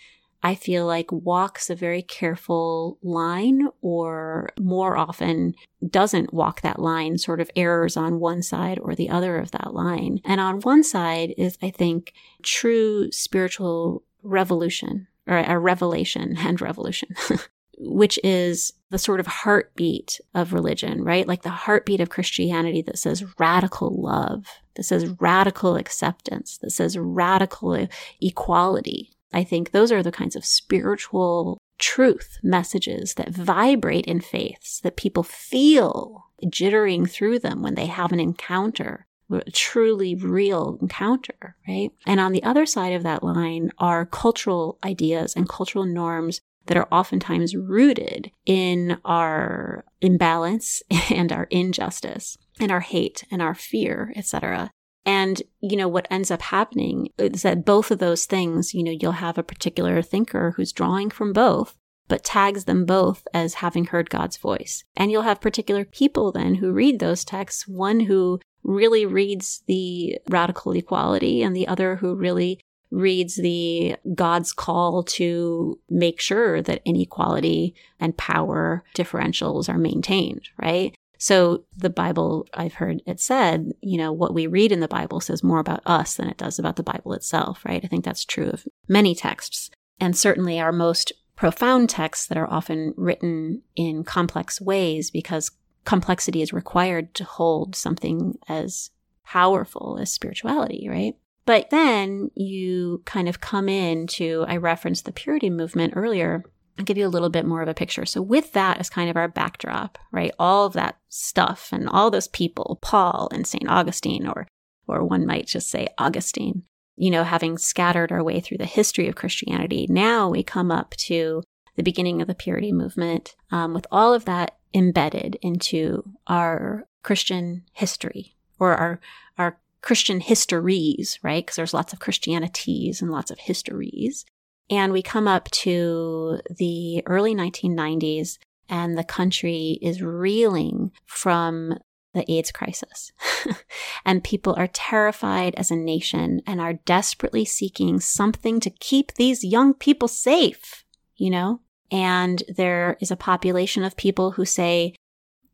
I 0.42 0.54
feel 0.54 0.86
like 0.86 1.12
walks 1.12 1.68
a 1.68 1.74
very 1.74 2.02
careful 2.02 2.98
line 3.02 3.68
or 3.82 4.50
more 4.58 4.96
often 4.96 5.54
doesn't 5.86 6.32
walk 6.32 6.62
that 6.62 6.78
line, 6.78 7.18
sort 7.18 7.40
of 7.40 7.50
errors 7.54 7.96
on 7.96 8.20
one 8.20 8.42
side 8.42 8.78
or 8.78 8.94
the 8.94 9.10
other 9.10 9.36
of 9.36 9.50
that 9.50 9.74
line. 9.74 10.20
And 10.24 10.40
on 10.40 10.60
one 10.60 10.82
side 10.82 11.34
is, 11.36 11.58
I 11.60 11.70
think, 11.70 12.14
true 12.42 13.10
spiritual 13.12 14.02
revolution 14.22 15.08
or 15.26 15.38
a 15.38 15.58
revelation 15.58 16.36
and 16.38 16.60
revolution. 16.60 17.14
which 17.78 18.18
is 18.22 18.72
the 18.90 18.98
sort 18.98 19.20
of 19.20 19.26
heartbeat 19.26 20.20
of 20.34 20.52
religion, 20.52 21.02
right? 21.02 21.26
Like 21.26 21.42
the 21.42 21.50
heartbeat 21.50 22.00
of 22.00 22.10
Christianity 22.10 22.82
that 22.82 22.98
says 22.98 23.38
radical 23.38 24.02
love, 24.02 24.46
that 24.74 24.82
says 24.82 25.08
radical 25.20 25.76
acceptance, 25.76 26.58
that 26.58 26.70
says 26.70 26.98
radical 26.98 27.86
equality, 28.20 29.12
I 29.32 29.44
think 29.44 29.70
those 29.70 29.92
are 29.92 30.02
the 30.02 30.12
kinds 30.12 30.36
of 30.36 30.44
spiritual 30.44 31.58
truth 31.78 32.38
messages 32.42 33.14
that 33.14 33.30
vibrate 33.30 34.06
in 34.06 34.20
faiths 34.20 34.80
that 34.80 34.96
people 34.96 35.22
feel 35.22 36.26
jittering 36.44 37.08
through 37.08 37.38
them 37.38 37.62
when 37.62 37.74
they 37.74 37.86
have 37.86 38.12
an 38.12 38.20
encounter 38.20 39.06
a 39.32 39.50
truly 39.52 40.14
real 40.14 40.76
encounter, 40.80 41.56
right? 41.68 41.90
And 42.06 42.18
on 42.18 42.32
the 42.32 42.42
other 42.42 42.66
side 42.66 42.94
of 42.94 43.04
that 43.04 43.22
line 43.22 43.70
are 43.78 44.06
cultural 44.06 44.78
ideas 44.84 45.34
and 45.36 45.48
cultural 45.48 45.84
norms 45.84 46.40
that 46.66 46.76
are 46.76 46.88
oftentimes 46.92 47.56
rooted 47.56 48.30
in 48.46 48.98
our 49.04 49.84
imbalance 50.00 50.82
and 51.10 51.32
our 51.32 51.44
injustice 51.50 52.38
and 52.58 52.70
our 52.70 52.80
hate 52.80 53.24
and 53.30 53.42
our 53.42 53.54
fear, 53.54 54.12
etc. 54.16 54.70
And, 55.06 55.42
you 55.60 55.76
know, 55.76 55.88
what 55.88 56.06
ends 56.10 56.30
up 56.30 56.42
happening 56.42 57.08
is 57.18 57.42
that 57.42 57.64
both 57.64 57.90
of 57.90 57.98
those 57.98 58.26
things, 58.26 58.74
you 58.74 58.82
know, 58.82 58.90
you'll 58.92 59.12
have 59.12 59.38
a 59.38 59.42
particular 59.42 60.02
thinker 60.02 60.52
who's 60.56 60.72
drawing 60.72 61.10
from 61.10 61.32
both, 61.32 61.76
but 62.06 62.22
tags 62.22 62.64
them 62.64 62.84
both 62.84 63.26
as 63.32 63.54
having 63.54 63.86
heard 63.86 64.10
God's 64.10 64.36
voice. 64.36 64.84
And 64.96 65.10
you'll 65.10 65.22
have 65.22 65.40
particular 65.40 65.84
people 65.84 66.32
then 66.32 66.56
who 66.56 66.70
read 66.72 66.98
those 66.98 67.24
texts, 67.24 67.66
one 67.66 68.00
who 68.00 68.40
really 68.62 69.06
reads 69.06 69.62
the 69.66 70.18
radical 70.28 70.72
equality 70.72 71.42
and 71.42 71.56
the 71.56 71.66
other 71.66 71.96
who 71.96 72.14
really 72.14 72.60
reads 72.90 73.36
the 73.36 73.96
God's 74.14 74.52
call 74.52 75.02
to 75.04 75.78
make 75.88 76.20
sure 76.20 76.60
that 76.62 76.82
inequality 76.84 77.74
and 77.98 78.16
power 78.16 78.84
differentials 78.94 79.68
are 79.68 79.78
maintained, 79.78 80.48
right? 80.60 80.94
So 81.18 81.64
the 81.76 81.90
Bible, 81.90 82.48
I've 82.54 82.74
heard 82.74 83.02
it 83.06 83.20
said, 83.20 83.72
you 83.82 83.98
know, 83.98 84.10
what 84.10 84.32
we 84.32 84.46
read 84.46 84.72
in 84.72 84.80
the 84.80 84.88
Bible 84.88 85.20
says 85.20 85.44
more 85.44 85.58
about 85.58 85.82
us 85.84 86.14
than 86.14 86.28
it 86.28 86.38
does 86.38 86.58
about 86.58 86.76
the 86.76 86.82
Bible 86.82 87.12
itself, 87.12 87.62
right? 87.64 87.84
I 87.84 87.88
think 87.88 88.04
that's 88.04 88.24
true 88.24 88.48
of 88.48 88.66
many 88.88 89.14
texts. 89.14 89.70
And 90.00 90.16
certainly 90.16 90.58
our 90.58 90.72
most 90.72 91.12
profound 91.36 91.90
texts 91.90 92.26
that 92.26 92.38
are 92.38 92.50
often 92.50 92.94
written 92.96 93.62
in 93.76 94.02
complex 94.02 94.60
ways 94.62 95.10
because 95.10 95.50
complexity 95.84 96.40
is 96.40 96.54
required 96.54 97.14
to 97.14 97.24
hold 97.24 97.76
something 97.76 98.38
as 98.48 98.90
powerful 99.24 99.98
as 100.00 100.10
spirituality, 100.10 100.88
right? 100.88 101.16
But 101.50 101.70
then 101.70 102.30
you 102.36 103.02
kind 103.06 103.28
of 103.28 103.40
come 103.40 103.68
into, 103.68 104.44
I 104.46 104.56
referenced 104.56 105.04
the 105.04 105.10
purity 105.10 105.50
movement 105.50 105.94
earlier, 105.96 106.44
I'll 106.78 106.84
give 106.84 106.96
you 106.96 107.04
a 107.04 107.08
little 107.08 107.28
bit 107.28 107.44
more 107.44 107.60
of 107.60 107.66
a 107.66 107.74
picture. 107.74 108.06
So, 108.06 108.22
with 108.22 108.52
that 108.52 108.78
as 108.78 108.88
kind 108.88 109.10
of 109.10 109.16
our 109.16 109.26
backdrop, 109.26 109.98
right? 110.12 110.30
All 110.38 110.66
of 110.66 110.74
that 110.74 110.98
stuff 111.08 111.70
and 111.72 111.88
all 111.88 112.08
those 112.08 112.28
people, 112.28 112.78
Paul 112.80 113.28
and 113.32 113.48
St. 113.48 113.68
Augustine, 113.68 114.28
or, 114.28 114.46
or 114.86 115.02
one 115.02 115.26
might 115.26 115.48
just 115.48 115.68
say 115.68 115.88
Augustine, 115.98 116.62
you 116.94 117.10
know, 117.10 117.24
having 117.24 117.58
scattered 117.58 118.12
our 118.12 118.22
way 118.22 118.38
through 118.38 118.58
the 118.58 118.64
history 118.64 119.08
of 119.08 119.16
Christianity, 119.16 119.88
now 119.90 120.28
we 120.28 120.44
come 120.44 120.70
up 120.70 120.94
to 120.98 121.42
the 121.74 121.82
beginning 121.82 122.22
of 122.22 122.28
the 122.28 122.34
purity 122.36 122.70
movement 122.70 123.34
um, 123.50 123.74
with 123.74 123.88
all 123.90 124.14
of 124.14 124.24
that 124.26 124.56
embedded 124.72 125.36
into 125.42 126.04
our 126.28 126.86
Christian 127.02 127.64
history 127.72 128.36
or 128.60 128.76
our, 128.76 129.00
our 129.36 129.58
Christian 129.82 130.20
histories, 130.20 131.18
right? 131.22 131.44
Because 131.44 131.56
there's 131.56 131.74
lots 131.74 131.92
of 131.92 132.00
Christianities 132.00 133.00
and 133.00 133.10
lots 133.10 133.30
of 133.30 133.38
histories. 133.38 134.24
And 134.68 134.92
we 134.92 135.02
come 135.02 135.26
up 135.26 135.50
to 135.50 136.40
the 136.48 137.02
early 137.06 137.34
1990s, 137.34 138.38
and 138.68 138.96
the 138.96 139.04
country 139.04 139.78
is 139.82 140.02
reeling 140.02 140.92
from 141.06 141.74
the 142.14 142.30
AIDS 142.30 142.52
crisis. 142.52 143.12
and 144.04 144.24
people 144.24 144.54
are 144.56 144.68
terrified 144.68 145.54
as 145.56 145.70
a 145.70 145.76
nation 145.76 146.40
and 146.46 146.60
are 146.60 146.74
desperately 146.74 147.44
seeking 147.44 148.00
something 148.00 148.60
to 148.60 148.70
keep 148.70 149.14
these 149.14 149.44
young 149.44 149.74
people 149.74 150.08
safe, 150.08 150.84
you 151.16 151.30
know? 151.30 151.60
And 151.90 152.42
there 152.48 152.96
is 153.00 153.10
a 153.10 153.16
population 153.16 153.82
of 153.82 153.96
people 153.96 154.32
who 154.32 154.44
say 154.44 154.94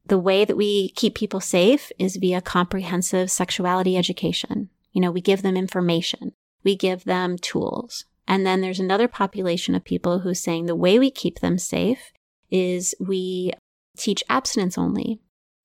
the 0.08 0.18
way 0.18 0.44
that 0.44 0.56
we 0.56 0.90
keep 0.90 1.14
people 1.14 1.40
safe 1.40 1.90
is 1.98 2.16
via 2.16 2.40
comprehensive 2.40 3.30
sexuality 3.30 3.96
education. 3.96 4.70
You 4.92 5.00
know, 5.00 5.10
we 5.10 5.20
give 5.20 5.42
them 5.42 5.56
information, 5.56 6.32
we 6.64 6.76
give 6.76 7.04
them 7.04 7.36
tools, 7.36 8.04
and 8.28 8.46
then 8.46 8.60
there's 8.60 8.80
another 8.80 9.08
population 9.08 9.74
of 9.74 9.84
people 9.84 10.20
who's 10.20 10.40
saying 10.40 10.66
the 10.66 10.74
way 10.74 10.98
we 10.98 11.10
keep 11.10 11.40
them 11.40 11.58
safe 11.58 12.12
is 12.50 12.94
we 12.98 13.52
teach 13.96 14.24
abstinence 14.28 14.76
only. 14.76 15.20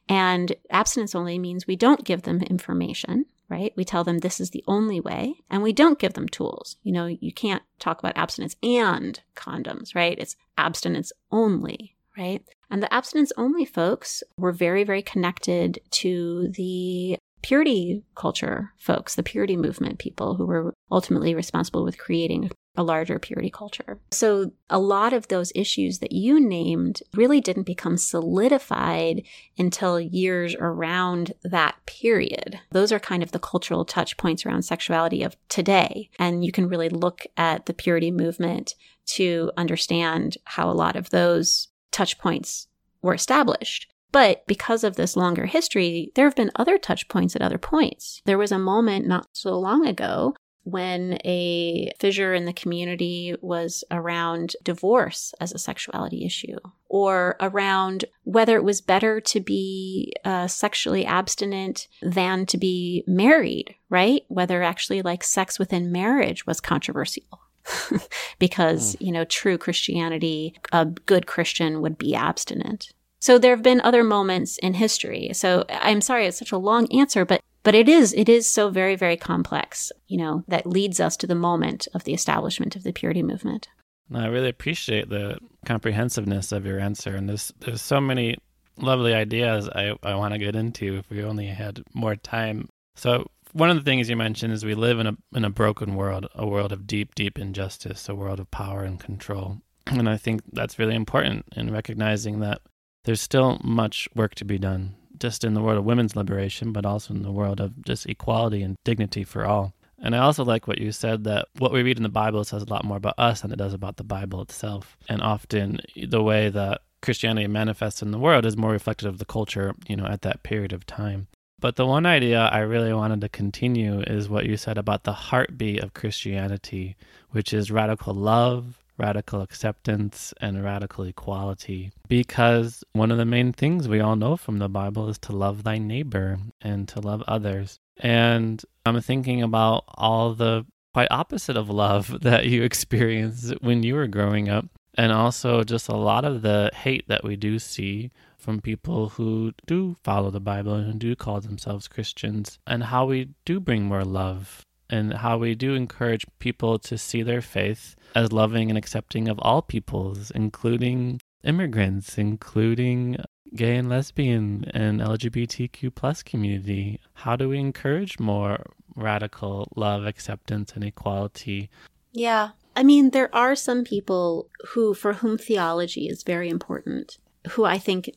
And 0.08 0.56
abstinence 0.70 1.16
only 1.16 1.40
means 1.40 1.66
we 1.66 1.76
don't 1.76 2.04
give 2.04 2.24
them 2.24 2.42
information, 2.42 3.26
right? 3.50 3.72
We 3.78 3.86
tell 3.86 4.04
them 4.04 4.20
this 4.20 4.40
is 4.40 4.50
the 4.50 4.64
only 4.68 5.00
way, 5.00 5.36
and 5.50 5.64
we 5.64 5.74
don't 5.74 6.00
give 6.00 6.14
them 6.14 6.28
tools. 6.28 6.76
You 6.84 6.92
know, 6.92 7.06
you 7.06 7.32
can't 7.32 7.64
talk 7.80 8.00
about 8.00 8.18
abstinence 8.18 8.56
and 8.62 9.22
condoms, 9.36 9.96
right? 9.96 10.18
It's 10.20 10.36
abstinence 10.58 11.14
only, 11.32 11.96
right? 12.22 12.44
And 12.70 12.82
the 12.82 12.94
abstinence 12.94 13.34
only 13.38 13.66
folks 13.66 14.24
were 14.38 14.52
very, 14.52 14.84
very 14.84 15.02
connected 15.02 15.80
to 15.92 16.50
the 16.56 17.18
purity 17.42 18.04
culture 18.16 18.72
folks, 18.78 19.16
the 19.16 19.24
purity 19.24 19.58
movement 19.58 19.98
people 19.98 20.36
who 20.36 20.46
were 20.46 20.74
ultimately 20.92 21.34
responsible 21.34 21.84
with 21.84 21.98
creating 21.98 22.52
a 22.78 22.84
larger 22.84 23.20
purity 23.20 23.50
culture. 23.50 24.00
So 24.12 24.52
a 24.70 24.80
lot 24.80 25.12
of 25.12 25.28
those 25.28 25.52
issues 25.56 26.00
that 26.00 26.14
you 26.14 26.40
named 26.40 27.02
really 27.14 27.42
didn't 27.42 27.64
become 27.64 27.98
solidified 27.98 29.24
until 29.58 30.00
years 30.00 30.56
around 30.56 31.34
that 31.44 31.76
period. 31.86 32.60
Those 32.72 32.94
are 32.94 33.00
kind 33.00 33.24
of 33.24 33.32
the 33.32 33.40
cultural 33.40 33.84
touch 33.84 34.16
points 34.16 34.46
around 34.46 34.62
sexuality 34.62 35.22
of 35.24 35.36
today. 35.50 36.10
And 36.18 36.46
you 36.46 36.54
can 36.54 36.70
really 36.70 36.90
look 36.90 37.26
at 37.36 37.66
the 37.66 37.74
purity 37.74 38.12
movement 38.12 38.76
to 39.08 39.52
understand 39.58 40.38
how 40.46 40.70
a 40.70 40.74
lot 40.74 40.96
of 40.96 41.10
those 41.10 41.68
touch 41.92 42.18
points 42.18 42.68
were 43.02 43.14
established. 43.14 43.88
But 44.12 44.46
because 44.46 44.84
of 44.84 44.96
this 44.96 45.16
longer 45.16 45.46
history, 45.46 46.12
there 46.16 46.26
have 46.26 46.36
been 46.36 46.52
other 46.56 46.78
touch 46.78 47.08
points 47.08 47.36
at 47.36 47.42
other 47.42 47.58
points. 47.58 48.22
There 48.26 48.38
was 48.38 48.52
a 48.52 48.60
moment 48.60 49.08
not 49.08 49.28
so 49.32 49.58
long 49.58 49.88
ago 49.88 50.36
when 50.64 51.18
a 51.26 51.92
fissure 52.00 52.34
in 52.34 52.46
the 52.46 52.54
community 52.54 53.36
was 53.42 53.84
around 53.90 54.56
divorce 54.64 55.34
as 55.40 55.52
a 55.52 55.58
sexuality 55.58 56.24
issue, 56.24 56.58
or 56.88 57.36
around 57.40 58.06
whether 58.24 58.58
it 58.58 58.64
was 58.64 58.80
better 58.80 59.20
to 59.20 59.40
be 59.40 60.14
uh, 60.24 60.48
sexually 60.48 61.06
abstinent 61.06 61.88
than 62.02 62.46
to 62.46 62.58
be 62.58 63.04
married, 63.08 63.74
right? 63.90 64.22
Whether 64.28 64.62
actually 64.62 65.02
like 65.02 65.24
sex 65.24 65.58
within 65.58 65.92
marriage 65.92 66.46
was 66.46 66.62
controversial. 66.62 67.42
because, 68.40 68.96
mm. 68.96 69.06
you 69.08 69.12
know, 69.12 69.26
true 69.26 69.58
Christianity, 69.58 70.56
a 70.72 70.86
good 70.86 71.28
Christian 71.28 71.82
would 71.82 71.98
be 71.98 72.16
abstinent. 72.16 72.92
So 73.20 73.38
there 73.38 73.56
have 73.56 73.64
been 73.64 73.82
other 73.82 74.04
moments 74.04 74.58
in 74.58 74.74
history. 74.74 75.30
So 75.34 75.64
I'm 75.70 76.02
sorry 76.02 76.26
it's 76.26 76.40
such 76.40 76.52
a 76.52 76.58
long 76.58 76.92
answer, 76.92 77.24
but 77.24 77.42
but 77.64 77.76
it 77.76 77.88
is 77.88 78.14
it 78.14 78.28
is 78.28 78.50
so 78.50 78.70
very 78.70 78.96
very 78.96 79.16
complex, 79.16 79.92
you 80.08 80.18
know, 80.18 80.44
that 80.48 80.66
leads 80.66 81.00
us 81.00 81.16
to 81.18 81.28
the 81.28 81.36
moment 81.36 81.88
of 81.94 82.04
the 82.04 82.14
establishment 82.14 82.76
of 82.76 82.84
the 82.84 82.92
purity 82.92 83.22
movement. 83.22 83.68
I 84.14 84.26
really 84.26 84.50
appreciate 84.50 85.10
the 85.10 85.38
comprehensiveness 85.66 86.52
of 86.52 86.66
your 86.66 86.80
answer 86.80 87.16
and 87.16 87.30
there's 87.30 87.54
there's 87.60 87.82
so 87.82 88.02
many 88.02 88.38
lovely 88.78 89.14
ideas 89.14 89.70
I, 89.70 89.96
I 90.02 90.16
want 90.16 90.34
to 90.34 90.40
get 90.40 90.56
into 90.56 90.98
if 90.98 91.10
we 91.12 91.24
only 91.24 91.46
had 91.46 91.84
more 91.94 92.16
time. 92.16 92.70
So 92.96 93.28
one 93.54 93.70
of 93.70 93.76
the 93.78 93.84
things 93.84 94.10
you 94.10 94.16
mentioned 94.16 94.54
is 94.54 94.66
we 94.66 94.76
live 94.76 95.00
in 95.00 95.08
a 95.08 95.18
in 95.34 95.46
a 95.46 95.50
broken 95.50 95.96
world, 95.96 96.28
a 96.36 96.48
world 96.48 96.72
of 96.72 96.88
deep, 96.88 97.16
deep 97.16 97.38
injustice, 97.38 98.10
a 98.10 98.16
world 98.16 98.40
of 98.40 98.52
power 98.52 98.84
and 98.84 99.00
control. 99.00 99.62
And 99.88 100.08
I 100.08 100.18
think 100.18 100.42
that's 100.52 100.80
really 100.80 100.96
important 100.96 101.46
in 101.56 101.72
recognizing 101.72 102.40
that 102.40 102.62
there's 103.04 103.22
still 103.22 103.60
much 103.64 104.08
work 104.16 104.36
to 104.36 104.46
be 104.46 104.60
done, 104.60 104.96
just 105.18 105.44
in 105.44 105.54
the 105.54 105.62
world 105.62 105.78
of 105.78 105.86
women's 105.86 106.16
liberation, 106.16 106.72
but 106.72 106.86
also 106.86 107.14
in 107.14 107.24
the 107.24 107.32
world 107.32 107.60
of 107.60 107.84
just 107.84 108.06
equality 108.06 108.62
and 108.62 108.78
dignity 108.84 109.24
for 109.24 109.46
all. 109.46 109.74
And 110.04 110.16
I 110.16 110.20
also 110.20 110.44
like 110.44 110.68
what 110.68 110.80
you 110.80 110.92
said 110.92 111.24
that 111.26 111.48
what 111.58 111.72
we 111.72 111.84
read 111.84 111.98
in 111.98 112.04
the 112.04 112.10
Bible 112.10 112.44
says 112.44 112.64
a 112.64 112.70
lot 112.70 112.86
more 112.86 112.98
about 112.98 113.20
us 113.20 113.42
than 113.42 113.52
it 113.52 113.58
does 113.58 113.74
about 113.74 113.98
the 113.98 114.04
Bible 114.04 114.42
itself. 114.42 114.98
And 115.08 115.22
often 115.22 115.80
the 115.96 116.24
way 116.24 116.50
that 116.50 116.82
Christianity 117.02 117.48
manifests 117.48 118.02
in 118.02 118.12
the 118.12 118.20
world 118.20 118.46
is 118.46 118.58
more 118.58 118.72
reflective 118.72 119.10
of 119.10 119.20
the 119.20 119.26
culture, 119.26 119.76
you 119.88 119.96
know, 119.96 120.06
at 120.06 120.22
that 120.22 120.44
period 120.44 120.74
of 120.74 120.86
time. 120.86 121.28
But 121.62 121.76
the 121.76 121.86
one 121.86 122.08
idea 122.08 122.50
I 122.52 122.60
really 122.60 122.92
wanted 122.92 123.22
to 123.22 123.30
continue 123.30 124.02
is 124.02 124.28
what 124.28 124.48
you 124.48 124.58
said 124.58 124.80
about 124.80 125.04
the 125.04 125.14
heartbeat 125.14 125.82
of 125.82 125.94
Christianity, 125.94 126.96
which 127.30 127.54
is 127.54 127.70
radical 127.70 128.16
love, 128.16 128.80
radical 128.98 129.42
acceptance 129.42 130.34
and 130.42 130.64
radical 130.64 131.04
equality. 131.04 131.92
Because 132.08 132.84
one 132.94 133.12
of 133.12 133.20
the 133.20 133.26
main 133.26 133.54
things 133.54 133.88
we 133.88 134.00
all 134.00 134.16
know 134.16 134.38
from 134.38 134.58
the 134.58 134.70
Bible 134.70 135.08
is 135.08 135.20
to 135.20 135.34
love 135.34 135.64
thy 135.64 135.78
neighbor 135.78 136.40
and 136.62 136.88
to 136.90 137.00
love 137.00 137.24
others. 137.28 137.80
And 137.98 138.64
I'm 138.84 139.00
thinking 139.00 139.44
about 139.44 139.84
all 139.88 140.34
the 140.34 140.66
quite 140.96 141.10
opposite 141.12 141.58
of 141.58 141.70
love 141.70 142.22
that 142.22 142.48
you 142.48 142.64
experienced 142.64 143.54
when 143.62 143.84
you 143.84 143.94
were 143.94 144.08
growing 144.08 144.50
up. 144.50 144.66
And 144.96 145.12
also 145.12 145.64
just 145.64 145.88
a 145.88 145.96
lot 145.96 146.26
of 146.26 146.42
the 146.42 146.72
hate 146.74 147.08
that 147.08 147.24
we 147.24 147.36
do 147.36 147.60
see 147.60 148.12
from 148.42 148.60
people 148.60 149.10
who 149.10 149.54
do 149.66 149.96
follow 150.04 150.32
the 150.32 150.40
Bible 150.40 150.74
and 150.74 151.00
do 151.00 151.16
call 151.16 151.42
themselves 151.42 151.88
Christians, 151.88 152.60
and 152.66 152.86
how 152.86 153.06
we 153.06 153.30
do 153.46 153.60
bring 153.60 153.84
more 153.84 154.04
love 154.04 154.66
and 154.92 155.14
how 155.14 155.38
we 155.38 155.56
do 155.56 155.74
encourage 155.74 156.26
people 156.40 156.78
to 156.78 156.98
see 156.98 157.24
their 157.24 157.42
faith 157.42 157.96
as 158.14 158.34
loving 158.34 158.70
and 158.70 158.78
accepting 158.78 159.30
of 159.30 159.40
all 159.40 159.62
peoples, 159.62 160.32
including 160.32 161.22
immigrants, 161.44 162.18
including 162.18 163.18
gay 163.56 163.78
and 163.78 163.90
lesbian 163.90 164.70
and 164.74 165.00
LGBTQ 165.00 165.96
plus 165.96 166.22
community. 166.22 167.00
How 167.14 167.36
do 167.36 167.50
we 167.50 167.58
encourage 167.60 168.20
more 168.20 168.66
radical 168.96 169.72
love, 169.76 170.06
acceptance, 170.06 170.74
and 170.74 170.84
equality? 170.84 171.70
Yeah. 172.12 172.50
I 172.76 172.84
mean, 172.84 173.10
there 173.10 173.34
are 173.36 173.56
some 173.56 173.84
people 173.84 174.50
who, 174.70 174.94
for 174.94 175.14
whom 175.14 175.38
theology 175.38 176.08
is 176.08 176.24
very 176.24 176.50
important, 176.50 177.18
who 177.52 177.66
I 177.66 177.78
think 177.78 178.12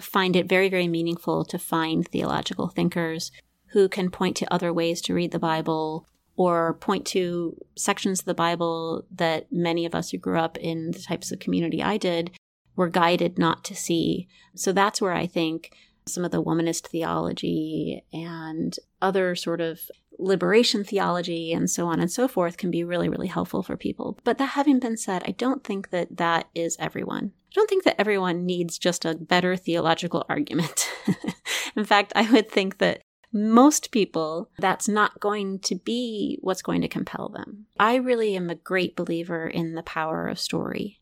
find 0.00 0.36
it 0.36 0.48
very, 0.48 0.68
very 0.68 0.88
meaningful 0.88 1.44
to 1.46 1.58
find 1.58 2.06
theological 2.06 2.68
thinkers 2.68 3.30
who 3.68 3.88
can 3.88 4.10
point 4.10 4.36
to 4.36 4.52
other 4.52 4.72
ways 4.72 5.00
to 5.02 5.14
read 5.14 5.32
the 5.32 5.38
Bible, 5.38 6.06
or 6.36 6.74
point 6.74 7.06
to 7.06 7.56
sections 7.76 8.20
of 8.20 8.26
the 8.26 8.34
Bible 8.34 9.04
that 9.10 9.46
many 9.52 9.84
of 9.86 9.94
us 9.94 10.10
who 10.10 10.18
grew 10.18 10.38
up 10.38 10.56
in 10.58 10.90
the 10.90 11.00
types 11.00 11.30
of 11.30 11.38
community 11.38 11.82
I 11.82 11.96
did 11.96 12.30
were 12.76 12.88
guided 12.88 13.38
not 13.38 13.64
to 13.64 13.76
see. 13.76 14.28
So 14.54 14.72
that's 14.72 15.00
where 15.00 15.12
I 15.12 15.26
think 15.26 15.72
some 16.06 16.24
of 16.24 16.30
the 16.30 16.42
womanist 16.42 16.86
theology 16.88 18.04
and 18.12 18.76
other 19.00 19.34
sort 19.34 19.60
of 19.60 19.90
liberation 20.18 20.84
theology 20.84 21.52
and 21.52 21.68
so 21.70 21.86
on 21.86 22.00
and 22.00 22.10
so 22.10 22.28
forth 22.28 22.56
can 22.56 22.70
be 22.70 22.84
really, 22.84 23.08
really 23.08 23.26
helpful 23.26 23.62
for 23.62 23.76
people. 23.76 24.18
But 24.24 24.38
that 24.38 24.50
having 24.50 24.78
been 24.78 24.96
said, 24.96 25.22
I 25.26 25.32
don't 25.32 25.64
think 25.64 25.90
that 25.90 26.16
that 26.16 26.48
is 26.54 26.76
everyone. 26.78 27.32
I 27.50 27.54
don't 27.54 27.68
think 27.68 27.84
that 27.84 28.00
everyone 28.00 28.46
needs 28.46 28.78
just 28.78 29.04
a 29.04 29.14
better 29.14 29.56
theological 29.56 30.24
argument. 30.28 30.90
In 31.76 31.84
fact, 31.84 32.12
I 32.14 32.30
would 32.30 32.50
think 32.50 32.78
that 32.78 33.02
most 33.32 33.90
people, 33.90 34.48
that's 34.58 34.88
not 34.88 35.18
going 35.18 35.58
to 35.60 35.74
be 35.74 36.38
what's 36.40 36.62
going 36.62 36.82
to 36.82 36.88
compel 36.88 37.28
them. 37.28 37.66
I 37.80 37.96
really 37.96 38.36
am 38.36 38.48
a 38.48 38.54
great 38.54 38.94
believer 38.94 39.48
in 39.48 39.74
the 39.74 39.82
power 39.82 40.28
of 40.28 40.38
story 40.38 41.00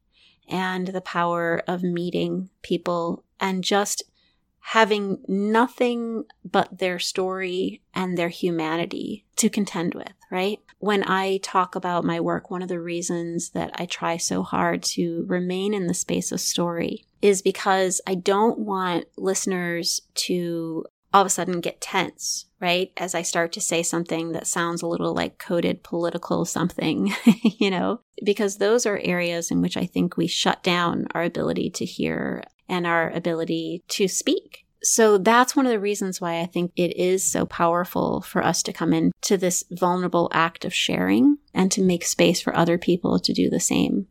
and 0.49 0.89
the 0.89 1.03
power 1.03 1.63
of 1.69 1.83
meeting 1.83 2.49
people 2.63 3.25
and 3.39 3.63
just 3.63 4.03
having 4.65 5.19
nothing 5.27 6.25
but 6.45 6.79
their 6.79 6.99
story 6.99 7.83
and 7.95 8.17
their 8.17 8.29
humanity 8.29 9.25
to 9.37 9.51
contend 9.51 9.93
with, 9.95 10.13
right? 10.31 10.61
When 10.79 11.03
I 11.05 11.39
talk 11.39 11.75
about 11.75 12.05
my 12.05 12.21
work, 12.21 12.51
one 12.51 12.63
of 12.63 12.69
the 12.69 12.81
reasons 12.81 13.51
that 13.51 13.73
I 13.75 13.87
try 13.87 14.17
so 14.17 14.43
hard 14.43 14.83
to 14.85 15.25
remain 15.27 15.75
in 15.75 15.89
the 15.89 15.95
space 15.95 16.31
of 16.31 16.41
story 16.41 17.05
is 17.21 17.43
because 17.43 18.01
I 18.07 18.15
don't 18.15 18.61
want 18.61 19.07
listeners 19.17 20.01
to 20.15 20.85
all 21.13 21.23
of 21.23 21.27
a 21.27 21.31
sudden 21.31 21.61
get 21.61 21.81
tense, 21.81 22.47
right? 22.61 22.91
As 22.97 23.15
I 23.15 23.23
start 23.23 23.53
to 23.53 23.61
say 23.61 23.83
something 23.83 24.33
that 24.33 24.47
sounds 24.47 24.81
a 24.81 24.87
little 24.87 25.13
like 25.13 25.39
coded 25.39 25.83
political 25.83 26.45
something, 26.45 27.13
you 27.43 27.71
know, 27.71 28.01
because 28.25 28.57
those 28.57 28.87
are 28.87 28.99
areas 29.03 29.51
in 29.51 29.61
which 29.61 29.77
I 29.77 29.87
think 29.87 30.17
we 30.17 30.27
shut 30.27 30.63
down 30.63 31.07
our 31.15 31.23
ability 31.23 31.71
to 31.71 31.85
hear 31.85 32.45
and 32.69 32.87
our 32.87 33.11
ability 33.11 33.83
to 33.89 34.09
speak. 34.09 34.65
So 34.85 35.17
that's 35.17 35.55
one 35.55 35.67
of 35.67 35.71
the 35.71 35.79
reasons 35.79 36.21
why 36.21 36.41
I 36.41 36.47
think 36.47 36.73
it 36.75 36.97
is 36.97 37.31
so 37.31 37.47
powerful 37.47 38.21
for 38.23 38.45
us 38.45 38.63
to 38.65 38.73
come 38.73 38.93
into 38.93 39.37
this 39.37 39.65
vulnerable 39.71 40.29
act 40.33 40.65
of 40.65 40.75
sharing 40.75 41.39
and 41.55 41.71
to 41.73 41.83
make 41.83 42.05
space 42.05 42.41
for 42.41 42.57
other 42.57 42.79
people 42.79 43.21
to 43.21 43.33
do 43.33 43.49
the 43.49 43.61
same. 43.61 44.09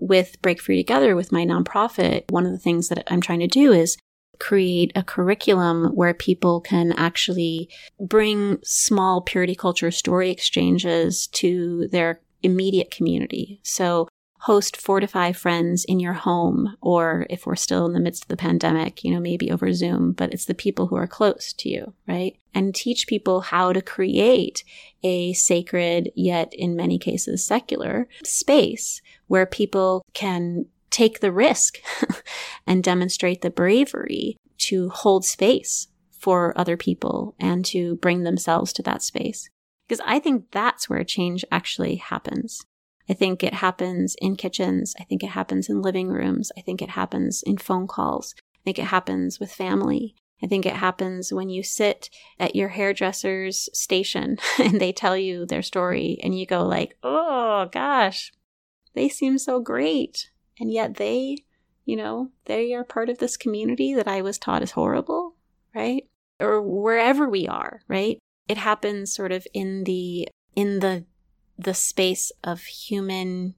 With 0.00 0.40
Break 0.42 0.60
Free 0.60 0.76
Together, 0.76 1.14
with 1.14 1.32
my 1.32 1.44
nonprofit, 1.44 2.30
one 2.30 2.46
of 2.46 2.52
the 2.52 2.58
things 2.58 2.88
that 2.88 3.04
I'm 3.12 3.20
trying 3.20 3.40
to 3.40 3.46
do 3.46 3.72
is 3.72 3.96
create 4.38 4.92
a 4.94 5.02
curriculum 5.02 5.86
where 5.94 6.14
people 6.14 6.60
can 6.60 6.92
actually 6.92 7.68
bring 8.00 8.58
small 8.62 9.20
purity 9.20 9.54
culture 9.54 9.90
story 9.90 10.30
exchanges 10.30 11.26
to 11.28 11.88
their 11.88 12.20
immediate 12.42 12.90
community. 12.90 13.60
So 13.64 14.08
host 14.38 14.76
four 14.76 15.00
to 15.00 15.06
five 15.06 15.36
friends 15.36 15.84
in 15.84 16.00
your 16.00 16.12
home, 16.12 16.76
or 16.80 17.26
if 17.28 17.46
we're 17.46 17.56
still 17.56 17.86
in 17.86 17.92
the 17.92 18.00
midst 18.00 18.24
of 18.24 18.28
the 18.28 18.36
pandemic, 18.36 19.02
you 19.02 19.12
know, 19.12 19.20
maybe 19.20 19.50
over 19.50 19.72
Zoom, 19.72 20.12
but 20.12 20.32
it's 20.32 20.44
the 20.44 20.54
people 20.54 20.86
who 20.86 20.96
are 20.96 21.06
close 21.06 21.52
to 21.54 21.68
you, 21.68 21.92
right? 22.06 22.36
And 22.54 22.74
teach 22.74 23.06
people 23.06 23.40
how 23.40 23.72
to 23.72 23.82
create 23.82 24.64
a 25.02 25.32
sacred, 25.32 26.10
yet 26.14 26.52
in 26.54 26.76
many 26.76 26.98
cases 26.98 27.44
secular 27.44 28.08
space 28.24 29.02
where 29.26 29.46
people 29.46 30.04
can 30.14 30.66
take 30.90 31.20
the 31.20 31.32
risk 31.32 31.78
and 32.66 32.82
demonstrate 32.82 33.42
the 33.42 33.50
bravery 33.50 34.36
to 34.58 34.88
hold 34.88 35.24
space 35.24 35.88
for 36.10 36.52
other 36.58 36.76
people 36.76 37.34
and 37.38 37.64
to 37.64 37.96
bring 37.96 38.22
themselves 38.22 38.72
to 38.72 38.82
that 38.82 39.02
space. 39.02 39.48
Because 39.86 40.04
I 40.06 40.18
think 40.18 40.50
that's 40.50 40.88
where 40.88 41.04
change 41.04 41.44
actually 41.50 41.96
happens. 41.96 42.64
I 43.08 43.14
think 43.14 43.42
it 43.42 43.54
happens 43.54 44.14
in 44.20 44.36
kitchens. 44.36 44.94
I 45.00 45.04
think 45.04 45.22
it 45.22 45.30
happens 45.30 45.68
in 45.68 45.82
living 45.82 46.08
rooms. 46.08 46.52
I 46.56 46.60
think 46.60 46.82
it 46.82 46.90
happens 46.90 47.42
in 47.42 47.58
phone 47.58 47.86
calls. 47.86 48.34
I 48.54 48.60
think 48.64 48.78
it 48.78 48.86
happens 48.86 49.40
with 49.40 49.52
family. 49.52 50.14
I 50.42 50.46
think 50.46 50.66
it 50.66 50.76
happens 50.76 51.32
when 51.32 51.48
you 51.48 51.62
sit 51.62 52.10
at 52.38 52.54
your 52.54 52.68
hairdresser's 52.68 53.68
station 53.72 54.38
and 54.58 54.80
they 54.80 54.92
tell 54.92 55.16
you 55.16 55.46
their 55.46 55.62
story 55.62 56.18
and 56.22 56.38
you 56.38 56.46
go 56.46 56.64
like, 56.64 56.96
"Oh 57.02 57.68
gosh, 57.72 58.32
they 58.94 59.08
seem 59.08 59.38
so 59.38 59.60
great." 59.60 60.30
And 60.60 60.72
yet 60.72 60.96
they, 60.96 61.38
you 61.84 61.96
know, 61.96 62.30
they 62.44 62.74
are 62.74 62.84
part 62.84 63.08
of 63.08 63.18
this 63.18 63.36
community 63.36 63.94
that 63.94 64.08
I 64.08 64.22
was 64.22 64.38
taught 64.38 64.62
is 64.62 64.72
horrible, 64.72 65.34
right? 65.74 66.04
Or 66.40 66.60
wherever 66.60 67.28
we 67.28 67.48
are, 67.48 67.80
right? 67.88 68.18
It 68.48 68.58
happens 68.58 69.14
sort 69.14 69.32
of 69.32 69.46
in 69.52 69.84
the 69.84 70.28
in 70.54 70.80
the 70.80 71.04
the 71.58 71.74
space 71.74 72.30
of 72.44 72.62
human 72.62 73.54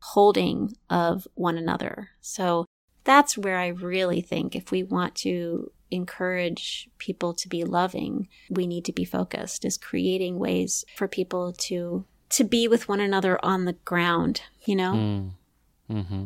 holding 0.00 0.76
of 0.90 1.26
one 1.34 1.56
another. 1.56 2.10
So 2.20 2.66
that's 3.04 3.38
where 3.38 3.58
I 3.58 3.68
really 3.68 4.20
think 4.20 4.54
if 4.56 4.70
we 4.70 4.82
want 4.82 5.14
to 5.16 5.70
encourage 5.90 6.88
people 6.98 7.32
to 7.34 7.48
be 7.48 7.64
loving, 7.64 8.28
we 8.50 8.66
need 8.66 8.84
to 8.86 8.92
be 8.92 9.04
focused 9.04 9.64
is 9.64 9.76
creating 9.76 10.38
ways 10.38 10.84
for 10.96 11.06
people 11.08 11.52
to 11.52 12.04
to 12.30 12.44
be 12.44 12.66
with 12.66 12.88
one 12.88 13.00
another 13.00 13.38
on 13.44 13.64
the 13.64 13.74
ground, 13.84 14.42
you 14.64 14.74
know? 14.74 14.92
Mm. 14.92 15.30
Mm-hmm. 15.90 16.24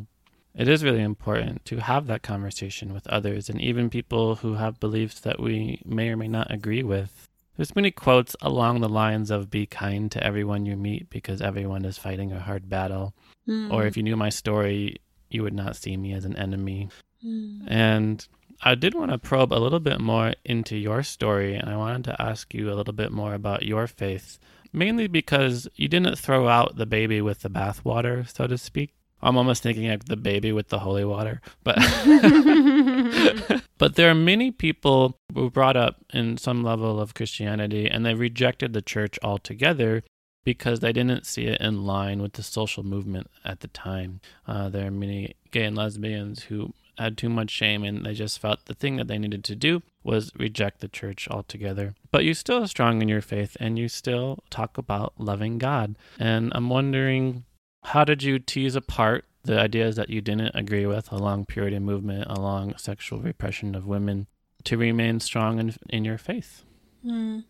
It 0.55 0.69
is 0.69 0.83
really 0.83 1.03
important 1.03 1.65
to 1.67 1.79
have 1.79 2.07
that 2.07 2.23
conversation 2.23 2.95
with 2.95 3.07
others 3.09 3.51
and 3.51 3.61
even 3.61 3.91
people 3.91 4.37
who 4.37 4.55
have 4.55 4.81
beliefs 4.81 5.21
that 5.21 5.39
we 5.39 5.83
may 5.85 6.09
or 6.09 6.17
may 6.17 6.29
not 6.29 6.51
agree 6.51 6.83
with. 6.83 7.28
There's 7.59 7.75
many 7.75 7.91
quotes 7.91 8.37
along 8.41 8.81
the 8.81 8.89
lines 8.89 9.33
of 9.33 9.51
be 9.51 9.67
kind 9.67 10.13
to 10.13 10.23
everyone 10.23 10.65
you 10.65 10.77
meet 10.77 11.11
because 11.11 11.43
everyone 11.43 11.85
is 11.85 11.99
fighting 11.99 12.31
a 12.31 12.39
hard 12.39 12.69
battle. 12.69 13.15
Mm. 13.49 13.73
Or 13.73 13.85
if 13.85 13.97
you 13.97 14.05
knew 14.05 14.17
my 14.17 14.29
story, 14.29 14.99
you 15.29 15.43
would 15.43 15.55
not 15.55 15.75
see 15.75 15.97
me 15.97 16.13
as 16.13 16.25
an 16.25 16.37
enemy. 16.37 16.89
Mm. 17.27 17.65
And 17.67 18.29
I 18.63 18.77
did 18.77 18.95
want 18.95 19.11
to 19.11 19.19
probe 19.19 19.53
a 19.53 19.59
little 19.59 19.81
bit 19.81 20.01
more 20.01 20.35
into 20.45 20.77
your 20.77 21.03
story, 21.03 21.57
and 21.57 21.69
I 21.69 21.77
wanted 21.77 22.05
to 22.05 22.23
ask 22.23 22.55
you 22.55 22.73
a 22.73 22.77
little 22.77 22.95
bit 22.95 23.11
more 23.11 23.35
about 23.35 23.65
your 23.65 23.89
faith, 23.89 24.39
mainly 24.73 25.09
because 25.09 25.67
you 25.75 25.89
didn't 25.89 26.17
throw 26.17 26.47
out 26.47 26.77
the 26.77 26.87
baby 26.87 27.21
with 27.21 27.41
the 27.41 27.51
bathwater, 27.51 28.33
so 28.33 28.47
to 28.47 28.57
speak. 28.57 28.95
I'm 29.21 29.37
almost 29.37 29.63
thinking 29.63 29.89
like 29.89 30.05
the 30.05 30.17
baby 30.17 30.53
with 30.53 30.69
the 30.69 30.79
holy 30.81 31.05
water, 31.05 31.41
but 31.65 31.77
but 33.79 33.97
there 33.97 34.11
are 34.11 34.15
many 34.15 34.51
people 34.51 35.19
who 35.35 35.45
were 35.45 35.51
brought 35.51 35.77
up 35.77 36.05
in 36.13 36.37
some 36.37 36.63
level 36.63 37.01
of 37.01 37.15
Christianity 37.15 37.89
and 37.89 38.05
they 38.05 38.15
rejected 38.15 38.73
the 38.73 38.83
church 38.83 39.19
altogether 39.23 40.03
because 40.45 40.81
they 40.81 40.93
didn't 40.93 41.27
see 41.27 41.47
it 41.47 41.61
in 41.61 41.85
line 41.85 42.23
with 42.23 42.35
the 42.35 42.43
social 42.43 42.83
movement 42.83 43.29
at 43.45 43.61
the 43.61 43.69
time. 43.69 44.21
Uh, 44.47 44.69
there 44.69 44.87
are 44.87 44.91
many 44.91 45.35
gay 45.51 45.65
and 45.65 45.77
lesbians 45.77 46.45
who 46.45 46.73
had 46.97 47.17
too 47.17 47.29
much 47.29 47.51
shame 47.51 47.85
and 47.85 48.05
they 48.05 48.15
just 48.15 48.39
felt 48.39 48.65
the 48.67 48.75
thing 48.75 48.97
that 48.97 49.07
they 49.09 49.19
needed 49.19 49.45
to 49.45 49.55
do 49.55 49.83
was 50.03 50.33
reject 50.37 50.81
the 50.81 50.89
church 50.89 51.29
altogether. 51.31 51.95
But 52.11 52.25
you 52.25 52.35
still 52.35 52.63
are 52.63 52.67
strong 52.67 53.03
in 53.03 53.09
your 53.09 53.21
faith 53.21 53.57
and 53.61 53.79
you 53.79 53.89
still 53.89 54.39
talk 54.51 54.79
about 54.79 55.13
loving 55.19 55.59
God. 55.59 55.97
And 56.19 56.53
I'm 56.55 56.69
wondering 56.69 57.45
how 57.85 58.05
did 58.05 58.23
you 58.23 58.39
tease 58.39 58.75
apart 58.75 59.25
the 59.45 59.59
ideas 59.59 59.97
that 59.97 60.11
you 60.11 60.21
didn't 60.21 60.55
agree 60.55 60.87
with 60.87 61.11
along 61.11 61.47
purity 61.47 61.79
movement, 61.79 62.27
along 62.29 62.77
sexual 62.77 63.21
repression 63.21 63.75
of 63.75 63.87
women, 63.87 64.27
to 64.65 64.77
remain 64.77 65.21
strong 65.21 65.59
in, 65.59 65.75
in 65.89 66.05
your 66.05 66.19
faith? 66.19 66.65
Mm. 67.05 67.45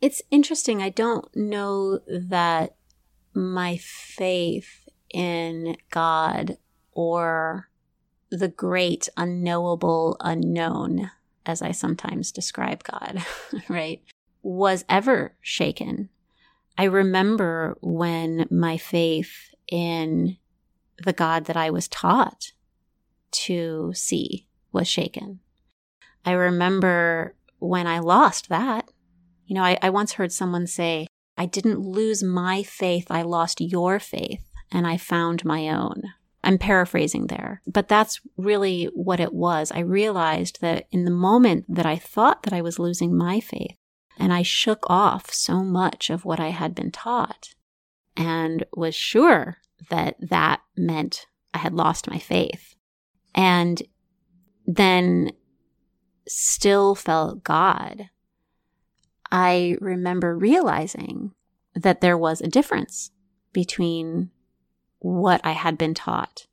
It's 0.00 0.22
interesting. 0.30 0.82
I 0.82 0.90
don't 0.90 1.34
know 1.36 2.00
that 2.06 2.76
my 3.34 3.76
faith 3.76 4.88
in 5.12 5.76
God 5.90 6.56
or 6.92 7.68
the 8.30 8.48
great 8.48 9.08
unknowable 9.16 10.16
unknown, 10.20 11.10
as 11.44 11.62
I 11.62 11.72
sometimes 11.72 12.32
describe 12.32 12.84
God, 12.84 13.24
right, 13.68 14.02
was 14.42 14.84
ever 14.88 15.34
shaken. 15.40 16.08
I 16.78 16.84
remember 16.84 17.76
when 17.80 18.46
my 18.50 18.76
faith 18.76 19.49
in 19.70 20.36
the 21.02 21.12
God 21.12 21.46
that 21.46 21.56
I 21.56 21.70
was 21.70 21.88
taught 21.88 22.52
to 23.32 23.92
see 23.94 24.48
was 24.72 24.88
shaken. 24.88 25.40
I 26.24 26.32
remember 26.32 27.34
when 27.58 27.86
I 27.86 27.98
lost 28.00 28.48
that. 28.48 28.90
You 29.46 29.54
know, 29.54 29.62
I, 29.62 29.78
I 29.82 29.90
once 29.90 30.12
heard 30.12 30.32
someone 30.32 30.66
say, 30.66 31.06
I 31.36 31.46
didn't 31.46 31.80
lose 31.80 32.22
my 32.22 32.62
faith, 32.62 33.06
I 33.10 33.22
lost 33.22 33.60
your 33.60 33.98
faith, 33.98 34.44
and 34.70 34.86
I 34.86 34.96
found 34.96 35.44
my 35.44 35.68
own. 35.68 36.02
I'm 36.42 36.58
paraphrasing 36.58 37.26
there, 37.26 37.60
but 37.66 37.88
that's 37.88 38.20
really 38.36 38.84
what 38.94 39.20
it 39.20 39.32
was. 39.32 39.72
I 39.72 39.80
realized 39.80 40.60
that 40.60 40.86
in 40.90 41.04
the 41.04 41.10
moment 41.10 41.64
that 41.68 41.86
I 41.86 41.96
thought 41.96 42.42
that 42.44 42.52
I 42.52 42.62
was 42.62 42.78
losing 42.78 43.16
my 43.16 43.40
faith, 43.40 43.76
and 44.18 44.32
I 44.32 44.42
shook 44.42 44.84
off 44.88 45.32
so 45.32 45.62
much 45.62 46.10
of 46.10 46.24
what 46.24 46.40
I 46.40 46.48
had 46.48 46.74
been 46.74 46.90
taught 46.90 47.54
and 48.16 48.64
was 48.74 48.94
sure 48.94 49.58
that 49.88 50.16
that 50.20 50.60
meant 50.76 51.26
I 51.54 51.58
had 51.58 51.74
lost 51.74 52.08
my 52.08 52.18
faith. 52.18 52.74
And 53.34 53.82
then 54.66 55.32
still 56.28 56.94
felt 56.94 57.42
God. 57.44 58.10
I 59.30 59.76
remember 59.80 60.36
realizing 60.36 61.32
that 61.74 62.00
there 62.00 62.18
was 62.18 62.40
a 62.40 62.48
difference 62.48 63.10
between 63.52 64.30
what 64.98 65.40
I 65.44 65.52
had 65.52 65.78
been 65.78 65.94
taught 65.94 66.46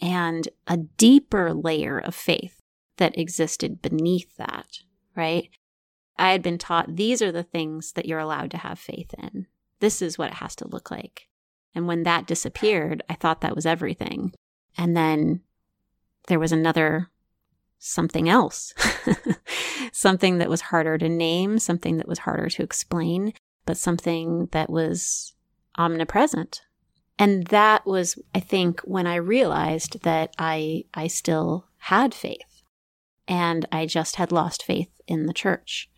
and 0.00 0.48
a 0.66 0.76
deeper 0.76 1.52
layer 1.52 1.98
of 1.98 2.14
faith 2.14 2.60
that 2.96 3.18
existed 3.18 3.82
beneath 3.82 4.36
that, 4.36 4.78
right? 5.16 5.48
I 6.18 6.32
had 6.32 6.42
been 6.42 6.58
taught 6.58 6.96
these 6.96 7.22
are 7.22 7.32
the 7.32 7.42
things 7.42 7.92
that 7.92 8.06
you're 8.06 8.18
allowed 8.18 8.50
to 8.52 8.58
have 8.58 8.78
faith 8.78 9.14
in. 9.18 9.46
This 9.82 10.00
is 10.00 10.16
what 10.16 10.28
it 10.28 10.34
has 10.34 10.54
to 10.56 10.68
look 10.68 10.90
like. 10.92 11.28
And 11.74 11.88
when 11.88 12.04
that 12.04 12.26
disappeared, 12.26 13.02
I 13.10 13.14
thought 13.14 13.40
that 13.40 13.56
was 13.56 13.66
everything. 13.66 14.32
And 14.78 14.96
then 14.96 15.40
there 16.28 16.38
was 16.38 16.52
another 16.52 17.10
something 17.78 18.28
else, 18.28 18.72
something 19.92 20.38
that 20.38 20.48
was 20.48 20.60
harder 20.60 20.96
to 20.98 21.08
name, 21.08 21.58
something 21.58 21.96
that 21.96 22.06
was 22.06 22.20
harder 22.20 22.48
to 22.48 22.62
explain, 22.62 23.32
but 23.66 23.76
something 23.76 24.48
that 24.52 24.70
was 24.70 25.34
omnipresent 25.76 26.62
and 27.18 27.46
that 27.48 27.86
was, 27.86 28.18
I 28.34 28.40
think, 28.40 28.80
when 28.80 29.06
I 29.06 29.16
realized 29.16 30.02
that 30.02 30.34
I, 30.38 30.84
I 30.94 31.06
still 31.06 31.66
had 31.78 32.14
faith 32.14 32.62
and 33.28 33.66
I 33.70 33.86
just 33.86 34.16
had 34.16 34.32
lost 34.32 34.62
faith 34.62 34.90
in 35.06 35.26
the 35.26 35.32
church 35.32 35.90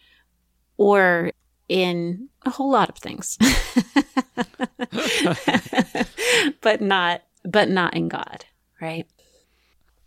or 0.77 1.31
in 1.69 2.29
a 2.45 2.51
whole 2.51 2.71
lot 2.71 2.89
of 2.89 2.99
things, 2.99 3.39
but 6.61 6.81
not, 6.81 7.23
but 7.45 7.69
not 7.69 7.95
in 7.95 8.09
God, 8.09 8.45
right? 8.81 9.07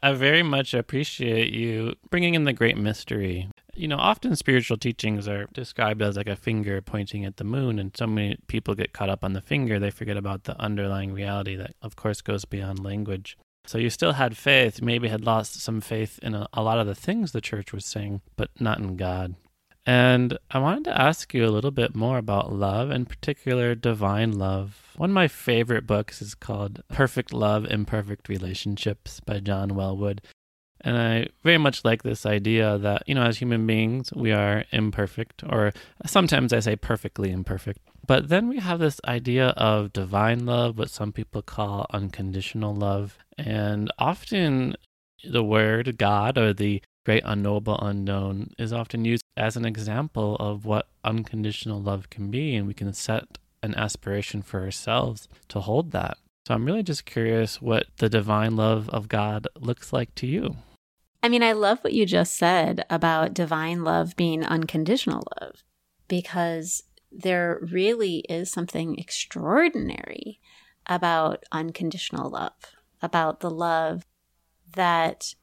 I 0.01 0.13
very 0.13 0.43
much 0.43 0.73
appreciate 0.73 1.51
you 1.51 1.95
bringing 2.09 2.35
in 2.35 2.43
the 2.43 2.53
great 2.53 2.77
mystery 2.77 3.49
you 3.77 3.87
know, 3.87 3.97
often 3.97 4.35
spiritual 4.35 4.77
teachings 4.77 5.27
are 5.27 5.45
described 5.53 6.01
as 6.01 6.17
like 6.17 6.27
a 6.27 6.35
finger 6.35 6.81
pointing 6.81 7.23
at 7.23 7.37
the 7.37 7.43
moon, 7.43 7.77
and 7.77 7.95
so 7.95 8.07
many 8.07 8.37
people 8.47 8.73
get 8.73 8.91
caught 8.91 9.09
up 9.09 9.23
on 9.23 9.33
the 9.33 9.41
finger, 9.41 9.79
they 9.79 9.91
forget 9.91 10.17
about 10.17 10.45
the 10.45 10.59
underlying 10.59 11.13
reality 11.13 11.55
that, 11.55 11.75
of 11.81 11.95
course, 11.95 12.21
goes 12.21 12.43
beyond 12.43 12.83
language. 12.83 13.37
So 13.65 13.77
you 13.77 13.89
still 13.89 14.13
had 14.13 14.35
faith, 14.35 14.81
maybe 14.81 15.09
had 15.09 15.23
lost 15.23 15.61
some 15.61 15.81
faith 15.81 16.19
in 16.23 16.33
a, 16.33 16.47
a 16.53 16.63
lot 16.63 16.79
of 16.79 16.87
the 16.87 16.95
things 16.95 17.31
the 17.31 17.41
church 17.41 17.71
was 17.71 17.85
saying, 17.85 18.21
but 18.35 18.49
not 18.59 18.79
in 18.79 18.97
God. 18.97 19.35
And 19.87 20.37
I 20.51 20.59
wanted 20.59 20.83
to 20.83 21.01
ask 21.01 21.33
you 21.33 21.45
a 21.45 21.49
little 21.49 21.71
bit 21.71 21.95
more 21.95 22.17
about 22.17 22.51
love, 22.51 22.91
in 22.91 23.05
particular, 23.05 23.73
divine 23.73 24.37
love. 24.37 24.81
One 24.97 25.11
of 25.11 25.13
my 25.13 25.29
favorite 25.29 25.87
books 25.87 26.21
is 26.21 26.35
called 26.35 26.83
Perfect 26.89 27.31
Love, 27.31 27.65
Imperfect 27.65 28.27
Relationships 28.27 29.21
by 29.21 29.39
John 29.39 29.69
Welwood. 29.69 30.19
And 30.81 30.97
I 30.97 31.27
very 31.41 31.57
much 31.57 31.85
like 31.85 32.03
this 32.03 32.25
idea 32.25 32.77
that, 32.77 33.03
you 33.07 33.15
know, 33.15 33.23
as 33.23 33.37
human 33.37 33.65
beings, 33.65 34.11
we 34.13 34.33
are 34.33 34.65
imperfect, 34.71 35.41
or 35.47 35.71
sometimes 36.05 36.51
I 36.51 36.59
say 36.59 36.75
perfectly 36.75 37.31
imperfect. 37.31 37.79
But 38.05 38.27
then 38.27 38.49
we 38.49 38.59
have 38.59 38.79
this 38.79 38.99
idea 39.07 39.47
of 39.55 39.93
divine 39.93 40.45
love, 40.45 40.77
what 40.77 40.89
some 40.89 41.13
people 41.13 41.41
call 41.41 41.87
unconditional 41.91 42.75
love. 42.75 43.17
And 43.37 43.89
often 43.97 44.75
the 45.23 45.43
word 45.43 45.97
God 45.97 46.37
or 46.37 46.53
the 46.53 46.83
great 47.07 47.23
unknowable 47.23 47.79
unknown 47.79 48.51
is 48.59 48.73
often 48.73 49.05
used 49.05 49.23
as 49.37 49.55
an 49.55 49.63
example 49.63 50.35
of 50.41 50.65
what 50.65 50.89
unconditional 51.05 51.81
love 51.81 52.09
can 52.09 52.29
be. 52.29 52.53
And 52.53 52.67
we 52.67 52.73
can 52.73 52.91
set 52.91 53.37
an 53.63 53.73
aspiration 53.75 54.41
for 54.41 54.59
ourselves 54.59 55.29
to 55.47 55.61
hold 55.61 55.91
that. 55.91 56.17
So 56.45 56.53
I'm 56.53 56.65
really 56.65 56.83
just 56.83 57.05
curious 57.05 57.61
what 57.61 57.85
the 57.99 58.09
divine 58.09 58.57
love 58.57 58.89
of 58.89 59.07
God 59.07 59.47
looks 59.57 59.93
like 59.93 60.13
to 60.15 60.27
you. 60.27 60.57
I 61.23 61.29
mean, 61.29 61.43
I 61.43 61.53
love 61.53 61.79
what 61.79 61.93
you 61.93 62.05
just 62.05 62.35
said 62.35 62.83
about 62.89 63.33
divine 63.33 63.85
love 63.85 64.17
being 64.17 64.43
unconditional 64.43 65.23
love 65.39 65.63
because 66.09 66.83
there 67.09 67.57
really 67.61 68.17
is 68.27 68.51
something 68.51 68.99
extraordinary 68.99 70.41
about 70.87 71.45
unconditional 71.53 72.29
love, 72.29 72.75
about 73.01 73.39
the 73.39 73.49
love 73.49 74.05
that 74.73 75.35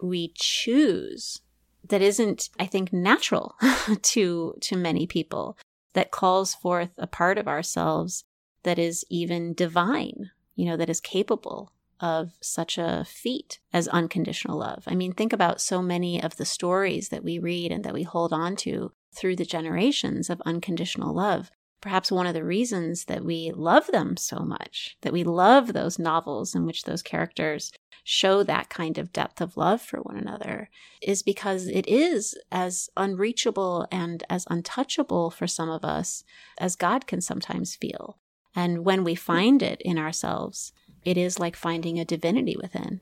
we 0.00 0.32
choose 0.34 1.40
that 1.88 2.02
isn't, 2.02 2.50
I 2.58 2.66
think, 2.66 2.92
natural 2.92 3.54
to 4.02 4.54
to 4.60 4.76
many 4.76 5.06
people, 5.06 5.56
that 5.94 6.10
calls 6.10 6.54
forth 6.54 6.90
a 6.98 7.06
part 7.06 7.38
of 7.38 7.48
ourselves 7.48 8.24
that 8.62 8.78
is 8.78 9.04
even 9.08 9.54
divine, 9.54 10.30
you 10.54 10.66
know, 10.66 10.76
that 10.76 10.90
is 10.90 11.00
capable 11.00 11.72
of 12.00 12.32
such 12.40 12.78
a 12.78 13.04
feat 13.08 13.58
as 13.72 13.88
unconditional 13.88 14.58
love. 14.58 14.84
I 14.86 14.94
mean, 14.94 15.12
think 15.12 15.32
about 15.32 15.60
so 15.60 15.82
many 15.82 16.22
of 16.22 16.36
the 16.36 16.44
stories 16.44 17.08
that 17.08 17.24
we 17.24 17.38
read 17.38 17.72
and 17.72 17.84
that 17.84 17.94
we 17.94 18.04
hold 18.04 18.32
on 18.32 18.56
to 18.56 18.92
through 19.12 19.36
the 19.36 19.44
generations 19.44 20.30
of 20.30 20.40
unconditional 20.44 21.14
love. 21.14 21.50
Perhaps 21.80 22.10
one 22.10 22.26
of 22.26 22.34
the 22.34 22.44
reasons 22.44 23.04
that 23.04 23.24
we 23.24 23.52
love 23.54 23.86
them 23.88 24.16
so 24.16 24.40
much, 24.40 24.96
that 25.02 25.12
we 25.12 25.22
love 25.22 25.72
those 25.72 25.98
novels 25.98 26.54
in 26.54 26.66
which 26.66 26.82
those 26.84 27.02
characters 27.02 27.72
show 28.02 28.42
that 28.42 28.70
kind 28.70 28.98
of 28.98 29.12
depth 29.12 29.40
of 29.40 29.56
love 29.56 29.80
for 29.82 29.98
one 29.98 30.16
another, 30.16 30.70
is 31.02 31.22
because 31.22 31.66
it 31.66 31.86
is 31.86 32.36
as 32.50 32.88
unreachable 32.96 33.86
and 33.92 34.24
as 34.30 34.46
untouchable 34.50 35.30
for 35.30 35.46
some 35.46 35.68
of 35.68 35.84
us 35.84 36.24
as 36.58 36.74
God 36.74 37.06
can 37.06 37.20
sometimes 37.20 37.76
feel. 37.76 38.18
And 38.56 38.84
when 38.84 39.04
we 39.04 39.14
find 39.14 39.62
it 39.62 39.80
in 39.82 39.98
ourselves, 39.98 40.72
it 41.04 41.16
is 41.16 41.38
like 41.38 41.54
finding 41.54 41.98
a 41.98 42.04
divinity 42.04 42.56
within. 42.60 43.00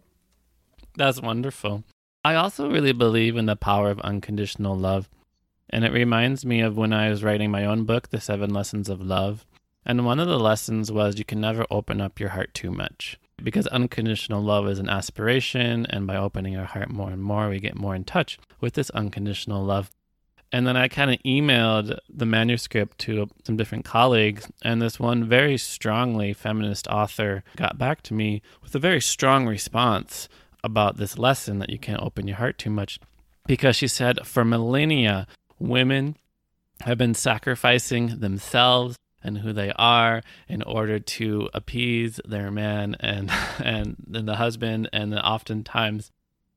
That's 0.96 1.22
wonderful. 1.22 1.84
I 2.24 2.34
also 2.34 2.70
really 2.70 2.92
believe 2.92 3.36
in 3.36 3.46
the 3.46 3.56
power 3.56 3.90
of 3.90 4.00
unconditional 4.00 4.76
love. 4.76 5.08
And 5.70 5.84
it 5.84 5.92
reminds 5.92 6.44
me 6.44 6.60
of 6.60 6.76
when 6.76 6.92
I 6.92 7.10
was 7.10 7.24
writing 7.24 7.50
my 7.50 7.64
own 7.64 7.84
book, 7.84 8.10
The 8.10 8.20
Seven 8.20 8.52
Lessons 8.52 8.88
of 8.88 9.00
Love. 9.00 9.44
And 9.84 10.04
one 10.04 10.20
of 10.20 10.28
the 10.28 10.38
lessons 10.38 10.90
was 10.90 11.18
you 11.18 11.24
can 11.24 11.40
never 11.40 11.66
open 11.70 12.00
up 12.00 12.18
your 12.18 12.30
heart 12.30 12.54
too 12.54 12.70
much 12.70 13.18
because 13.42 13.66
unconditional 13.68 14.42
love 14.42 14.68
is 14.68 14.78
an 14.78 14.88
aspiration. 14.88 15.86
And 15.90 16.06
by 16.06 16.16
opening 16.16 16.56
our 16.56 16.64
heart 16.64 16.90
more 16.90 17.10
and 17.10 17.22
more, 17.22 17.48
we 17.48 17.60
get 17.60 17.76
more 17.76 17.94
in 17.94 18.04
touch 18.04 18.38
with 18.60 18.74
this 18.74 18.90
unconditional 18.90 19.64
love. 19.64 19.90
And 20.52 20.66
then 20.66 20.76
I 20.76 20.88
kind 20.88 21.10
of 21.10 21.18
emailed 21.24 21.98
the 22.08 22.24
manuscript 22.24 22.98
to 23.00 23.28
some 23.44 23.56
different 23.56 23.84
colleagues, 23.84 24.48
and 24.62 24.80
this 24.80 25.00
one 25.00 25.28
very 25.28 25.58
strongly 25.58 26.32
feminist 26.32 26.86
author 26.86 27.42
got 27.56 27.78
back 27.78 28.02
to 28.02 28.14
me 28.14 28.42
with 28.62 28.74
a 28.74 28.78
very 28.78 29.00
strong 29.00 29.46
response 29.46 30.28
about 30.62 30.96
this 30.96 31.18
lesson 31.18 31.58
that 31.58 31.70
you 31.70 31.78
can't 31.78 32.02
open 32.02 32.28
your 32.28 32.36
heart 32.36 32.58
too 32.58 32.70
much. 32.70 33.00
Because 33.46 33.76
she 33.76 33.88
said, 33.88 34.24
for 34.26 34.44
millennia, 34.44 35.26
women 35.58 36.16
have 36.82 36.98
been 36.98 37.14
sacrificing 37.14 38.20
themselves 38.20 38.96
and 39.22 39.38
who 39.38 39.52
they 39.52 39.72
are 39.72 40.22
in 40.48 40.62
order 40.62 40.98
to 40.98 41.48
appease 41.52 42.20
their 42.24 42.50
man 42.50 42.96
and 43.00 43.30
and, 43.58 43.96
the 44.08 44.36
husband. 44.36 44.88
And 44.92 45.14
oftentimes 45.18 46.10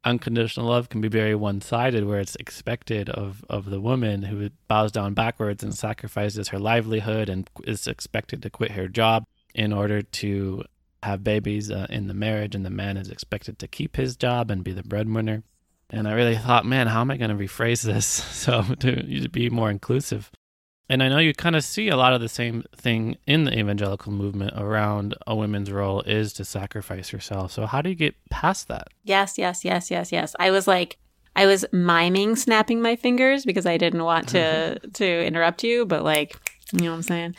unconditional 0.06 0.68
love 0.68 0.88
can 0.88 1.02
be 1.02 1.10
very 1.10 1.36
one-sided 1.36 2.06
where 2.06 2.20
it's 2.20 2.36
expected 2.38 3.10
of 3.10 3.44
of 3.50 3.70
the 3.70 3.82
woman 3.82 4.24
who 4.24 4.50
bows 4.68 4.92
down 4.92 5.14
backwards 5.14 5.64
and 5.64 5.76
sacrifices 5.76 6.50
her 6.50 6.60
livelihood 6.60 7.28
and 7.28 7.50
is 7.66 7.88
expected 7.88 8.42
to 8.44 8.50
quit 8.50 8.72
her 8.72 8.88
job 8.88 9.26
in 9.54 9.74
order 9.74 10.02
to 10.02 10.64
have 11.02 11.24
babies 11.24 11.72
uh, 11.72 11.88
in 11.90 12.08
the 12.08 12.14
marriage. 12.14 12.56
And 12.56 12.66
the 12.66 12.70
man 12.70 12.98
is 12.98 13.10
expected 13.10 13.58
to 13.60 13.68
keep 13.68 13.96
his 13.96 14.16
job 14.16 14.52
and 14.52 14.64
be 14.64 14.74
the 14.74 14.84
breadwinner 14.84 15.44
and 15.90 16.08
i 16.08 16.14
really 16.14 16.38
thought 16.38 16.66
man 16.66 16.88
how 16.88 17.02
am 17.02 17.12
i 17.12 17.18
going 17.18 17.30
to 17.30 17.36
rephrase 17.36 17.84
this 17.84 18.06
so 18.34 18.62
to, 18.80 19.22
to 19.22 19.30
be 19.30 19.50
more 19.50 19.70
inclusive 19.70 20.32
and 20.92 21.04
I 21.04 21.08
know 21.08 21.20
you 21.20 21.36
kind 21.36 21.56
of 21.56 21.64
see 21.64 21.88
a 21.88 21.96
lot 21.96 22.14
of 22.14 22.22
the 22.22 22.28
same 22.28 22.64
thing 22.76 23.18
in 23.28 23.44
the 23.44 23.58
evangelical 23.58 24.12
movement 24.12 24.54
around 24.58 25.16
a 25.28 25.36
woman's 25.36 25.72
role 25.72 26.02
is 26.02 26.34
to 26.34 26.46
sacrifice 26.46 27.10
herself. 27.10 27.52
So 27.52 27.68
how 27.68 27.84
do 27.84 27.90
you 27.90 27.96
get 27.96 28.16
past 28.32 28.68
that? 28.70 28.88
Yes, 29.04 29.38
yes, 29.38 29.64
yes, 29.64 29.92
yes, 29.92 30.12
yes. 30.12 30.36
I 30.40 30.50
was 30.50 30.68
like 30.68 30.98
I 31.36 31.46
was 31.46 31.64
miming 31.72 32.36
snapping 32.36 32.82
my 32.82 32.96
fingers 32.96 33.46
because 33.46 33.68
I 33.68 33.78
didn't 33.78 34.04
want 34.04 34.30
to 34.30 34.80
to 34.94 35.26
interrupt 35.26 35.64
you, 35.64 35.86
but 35.86 36.04
like, 36.04 36.36
you 36.74 36.86
know 36.86 36.90
what 36.90 36.98
I'm 36.98 37.04
saying? 37.04 37.36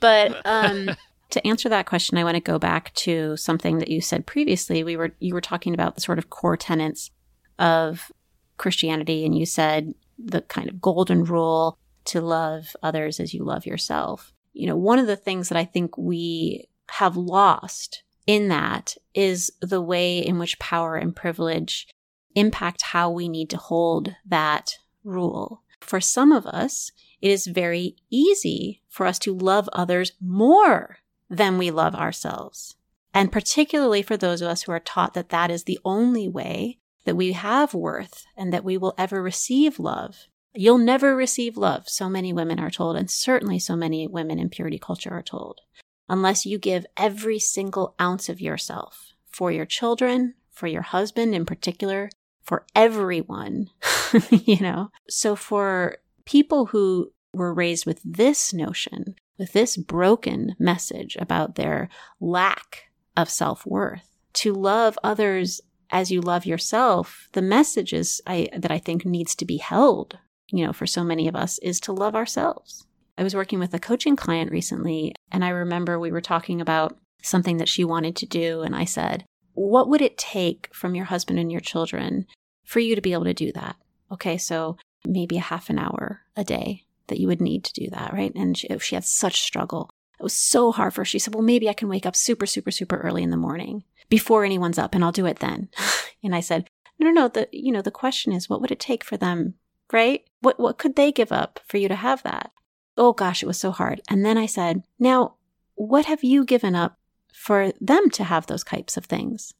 But 0.00 0.40
um 0.46 0.90
to 1.30 1.46
answer 1.46 1.68
that 1.68 1.84
question, 1.84 2.16
I 2.16 2.24
want 2.24 2.36
to 2.36 2.40
go 2.40 2.58
back 2.58 2.94
to 2.94 3.36
something 3.36 3.78
that 3.78 3.88
you 3.88 4.00
said 4.00 4.24
previously. 4.24 4.82
We 4.82 4.96
were 4.96 5.12
you 5.18 5.34
were 5.34 5.42
talking 5.42 5.74
about 5.74 5.96
the 5.96 6.00
sort 6.00 6.18
of 6.18 6.30
core 6.30 6.56
tenets 6.56 7.10
of 7.58 8.10
Christianity 8.56 9.24
and 9.24 9.36
you 9.36 9.46
said 9.46 9.94
the 10.18 10.42
kind 10.42 10.68
of 10.68 10.80
golden 10.80 11.24
rule 11.24 11.78
to 12.06 12.20
love 12.20 12.74
others 12.82 13.20
as 13.20 13.34
you 13.34 13.44
love 13.44 13.66
yourself. 13.66 14.32
You 14.52 14.66
know, 14.66 14.76
one 14.76 14.98
of 14.98 15.06
the 15.06 15.16
things 15.16 15.48
that 15.48 15.58
I 15.58 15.64
think 15.64 15.96
we 15.98 16.68
have 16.90 17.16
lost 17.16 18.02
in 18.26 18.48
that 18.48 18.94
is 19.14 19.52
the 19.60 19.82
way 19.82 20.18
in 20.18 20.38
which 20.38 20.58
power 20.58 20.96
and 20.96 21.14
privilege 21.14 21.88
impact 22.34 22.82
how 22.82 23.10
we 23.10 23.28
need 23.28 23.50
to 23.50 23.56
hold 23.56 24.14
that 24.26 24.74
rule. 25.04 25.62
For 25.80 26.00
some 26.00 26.32
of 26.32 26.46
us, 26.46 26.90
it 27.20 27.30
is 27.30 27.46
very 27.46 27.96
easy 28.10 28.82
for 28.88 29.06
us 29.06 29.18
to 29.20 29.34
love 29.34 29.68
others 29.72 30.12
more 30.20 30.98
than 31.28 31.58
we 31.58 31.70
love 31.70 31.94
ourselves. 31.94 32.76
And 33.14 33.32
particularly 33.32 34.02
for 34.02 34.16
those 34.16 34.42
of 34.42 34.48
us 34.48 34.62
who 34.62 34.72
are 34.72 34.80
taught 34.80 35.14
that 35.14 35.30
that 35.30 35.50
is 35.50 35.64
the 35.64 35.78
only 35.84 36.28
way 36.28 36.78
that 37.06 37.16
we 37.16 37.32
have 37.32 37.72
worth 37.72 38.26
and 38.36 38.52
that 38.52 38.64
we 38.64 38.76
will 38.76 38.94
ever 38.98 39.22
receive 39.22 39.78
love. 39.78 40.26
You'll 40.54 40.78
never 40.78 41.16
receive 41.16 41.56
love, 41.56 41.88
so 41.88 42.08
many 42.08 42.32
women 42.32 42.58
are 42.58 42.70
told, 42.70 42.96
and 42.96 43.10
certainly 43.10 43.58
so 43.58 43.76
many 43.76 44.06
women 44.06 44.38
in 44.38 44.48
purity 44.48 44.78
culture 44.78 45.10
are 45.10 45.22
told, 45.22 45.60
unless 46.08 46.44
you 46.44 46.58
give 46.58 46.86
every 46.96 47.38
single 47.38 47.94
ounce 48.00 48.28
of 48.28 48.40
yourself 48.40 49.12
for 49.30 49.52
your 49.52 49.66
children, 49.66 50.34
for 50.50 50.66
your 50.66 50.82
husband 50.82 51.34
in 51.34 51.44
particular, 51.44 52.10
for 52.42 52.64
everyone, 52.74 53.70
you 54.30 54.60
know? 54.60 54.90
So 55.08 55.36
for 55.36 55.98
people 56.24 56.66
who 56.66 57.12
were 57.34 57.52
raised 57.52 57.86
with 57.86 58.00
this 58.02 58.54
notion, 58.54 59.14
with 59.38 59.52
this 59.52 59.76
broken 59.76 60.56
message 60.58 61.16
about 61.20 61.56
their 61.56 61.88
lack 62.18 62.84
of 63.16 63.28
self 63.28 63.66
worth, 63.66 64.16
to 64.32 64.52
love 64.52 64.98
others 65.02 65.60
as 65.90 66.10
you 66.10 66.20
love 66.20 66.46
yourself, 66.46 67.28
the 67.32 67.42
message 67.42 67.92
is 67.92 68.20
I, 68.26 68.48
that 68.56 68.70
I 68.70 68.78
think 68.78 69.04
needs 69.04 69.34
to 69.36 69.44
be 69.44 69.58
held 69.58 70.18
you 70.50 70.64
know, 70.64 70.72
for 70.72 70.86
so 70.86 71.02
many 71.02 71.28
of 71.28 71.36
us 71.36 71.58
is 71.58 71.80
to 71.80 71.92
love 71.92 72.14
ourselves. 72.14 72.86
I 73.18 73.22
was 73.22 73.34
working 73.34 73.58
with 73.58 73.74
a 73.74 73.78
coaching 73.78 74.16
client 74.16 74.50
recently, 74.50 75.14
and 75.32 75.44
I 75.44 75.48
remember 75.48 75.98
we 75.98 76.12
were 76.12 76.20
talking 76.20 76.60
about 76.60 76.98
something 77.22 77.56
that 77.56 77.68
she 77.68 77.84
wanted 77.84 78.14
to 78.16 78.26
do. 78.26 78.62
And 78.62 78.76
I 78.76 78.84
said, 78.84 79.24
What 79.54 79.88
would 79.88 80.02
it 80.02 80.18
take 80.18 80.68
from 80.72 80.94
your 80.94 81.06
husband 81.06 81.38
and 81.38 81.50
your 81.50 81.60
children 81.60 82.26
for 82.64 82.80
you 82.80 82.94
to 82.94 83.00
be 83.00 83.12
able 83.12 83.24
to 83.24 83.34
do 83.34 83.52
that? 83.52 83.76
Okay, 84.12 84.36
so 84.36 84.76
maybe 85.04 85.38
a 85.38 85.40
half 85.40 85.70
an 85.70 85.78
hour 85.78 86.22
a 86.36 86.44
day 86.44 86.84
that 87.08 87.18
you 87.18 87.26
would 87.26 87.40
need 87.40 87.64
to 87.64 87.72
do 87.72 87.88
that, 87.90 88.12
right? 88.12 88.32
And 88.34 88.56
she, 88.56 88.68
she 88.80 88.94
had 88.94 89.04
such 89.04 89.40
struggle. 89.40 89.90
It 90.18 90.22
was 90.22 90.34
so 90.34 90.72
hard 90.72 90.94
for 90.94 91.00
her. 91.00 91.06
She 91.06 91.18
said, 91.18 91.34
Well, 91.34 91.42
maybe 91.42 91.68
I 91.68 91.74
can 91.74 91.88
wake 91.88 92.06
up 92.06 92.14
super, 92.14 92.46
super, 92.46 92.70
super 92.70 92.96
early 92.98 93.22
in 93.22 93.30
the 93.30 93.36
morning 93.36 93.84
before 94.08 94.44
anyone's 94.44 94.78
up 94.78 94.94
and 94.94 95.04
I'll 95.04 95.12
do 95.12 95.26
it 95.26 95.38
then. 95.38 95.68
and 96.22 96.34
I 96.34 96.40
said, 96.40 96.70
No, 96.98 97.06
no, 97.08 97.12
no. 97.12 97.28
The 97.28 97.48
you 97.52 97.72
know, 97.72 97.82
the 97.82 97.90
question 97.90 98.32
is 98.32 98.48
what 98.48 98.60
would 98.60 98.70
it 98.70 98.80
take 98.80 99.04
for 99.04 99.16
them 99.16 99.54
right? 99.92 100.24
What 100.40 100.58
what 100.58 100.78
could 100.78 100.96
they 100.96 101.12
give 101.12 101.32
up 101.32 101.60
for 101.66 101.76
you 101.76 101.88
to 101.88 101.94
have 101.94 102.22
that? 102.22 102.50
Oh 102.96 103.12
gosh, 103.12 103.42
it 103.42 103.46
was 103.46 103.58
so 103.58 103.70
hard. 103.70 104.00
And 104.08 104.24
then 104.24 104.38
I 104.38 104.46
said, 104.46 104.82
"Now, 104.98 105.36
what 105.74 106.06
have 106.06 106.24
you 106.24 106.44
given 106.44 106.74
up 106.74 106.98
for 107.32 107.72
them 107.80 108.10
to 108.10 108.24
have 108.24 108.46
those 108.46 108.64
types 108.64 108.96
of 108.96 109.04
things?" 109.04 109.54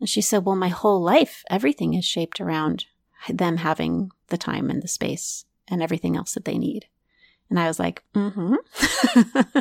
And 0.00 0.08
she 0.08 0.20
said, 0.20 0.44
"Well, 0.44 0.56
my 0.56 0.68
whole 0.68 1.00
life, 1.00 1.42
everything 1.50 1.94
is 1.94 2.04
shaped 2.04 2.40
around 2.40 2.86
them 3.28 3.58
having 3.58 4.12
the 4.28 4.38
time 4.38 4.70
and 4.70 4.82
the 4.82 4.88
space 4.88 5.44
and 5.66 5.82
everything 5.82 6.16
else 6.16 6.34
that 6.34 6.44
they 6.44 6.58
need." 6.58 6.86
And 7.50 7.58
I 7.58 7.66
was 7.66 7.78
like, 7.78 8.02
mm 8.14 8.32
hmm. 8.32 9.60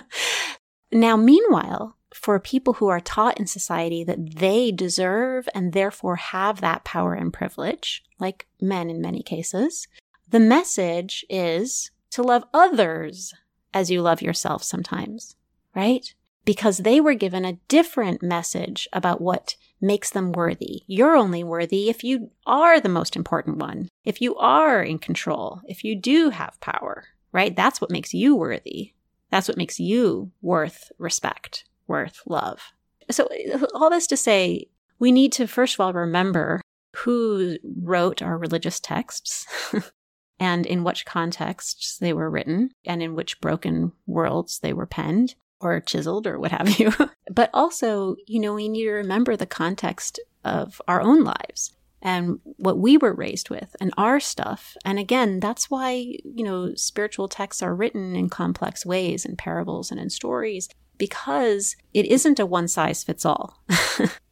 now, 0.92 1.16
meanwhile, 1.16 1.97
for 2.18 2.40
people 2.40 2.74
who 2.74 2.88
are 2.88 3.00
taught 3.00 3.40
in 3.40 3.48
society 3.48 4.04
that 4.04 4.38
they 4.38 4.72
deserve 4.72 5.48
and 5.54 5.72
therefore 5.72 6.16
have 6.16 6.62
that 6.62 6.84
power 6.84 7.14
and 7.14 7.32
privilege, 7.32 8.04
like 8.20 8.48
men 8.60 8.90
in 8.90 9.02
many 9.02 9.22
cases, 9.22 9.88
the 10.28 10.40
message 10.40 11.24
is 11.30 11.92
to 12.12 12.24
love 12.24 12.44
others 12.54 13.34
as 13.74 13.92
you 13.92 14.02
love 14.02 14.22
yourself 14.22 14.64
sometimes, 14.64 15.36
right? 15.76 16.14
Because 16.44 16.80
they 16.80 17.00
were 17.00 17.14
given 17.14 17.46
a 17.46 17.60
different 17.68 18.24
message 18.24 18.88
about 18.92 19.22
what 19.22 19.56
makes 19.80 20.10
them 20.10 20.32
worthy. 20.32 20.84
You're 20.88 21.16
only 21.16 21.44
worthy 21.44 21.88
if 21.88 22.04
you 22.04 22.32
are 22.46 22.80
the 22.80 22.90
most 22.90 23.16
important 23.16 23.58
one, 23.58 23.90
if 24.04 24.22
you 24.22 24.36
are 24.38 24.82
in 24.82 24.98
control, 24.98 25.62
if 25.68 25.84
you 25.84 25.96
do 25.96 26.32
have 26.32 26.60
power, 26.62 27.06
right? 27.32 27.56
That's 27.56 27.80
what 27.80 27.92
makes 27.92 28.14
you 28.14 28.36
worthy. 28.36 28.94
That's 29.30 29.48
what 29.48 29.58
makes 29.58 29.80
you 29.80 30.32
worth 30.42 30.92
respect 30.98 31.66
worth 31.88 32.22
love. 32.26 32.62
So, 33.10 33.30
all 33.74 33.90
this 33.90 34.08
to 34.08 34.18
say, 34.18 34.68
we 35.00 35.12
need 35.12 35.32
to 35.34 35.48
first 35.48 35.76
of 35.76 35.80
all 35.80 35.94
remember 35.94 36.62
who 36.96 37.58
wrote 37.64 38.22
our 38.22 38.38
religious 38.38 38.80
texts 38.80 39.46
and 40.40 40.66
in 40.66 40.84
which 40.84 41.06
contexts 41.06 41.98
they 41.98 42.14
were 42.14 42.30
written 42.30 42.72
and 42.86 43.04
in 43.04 43.16
which 43.16 43.40
broken 43.40 43.92
worlds 44.06 44.60
they 44.60 44.74
were 44.74 44.88
penned 44.88 45.36
or 45.60 45.80
chiseled 45.80 46.28
or 46.28 46.40
what 46.40 46.52
have 46.52 46.80
you. 46.80 46.92
but 47.32 47.50
also, 47.54 48.16
you 48.26 48.40
know, 48.40 48.54
we 48.54 48.68
need 48.68 48.86
to 48.86 48.92
remember 48.92 49.36
the 49.36 49.46
context 49.46 50.20
of 50.44 50.82
our 50.88 51.02
own 51.02 51.24
lives 51.24 51.74
and 52.02 52.40
what 52.58 52.78
we 52.78 52.98
were 52.98 53.14
raised 53.14 53.50
with 53.50 53.76
and 53.80 53.94
our 53.98 54.20
stuff. 54.20 54.78
And 54.86 55.00
again, 55.00 55.40
that's 55.40 55.70
why, 55.70 55.92
you 55.94 56.44
know, 56.44 56.74
spiritual 56.76 57.28
texts 57.28 57.62
are 57.64 57.76
written 57.76 58.16
in 58.16 58.30
complex 58.30 58.86
ways 58.86 59.26
in 59.26 59.36
parables 59.36 59.92
and 59.92 60.00
in 60.00 60.10
stories 60.10 60.70
because 60.98 61.76
it 61.94 62.06
isn't 62.06 62.40
a 62.40 62.46
one 62.46 62.68
size 62.68 63.04
fits 63.04 63.26
all. 63.26 63.60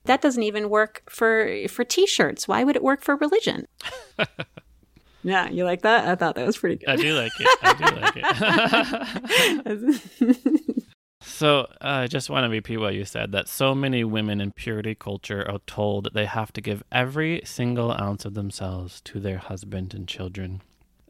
that 0.05 0.22
doesn't 0.22 0.43
even 0.43 0.70
work 0.70 1.03
for 1.09 1.68
for 1.68 1.84
t-shirts. 1.84 2.47
Why 2.47 2.63
would 2.63 2.76
it 2.76 2.84
work 2.84 3.03
for 3.03 3.16
religion? 3.16 3.68
yeah, 5.24 5.49
you 5.49 5.66
like 5.66 5.82
that? 5.82 6.07
I 6.07 6.13
thought 6.16 6.36
that 6.36 6.45
was 6.45 6.57
pretty 6.57 6.76
good. 6.78 6.89
I 6.89 6.95
do 6.95 7.16
like 7.16 7.32
it. 7.39 7.47
I 7.61 7.74
do 7.74 7.84
like 8.01 8.16
it. 9.66 10.84
so 11.22 11.61
uh, 11.82 11.82
I 11.82 12.07
just 12.07 12.30
want 12.30 12.45
to 12.45 12.49
repeat 12.49 12.78
what 12.78 12.93
you 12.93 13.05
said 13.05 13.32
that 13.32 13.47
so 13.47 13.74
many 13.74 14.03
women 14.03 14.39
in 14.39 14.51
purity 14.51 14.93
culture 14.95 15.43
are 15.49 15.59
told 15.66 16.03
that 16.05 16.13
they 16.13 16.26
have 16.26 16.53
to 16.53 16.61
give 16.61 16.84
every 16.91 17.41
single 17.43 17.91
ounce 17.91 18.26
of 18.26 18.36
themselves 18.36 19.01
to 19.01 19.20
their 19.20 19.39
husband 19.39 19.93
and 19.93 20.07
children. 20.07 20.61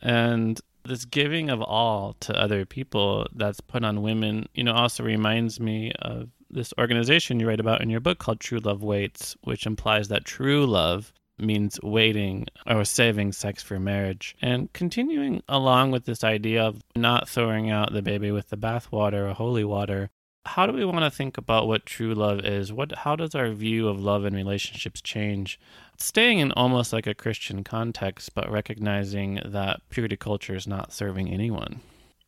And 0.01 0.59
this 0.87 1.05
giving 1.05 1.49
of 1.49 1.61
all 1.61 2.13
to 2.21 2.39
other 2.39 2.65
people 2.65 3.27
that's 3.33 3.59
put 3.59 3.83
on 3.83 4.01
women, 4.01 4.47
you 4.53 4.63
know, 4.63 4.73
also 4.73 5.03
reminds 5.03 5.59
me 5.59 5.91
of 5.99 6.29
this 6.49 6.73
organization 6.79 7.39
you 7.39 7.47
write 7.47 7.59
about 7.59 7.81
in 7.81 7.89
your 7.89 7.99
book 7.99 8.19
called 8.19 8.39
True 8.39 8.59
Love 8.59 8.83
Waits, 8.83 9.35
which 9.43 9.65
implies 9.65 10.07
that 10.07 10.25
true 10.25 10.65
love 10.65 11.11
means 11.37 11.79
waiting 11.83 12.47
or 12.65 12.85
saving 12.85 13.33
sex 13.33 13.61
for 13.61 13.79
marriage. 13.79 14.35
And 14.41 14.71
continuing 14.73 15.41
along 15.49 15.91
with 15.91 16.05
this 16.05 16.23
idea 16.23 16.63
of 16.63 16.81
not 16.95 17.27
throwing 17.27 17.69
out 17.69 17.91
the 17.91 18.01
baby 18.01 18.31
with 18.31 18.49
the 18.49 18.57
bathwater 18.57 19.29
or 19.29 19.33
holy 19.33 19.65
water, 19.65 20.09
how 20.45 20.67
do 20.67 20.73
we 20.73 20.85
want 20.85 21.03
to 21.03 21.11
think 21.11 21.37
about 21.37 21.67
what 21.67 21.85
true 21.85 22.13
love 22.13 22.45
is? 22.45 22.71
What 22.71 22.93
how 22.99 23.15
does 23.15 23.35
our 23.35 23.51
view 23.51 23.87
of 23.87 23.99
love 23.99 24.25
and 24.25 24.35
relationships 24.35 25.01
change? 25.01 25.59
Staying 25.97 26.39
in 26.39 26.51
almost 26.51 26.93
like 26.93 27.07
a 27.07 27.13
Christian 27.13 27.63
context, 27.63 28.33
but 28.35 28.51
recognizing 28.51 29.39
that 29.45 29.81
purity 29.89 30.17
culture 30.17 30.55
is 30.55 30.67
not 30.67 30.93
serving 30.93 31.29
anyone. 31.29 31.81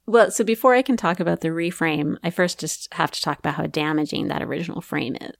Well, 0.05 0.32
so 0.32 0.43
before 0.43 0.74
I 0.74 0.82
can 0.82 0.95
talk 0.95 1.20
about 1.20 1.41
the 1.41 1.49
reframe, 1.49 2.18
I 2.24 2.30
first 2.30 2.59
just 2.59 2.93
have 2.93 3.11
to 3.11 3.22
talk 3.22 3.39
about 3.39 3.55
how 3.55 3.68
damaging 3.68 4.30
that 4.30 4.41
original 4.41 4.82
frame 4.82 5.18
is. 5.20 5.36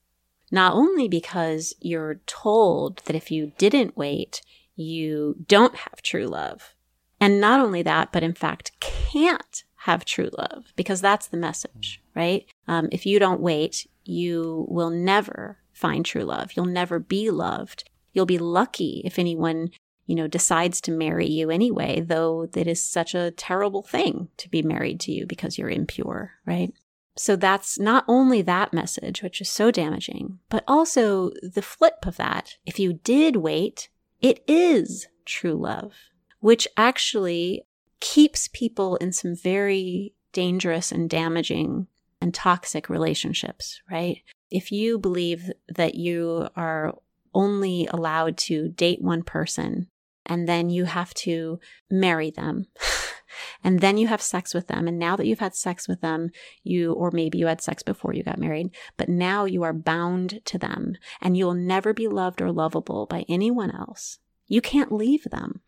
Not 0.52 0.74
only 0.74 1.08
because 1.08 1.74
you're 1.80 2.22
told 2.26 2.98
that 3.06 3.16
if 3.16 3.32
you 3.32 3.54
didn't 3.58 3.98
wait, 3.98 4.42
you 4.76 5.36
don't 5.48 5.76
have 5.76 6.02
true 6.02 6.28
love. 6.28 6.76
And 7.20 7.42
not 7.42 7.60
only 7.60 7.82
that, 7.84 8.12
but 8.12 8.24
in 8.24 8.34
fact 8.34 8.72
can't 8.80 9.64
have 9.82 10.06
true 10.06 10.30
love 10.38 10.74
because 10.76 11.02
that's 11.02 11.28
the 11.28 11.38
message, 11.38 12.02
right? 12.16 12.46
Um, 12.68 12.90
if 12.92 13.06
you 13.06 13.20
don't 13.20 13.42
wait, 13.42 13.88
you 14.04 14.66
will 14.70 14.90
never 14.90 15.60
find 15.74 16.06
true 16.06 16.24
love. 16.24 16.52
You'll 16.56 16.66
never 16.66 17.00
be 17.00 17.30
loved. 17.30 17.90
You'll 18.14 18.26
be 18.26 18.40
lucky 18.40 19.02
if 19.06 19.20
anyone, 19.20 19.70
you 20.06 20.16
know, 20.16 20.28
decides 20.28 20.82
to 20.82 20.92
marry 20.92 21.28
you 21.28 21.52
anyway, 21.52 22.02
though 22.02 22.50
it 22.56 22.68
is 22.68 22.84
such 22.84 23.14
a 23.14 23.32
terrible 23.32 23.84
thing 23.84 24.30
to 24.38 24.50
be 24.50 24.64
married 24.64 25.00
to 25.02 25.12
you 25.12 25.28
because 25.28 25.58
you're 25.58 25.70
impure, 25.70 26.32
right? 26.46 26.74
So 27.16 27.36
that's 27.36 27.80
not 27.80 28.06
only 28.08 28.42
that 28.44 28.74
message, 28.74 29.22
which 29.22 29.42
is 29.42 29.50
so 29.50 29.72
damaging, 29.72 30.40
but 30.50 30.64
also 30.68 31.32
the 31.42 31.62
flip 31.62 32.06
of 32.06 32.18
that. 32.18 32.58
If 32.66 32.80
you 32.80 32.94
did 32.94 33.38
wait, 33.38 33.90
it 34.22 34.44
is 34.48 35.08
true 35.26 35.56
love, 35.56 35.94
which 36.40 36.68
actually 36.78 37.64
keeps 38.00 38.48
people 38.48 38.96
in 38.98 39.12
some 39.12 39.36
very 39.36 40.14
dangerous 40.34 40.92
and 40.92 41.10
damaging 41.10 41.88
and 42.22 42.34
toxic 42.34 42.90
relationships, 42.90 43.82
right? 43.90 44.22
If 44.50 44.72
you 44.72 44.98
believe 44.98 45.52
that 45.68 45.96
you 45.96 46.48
are 46.56 46.94
only 47.34 47.88
allowed 47.88 48.38
to 48.38 48.70
date 48.70 49.02
one 49.02 49.24
person 49.24 49.88
and 50.26 50.48
then 50.48 50.70
you 50.70 50.86
have 50.86 51.14
to 51.14 51.60
marry 51.90 52.32
them 52.32 52.66
and 53.64 53.80
then 53.80 53.98
you 53.98 54.08
have 54.08 54.22
sex 54.22 54.54
with 54.54 54.68
them 54.68 54.88
and 54.88 54.98
now 54.98 55.16
that 55.16 55.26
you've 55.26 55.40
had 55.40 55.56
sex 55.56 55.88
with 55.88 56.02
them 56.02 56.30
you 56.64 56.94
or 56.94 57.12
maybe 57.12 57.38
you 57.38 57.48
had 57.48 57.62
sex 57.62 57.84
before 57.84 58.14
you 58.14 58.24
got 58.24 58.40
married 58.40 58.70
but 58.98 59.10
now 59.10 59.46
you 59.46 59.64
are 59.64 59.74
bound 59.74 60.42
to 60.46 60.58
them 60.58 60.96
and 61.22 61.38
you'll 61.38 61.54
never 61.54 61.94
be 61.94 62.08
loved 62.08 62.42
or 62.42 62.52
lovable 62.52 63.06
by 63.06 63.26
anyone 63.30 63.72
else 63.72 64.20
you 64.48 64.62
can't 64.62 64.92
leave 64.92 65.24
them 65.26 65.62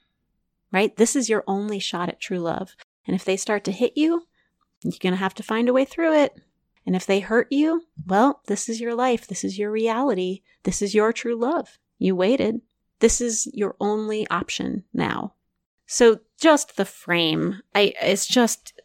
right? 0.71 0.95
This 0.95 1.15
is 1.15 1.29
your 1.29 1.43
only 1.47 1.79
shot 1.79 2.09
at 2.09 2.19
true 2.19 2.39
love. 2.39 2.75
And 3.05 3.15
if 3.15 3.25
they 3.25 3.37
start 3.37 3.63
to 3.65 3.71
hit 3.71 3.93
you, 3.95 4.27
you're 4.83 4.93
going 4.99 5.13
to 5.13 5.19
have 5.19 5.33
to 5.35 5.43
find 5.43 5.67
a 5.67 5.73
way 5.73 5.85
through 5.85 6.13
it. 6.13 6.39
And 6.85 6.95
if 6.95 7.05
they 7.05 7.19
hurt 7.19 7.47
you, 7.51 7.83
well, 8.07 8.41
this 8.47 8.69
is 8.69 8.79
your 8.79 8.95
life. 8.95 9.27
This 9.27 9.43
is 9.43 9.59
your 9.59 9.71
reality. 9.71 10.41
This 10.63 10.81
is 10.81 10.95
your 10.95 11.11
true 11.13 11.35
love. 11.35 11.77
You 11.97 12.15
waited. 12.15 12.61
This 12.99 13.21
is 13.21 13.47
your 13.53 13.75
only 13.79 14.27
option 14.29 14.83
now. 14.93 15.33
So 15.85 16.19
just 16.39 16.77
the 16.77 16.85
frame, 16.85 17.61
I, 17.73 17.93
it's 18.01 18.27
just 18.27 18.79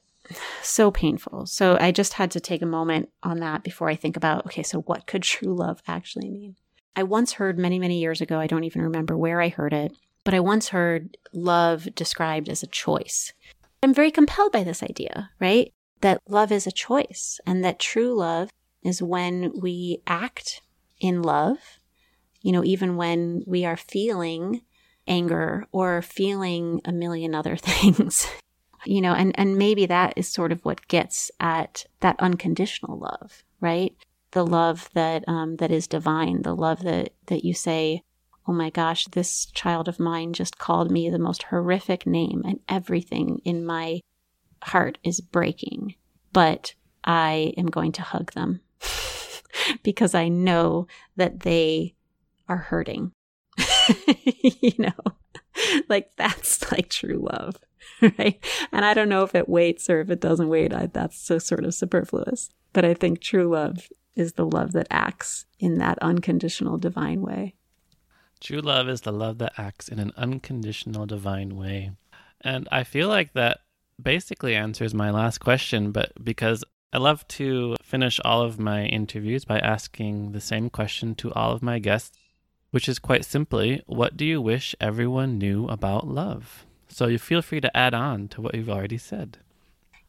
so 0.63 0.91
painful. 0.91 1.47
So 1.47 1.77
I 1.81 1.93
just 1.93 2.15
had 2.15 2.31
to 2.33 2.41
take 2.41 2.63
a 2.63 2.67
moment 2.67 3.11
on 3.23 3.41
that 3.41 3.63
before 3.63 3.89
I 3.89 3.95
think 3.95 4.17
about, 4.17 4.47
okay, 4.47 4.63
so 4.63 4.81
what 4.81 5.07
could 5.07 5.23
true 5.23 5.55
love 5.55 5.83
actually 5.87 6.31
mean? 6.31 6.57
I 6.97 7.03
once 7.03 7.35
heard 7.35 7.59
many, 7.59 7.79
many 7.79 8.01
years 8.01 8.21
ago, 8.21 8.39
I 8.39 8.47
don't 8.47 8.65
even 8.65 8.83
remember 8.83 9.17
where 9.17 9.41
I 9.41 9.49
heard 9.49 9.73
it, 9.73 9.93
but 10.25 10.35
I 10.35 10.41
once 10.41 10.71
heard 10.71 11.17
love 11.33 11.95
described 11.95 12.49
as 12.49 12.63
a 12.63 12.69
choice. 12.69 13.33
I'm 13.83 13.95
very 13.95 14.11
compelled 14.11 14.53
by 14.53 14.65
this 14.65 14.83
idea, 14.83 15.31
right? 15.39 15.73
That 16.01 16.21
love 16.29 16.51
is 16.51 16.67
a 16.67 16.73
choice 16.73 17.39
and 17.47 17.63
that 17.65 17.79
true 17.79 18.15
love 18.15 18.51
is 18.83 19.03
when 19.03 19.53
we 19.61 20.03
act 20.07 20.63
in 21.01 21.23
love, 21.23 21.59
you 22.41 22.53
know, 22.53 22.65
even 22.65 22.97
when 22.97 23.43
we 23.47 23.65
are 23.65 23.77
feeling 23.77 24.63
anger 25.07 25.67
or 25.73 26.03
feeling 26.03 26.81
a 26.85 26.93
million 26.93 27.35
other 27.35 27.57
things. 27.59 28.27
you 28.87 29.01
know, 29.01 29.15
and, 29.15 29.39
and 29.39 29.57
maybe 29.57 29.87
that 29.87 30.15
is 30.17 30.29
sort 30.29 30.53
of 30.53 30.65
what 30.65 30.89
gets 30.89 31.31
at 31.41 31.87
that 32.01 32.17
unconditional 32.19 32.99
love, 32.99 33.43
right? 33.61 33.95
The 34.33 34.47
love 34.47 34.91
that 34.95 35.25
um, 35.29 35.57
that 35.57 35.71
is 35.71 35.87
divine, 35.87 36.43
the 36.43 36.57
love 36.57 36.83
that 36.83 37.13
that 37.27 37.45
you 37.45 37.55
say, 37.55 38.03
oh 38.47 38.53
my 38.53 38.71
gosh, 38.71 39.07
this 39.07 39.47
child 39.47 39.89
of 39.89 39.99
mine 39.99 40.33
just 40.33 40.59
called 40.59 40.91
me 40.91 41.09
the 41.09 41.19
most 41.19 41.45
horrific 41.45 42.07
name, 42.07 42.43
and 42.45 42.61
everything 42.69 43.41
in 43.45 43.65
my 43.65 44.01
heart 44.63 44.99
is 45.03 45.21
breaking. 45.21 45.95
But 46.33 46.75
I 47.05 47.55
am 47.57 47.67
going 47.67 47.93
to 47.93 48.03
hug 48.03 48.33
them 48.33 48.61
because 49.83 50.15
I 50.15 50.29
know 50.29 50.87
that 51.17 51.41
they 51.41 51.95
are 52.49 52.57
hurting. 52.57 53.13
you 54.43 54.73
know, 54.79 55.17
like 55.89 56.11
that's 56.17 56.71
like 56.73 56.89
true 56.89 57.27
love, 57.31 57.57
right? 58.19 58.45
And 58.73 58.85
I 58.85 58.95
don't 58.95 59.09
know 59.09 59.23
if 59.23 59.35
it 59.35 59.49
waits 59.49 59.89
or 59.89 60.01
if 60.01 60.11
it 60.11 60.21
doesn't 60.21 60.49
wait. 60.49 60.73
I, 60.73 60.87
that's 60.87 61.19
so 61.19 61.39
sort 61.39 61.65
of 61.65 61.75
superfluous. 61.75 62.51
But 62.73 62.85
I 62.85 62.95
think 62.95 63.21
true 63.21 63.49
love 63.49 63.89
is 64.17 64.33
the 64.33 64.47
love 64.47 64.73
that 64.73 64.89
acts 64.91 65.47
in 65.59 65.79
that 65.79 65.99
unconditional 66.01 66.79
divine 66.79 67.21
way. 67.21 67.55
True 68.45 68.61
love 68.61 68.91
is 68.91 69.01
the 69.01 69.11
love 69.11 69.39
that 69.39 69.55
acts 69.57 69.89
in 69.89 69.99
an 69.99 70.13
unconditional 70.19 71.07
divine 71.07 71.57
way. 71.57 71.93
And 72.43 72.69
I 72.71 72.85
feel 72.85 73.09
like 73.09 73.33
that 73.33 73.61
basically 74.01 74.55
answers 74.55 74.93
my 74.93 75.11
last 75.11 75.39
question, 75.39 75.93
but 75.93 76.13
because 76.23 76.63
I 76.93 76.99
love 76.99 77.27
to 77.29 77.75
finish 77.83 78.21
all 78.23 78.43
of 78.43 78.61
my 78.61 78.85
interviews 78.85 79.47
by 79.47 79.61
asking 79.61 80.33
the 80.33 80.43
same 80.43 80.69
question 80.69 81.15
to 81.15 81.33
all 81.33 81.53
of 81.53 81.63
my 81.63 81.79
guests, 81.79 82.19
which 82.71 82.87
is 82.87 82.99
quite 82.99 83.25
simply 83.25 83.83
what 83.87 84.15
do 84.15 84.27
you 84.27 84.43
wish 84.43 84.75
everyone 84.79 85.39
knew 85.39 85.67
about 85.69 86.07
love? 86.07 86.67
So 86.89 87.07
you 87.07 87.19
feel 87.19 87.41
free 87.41 87.63
to 87.63 87.75
add 87.75 87.95
on 87.95 88.29
to 88.29 88.43
what 88.43 88.55
you've 88.55 88.69
already 88.69 88.99
said. 88.99 89.39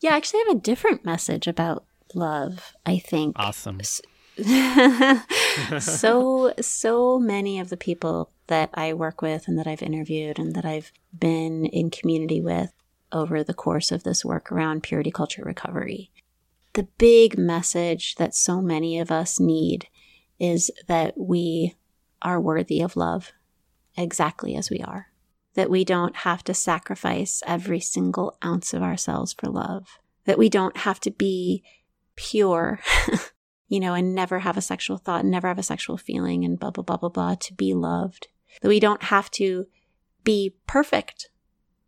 Yeah, 0.02 0.14
I 0.14 0.18
actually 0.18 0.42
have 0.46 0.58
a 0.58 0.60
different 0.60 1.06
message 1.06 1.48
about 1.48 1.86
love, 2.14 2.74
I 2.86 3.00
think. 3.00 3.38
Awesome. 3.40 3.80
so 5.80 6.54
so 6.60 7.20
many 7.20 7.60
of 7.60 7.70
the 7.70 7.78
people 7.78 8.32
that 8.48 8.70
I 8.74 8.94
work 8.94 9.22
with 9.22 9.48
and 9.48 9.58
that 9.58 9.68
I've 9.68 9.82
interviewed 9.82 10.38
and 10.38 10.54
that 10.56 10.66
I've 10.66 10.92
been 11.18 11.66
in 11.66 11.90
community 11.90 12.42
with 12.42 12.74
over 13.12 13.44
the 13.44 13.54
course 13.54 13.92
of 13.92 14.04
this 14.04 14.26
work 14.26 14.52
around 14.52 14.84
purity 14.84 15.12
culture 15.12 15.44
recovery. 15.44 16.12
The 16.74 16.88
big 16.98 17.38
message 17.38 18.16
that 18.16 18.36
so 18.36 18.62
many 18.62 19.00
of 19.00 19.10
us 19.10 19.40
need 19.40 19.88
is 20.40 20.70
that 20.88 21.14
we 21.18 21.76
are 22.22 22.42
worthy 22.42 22.82
of 22.82 22.98
love 22.98 23.32
exactly 23.98 24.56
as 24.56 24.70
we 24.70 24.82
are. 24.82 25.08
That 25.54 25.70
we 25.70 25.86
don't 25.86 26.18
have 26.18 26.44
to 26.44 26.54
sacrifice 26.54 27.42
every 27.48 27.80
single 27.80 28.38
ounce 28.44 28.74
of 28.74 28.84
ourselves 28.84 29.32
for 29.32 29.48
love. 29.48 30.00
That 30.26 30.38
we 30.38 30.50
don't 30.50 30.76
have 30.78 31.00
to 31.02 31.12
be 31.12 31.64
pure 32.18 32.82
you 33.68 33.80
know, 33.80 33.94
and 33.94 34.14
never 34.14 34.40
have 34.40 34.58
a 34.58 34.62
sexual 34.62 34.98
thought 34.98 35.22
and 35.22 35.32
never 35.32 35.48
have 35.48 35.60
a 35.60 35.64
sexual 35.64 35.98
feeling 35.98 36.44
and 36.46 36.60
blah, 36.60 36.72
blah, 36.72 36.84
blah, 36.84 36.98
blah, 36.98 37.10
blah 37.10 37.36
to 37.36 37.54
be 37.54 37.74
loved. 37.74 38.28
That 38.62 38.70
we 38.70 38.80
don't 38.80 39.04
have 39.04 39.32
to 39.32 39.68
be 40.24 40.56
perfect. 40.68 41.30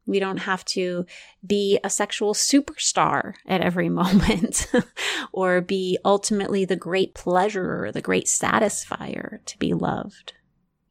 We 0.06 0.20
don't 0.20 0.38
have 0.38 0.64
to 0.66 1.06
be 1.46 1.80
a 1.84 1.90
sexual 1.90 2.34
superstar 2.34 3.34
at 3.46 3.62
every 3.62 3.90
moment 4.02 4.72
or 5.32 5.62
be 5.62 5.98
ultimately 6.04 6.66
the 6.66 6.76
great 6.76 7.14
pleasurer, 7.14 7.92
the 7.92 8.02
great 8.02 8.26
satisfier 8.26 9.44
to 9.46 9.60
be 9.60 9.74
loved. 9.74 10.34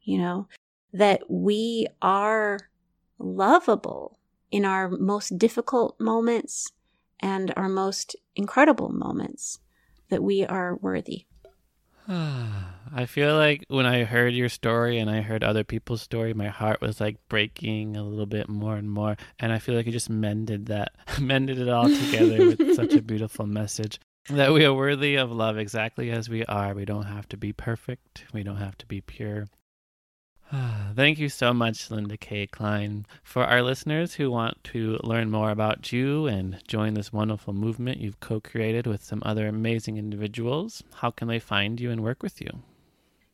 You 0.03 0.19
know, 0.19 0.47
that 0.93 1.23
we 1.29 1.87
are 2.01 2.59
lovable 3.19 4.19
in 4.51 4.63
our 4.63 4.89
most 4.89 5.37
difficult 5.37 5.99
moments 5.99 6.71
and 7.19 7.53
our 7.57 7.67
most 7.67 8.15
incredible 8.35 8.89
moments, 8.89 9.59
that 10.09 10.23
we 10.23 10.45
are 10.45 10.75
worthy. 10.75 11.25
I 12.09 13.05
feel 13.05 13.35
like 13.35 13.65
when 13.67 13.85
I 13.85 14.05
heard 14.05 14.33
your 14.33 14.47
story 14.47 14.97
and 14.97 15.09
I 15.09 15.21
heard 15.21 15.43
other 15.43 15.65
people's 15.65 16.01
story, 16.01 16.33
my 16.33 16.47
heart 16.47 16.79
was 16.79 17.01
like 17.01 17.17
breaking 17.27 17.97
a 17.97 18.03
little 18.03 18.25
bit 18.25 18.47
more 18.47 18.77
and 18.77 18.89
more. 18.89 19.17
And 19.39 19.51
I 19.51 19.59
feel 19.59 19.75
like 19.75 19.87
it 19.87 19.91
just 19.91 20.09
mended 20.09 20.67
that, 20.67 20.93
mended 21.19 21.59
it 21.59 21.67
all 21.67 21.89
together 21.89 22.47
with 22.47 22.75
such 22.75 22.93
a 22.93 23.01
beautiful 23.01 23.45
message 23.45 23.99
that 24.29 24.53
we 24.53 24.65
are 24.65 24.73
worthy 24.73 25.15
of 25.15 25.31
love 25.31 25.57
exactly 25.57 26.11
as 26.11 26.29
we 26.29 26.45
are. 26.45 26.73
We 26.73 26.85
don't 26.85 27.05
have 27.05 27.27
to 27.29 27.37
be 27.37 27.53
perfect, 27.53 28.25
we 28.33 28.43
don't 28.43 28.57
have 28.57 28.77
to 28.79 28.85
be 28.85 29.01
pure. 29.01 29.47
Thank 30.95 31.19
you 31.19 31.29
so 31.29 31.53
much, 31.53 31.91
Linda 31.91 32.15
Kay 32.15 32.47
Klein. 32.47 33.05
For 33.23 33.43
our 33.43 33.61
listeners 33.61 34.13
who 34.13 34.31
want 34.31 34.63
to 34.65 34.97
learn 35.03 35.29
more 35.29 35.51
about 35.51 35.91
you 35.91 36.25
and 36.27 36.61
join 36.67 36.93
this 36.93 37.11
wonderful 37.11 37.53
movement 37.53 37.99
you've 37.99 38.19
co 38.19 38.39
created 38.39 38.87
with 38.87 39.03
some 39.03 39.21
other 39.25 39.47
amazing 39.47 39.97
individuals, 39.97 40.83
how 40.95 41.11
can 41.11 41.27
they 41.27 41.39
find 41.39 41.81
you 41.81 41.91
and 41.91 42.01
work 42.01 42.23
with 42.23 42.39
you? 42.39 42.49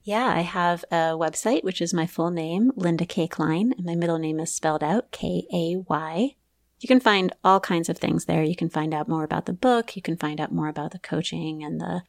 Yeah, 0.01 0.26
I 0.26 0.41
have 0.41 0.84
a 0.91 1.16
website, 1.16 1.64
which 1.64 1.82
is 1.82 1.93
my 1.93 2.07
full 2.07 2.32
name, 2.32 2.72
Linda 2.76 3.05
Kay 3.05 3.28
Klein, 3.28 3.74
and 3.78 3.86
my 3.86 3.95
middle 3.95 4.18
name 4.18 4.39
is 4.39 4.51
spelled 4.51 4.84
out 4.84 5.11
K 5.11 5.45
A 5.53 5.78
Y. 5.88 6.36
You 6.80 6.88
can 6.88 6.99
find 6.99 7.34
all 7.43 7.61
kinds 7.61 7.88
of 7.88 7.97
things 7.97 8.26
there. 8.26 8.43
You 8.43 8.55
can 8.55 8.70
find 8.70 8.93
out 8.93 9.07
more 9.07 9.24
about 9.24 9.45
the 9.45 9.53
book, 9.53 9.95
you 9.95 10.01
can 10.01 10.18
find 10.18 10.41
out 10.41 10.51
more 10.51 10.68
about 10.68 10.91
the 10.91 10.99
coaching 10.99 11.64
and 11.64 11.80
the 11.80 12.01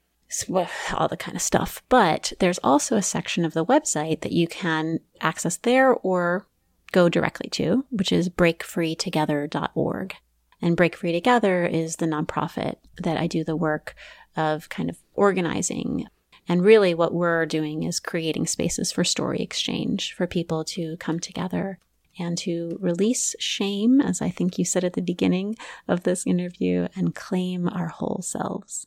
all 0.92 1.08
the 1.08 1.16
kind 1.16 1.36
of 1.36 1.42
stuff. 1.42 1.82
But 1.88 2.32
there's 2.40 2.58
also 2.58 2.96
a 2.96 3.02
section 3.02 3.44
of 3.44 3.54
the 3.54 3.64
website 3.64 4.20
that 4.22 4.32
you 4.32 4.46
can 4.46 5.00
access 5.20 5.56
there 5.56 5.94
or 5.94 6.46
go 6.92 7.08
directly 7.08 7.50
to, 7.50 7.84
which 7.90 8.12
is 8.12 8.28
breakfreetogether.org. 8.28 10.14
And 10.62 10.76
Break 10.76 10.96
Free 10.96 11.12
Together 11.12 11.66
is 11.66 11.96
the 11.96 12.06
nonprofit 12.06 12.76
that 12.98 13.18
I 13.18 13.26
do 13.26 13.44
the 13.44 13.56
work 13.56 13.94
of 14.36 14.68
kind 14.68 14.88
of 14.88 14.98
organizing. 15.14 16.06
And 16.48 16.64
really, 16.64 16.94
what 16.94 17.12
we're 17.12 17.46
doing 17.46 17.82
is 17.82 18.00
creating 18.00 18.46
spaces 18.46 18.92
for 18.92 19.04
story 19.04 19.40
exchange 19.40 20.14
for 20.14 20.26
people 20.26 20.64
to 20.64 20.96
come 20.98 21.18
together 21.20 21.78
and 22.18 22.38
to 22.38 22.78
release 22.80 23.34
shame, 23.38 24.00
as 24.00 24.22
I 24.22 24.30
think 24.30 24.58
you 24.58 24.64
said 24.64 24.84
at 24.84 24.92
the 24.92 25.02
beginning 25.02 25.56
of 25.88 26.04
this 26.04 26.26
interview, 26.26 26.88
and 26.94 27.14
claim 27.14 27.68
our 27.68 27.88
whole 27.88 28.20
selves. 28.22 28.86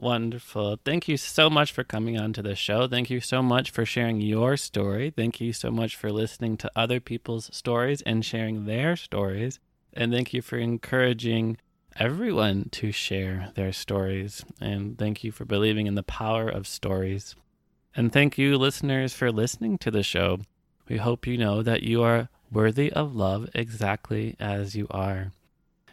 Wonderful. 0.00 0.78
Thank 0.82 1.08
you 1.08 1.18
so 1.18 1.50
much 1.50 1.72
for 1.72 1.84
coming 1.84 2.18
on 2.18 2.32
to 2.32 2.40
the 2.40 2.54
show. 2.54 2.88
Thank 2.88 3.10
you 3.10 3.20
so 3.20 3.42
much 3.42 3.70
for 3.70 3.84
sharing 3.84 4.18
your 4.22 4.56
story. 4.56 5.10
Thank 5.10 5.42
you 5.42 5.52
so 5.52 5.70
much 5.70 5.94
for 5.94 6.10
listening 6.10 6.56
to 6.56 6.70
other 6.74 7.00
people's 7.00 7.54
stories 7.54 8.00
and 8.06 8.24
sharing 8.24 8.64
their 8.64 8.96
stories. 8.96 9.58
And 9.92 10.10
thank 10.10 10.32
you 10.32 10.40
for 10.40 10.56
encouraging 10.56 11.58
everyone 11.96 12.70
to 12.70 12.92
share 12.92 13.52
their 13.56 13.74
stories. 13.74 14.42
And 14.58 14.96
thank 14.96 15.22
you 15.22 15.32
for 15.32 15.44
believing 15.44 15.86
in 15.86 15.96
the 15.96 16.02
power 16.02 16.48
of 16.48 16.66
stories. 16.66 17.36
And 17.94 18.10
thank 18.10 18.38
you, 18.38 18.56
listeners, 18.56 19.12
for 19.12 19.30
listening 19.30 19.76
to 19.78 19.90
the 19.90 20.02
show. 20.02 20.38
We 20.88 20.96
hope 20.96 21.26
you 21.26 21.36
know 21.36 21.62
that 21.62 21.82
you 21.82 22.02
are 22.02 22.30
worthy 22.50 22.90
of 22.90 23.14
love 23.14 23.50
exactly 23.54 24.34
as 24.40 24.74
you 24.74 24.86
are. 24.90 25.32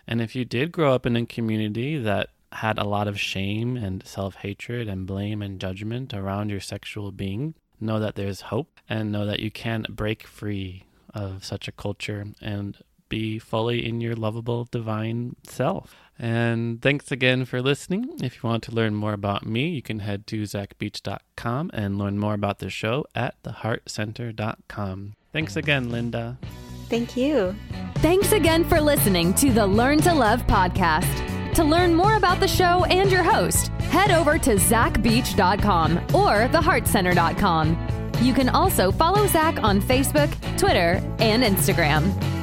And 0.07 0.21
if 0.21 0.33
you 0.33 0.45
did 0.45 0.71
grow 0.71 0.93
up 0.93 1.05
in 1.05 1.17
a 1.17 1.25
community 1.25 1.97
that 1.97 2.29
had 2.51 2.77
a 2.77 2.87
lot 2.87 3.07
of 3.07 3.19
shame 3.19 3.77
and 3.77 4.05
self 4.05 4.35
hatred 4.35 4.87
and 4.87 5.05
blame 5.05 5.41
and 5.41 5.59
judgment 5.59 6.13
around 6.13 6.49
your 6.49 6.59
sexual 6.59 7.11
being, 7.11 7.55
know 7.79 7.99
that 7.99 8.15
there's 8.15 8.41
hope 8.41 8.79
and 8.89 9.11
know 9.11 9.25
that 9.25 9.39
you 9.39 9.51
can 9.51 9.85
break 9.89 10.25
free 10.25 10.85
of 11.13 11.43
such 11.43 11.67
a 11.67 11.71
culture 11.71 12.25
and 12.41 12.77
be 13.09 13.39
fully 13.39 13.87
in 13.87 14.01
your 14.01 14.15
lovable 14.15 14.67
divine 14.69 15.35
self. 15.43 15.95
And 16.19 16.81
thanks 16.81 17.11
again 17.11 17.45
for 17.45 17.61
listening. 17.61 18.17
If 18.23 18.35
you 18.35 18.49
want 18.49 18.63
to 18.63 18.71
learn 18.71 18.95
more 18.95 19.13
about 19.13 19.45
me, 19.45 19.69
you 19.69 19.81
can 19.81 19.99
head 19.99 20.25
to 20.27 20.43
zachbeach.com 20.43 21.71
and 21.73 21.97
learn 21.97 22.17
more 22.17 22.33
about 22.33 22.59
the 22.59 22.69
show 22.69 23.05
at 23.13 23.41
theheartcenter.com. 23.43 25.13
Thanks 25.31 25.55
again, 25.55 25.91
Linda. 25.91 26.37
Thank 26.89 27.15
you. 27.15 27.55
Thanks 27.95 28.31
again 28.31 28.63
for 28.63 28.81
listening 28.81 29.33
to 29.35 29.51
the 29.51 29.67
Learn 29.67 29.99
to 30.01 30.13
Love 30.13 30.47
podcast. 30.47 31.26
To 31.57 31.63
learn 31.63 31.95
more 31.95 32.17
about 32.17 32.39
the 32.39 32.47
show 32.47 32.85
and 32.85 33.11
your 33.11 33.23
host, 33.23 33.69
head 33.89 34.11
over 34.11 34.37
to 34.37 34.57
zachbeach.com 34.57 35.97
or 36.13 36.47
theheartcenter.com. 36.49 38.11
You 38.21 38.35
can 38.35 38.49
also 38.49 38.91
follow 38.91 39.25
Zach 39.25 39.63
on 39.63 39.81
Facebook, 39.81 40.29
Twitter, 40.59 41.01
and 41.17 41.41
Instagram. 41.41 42.36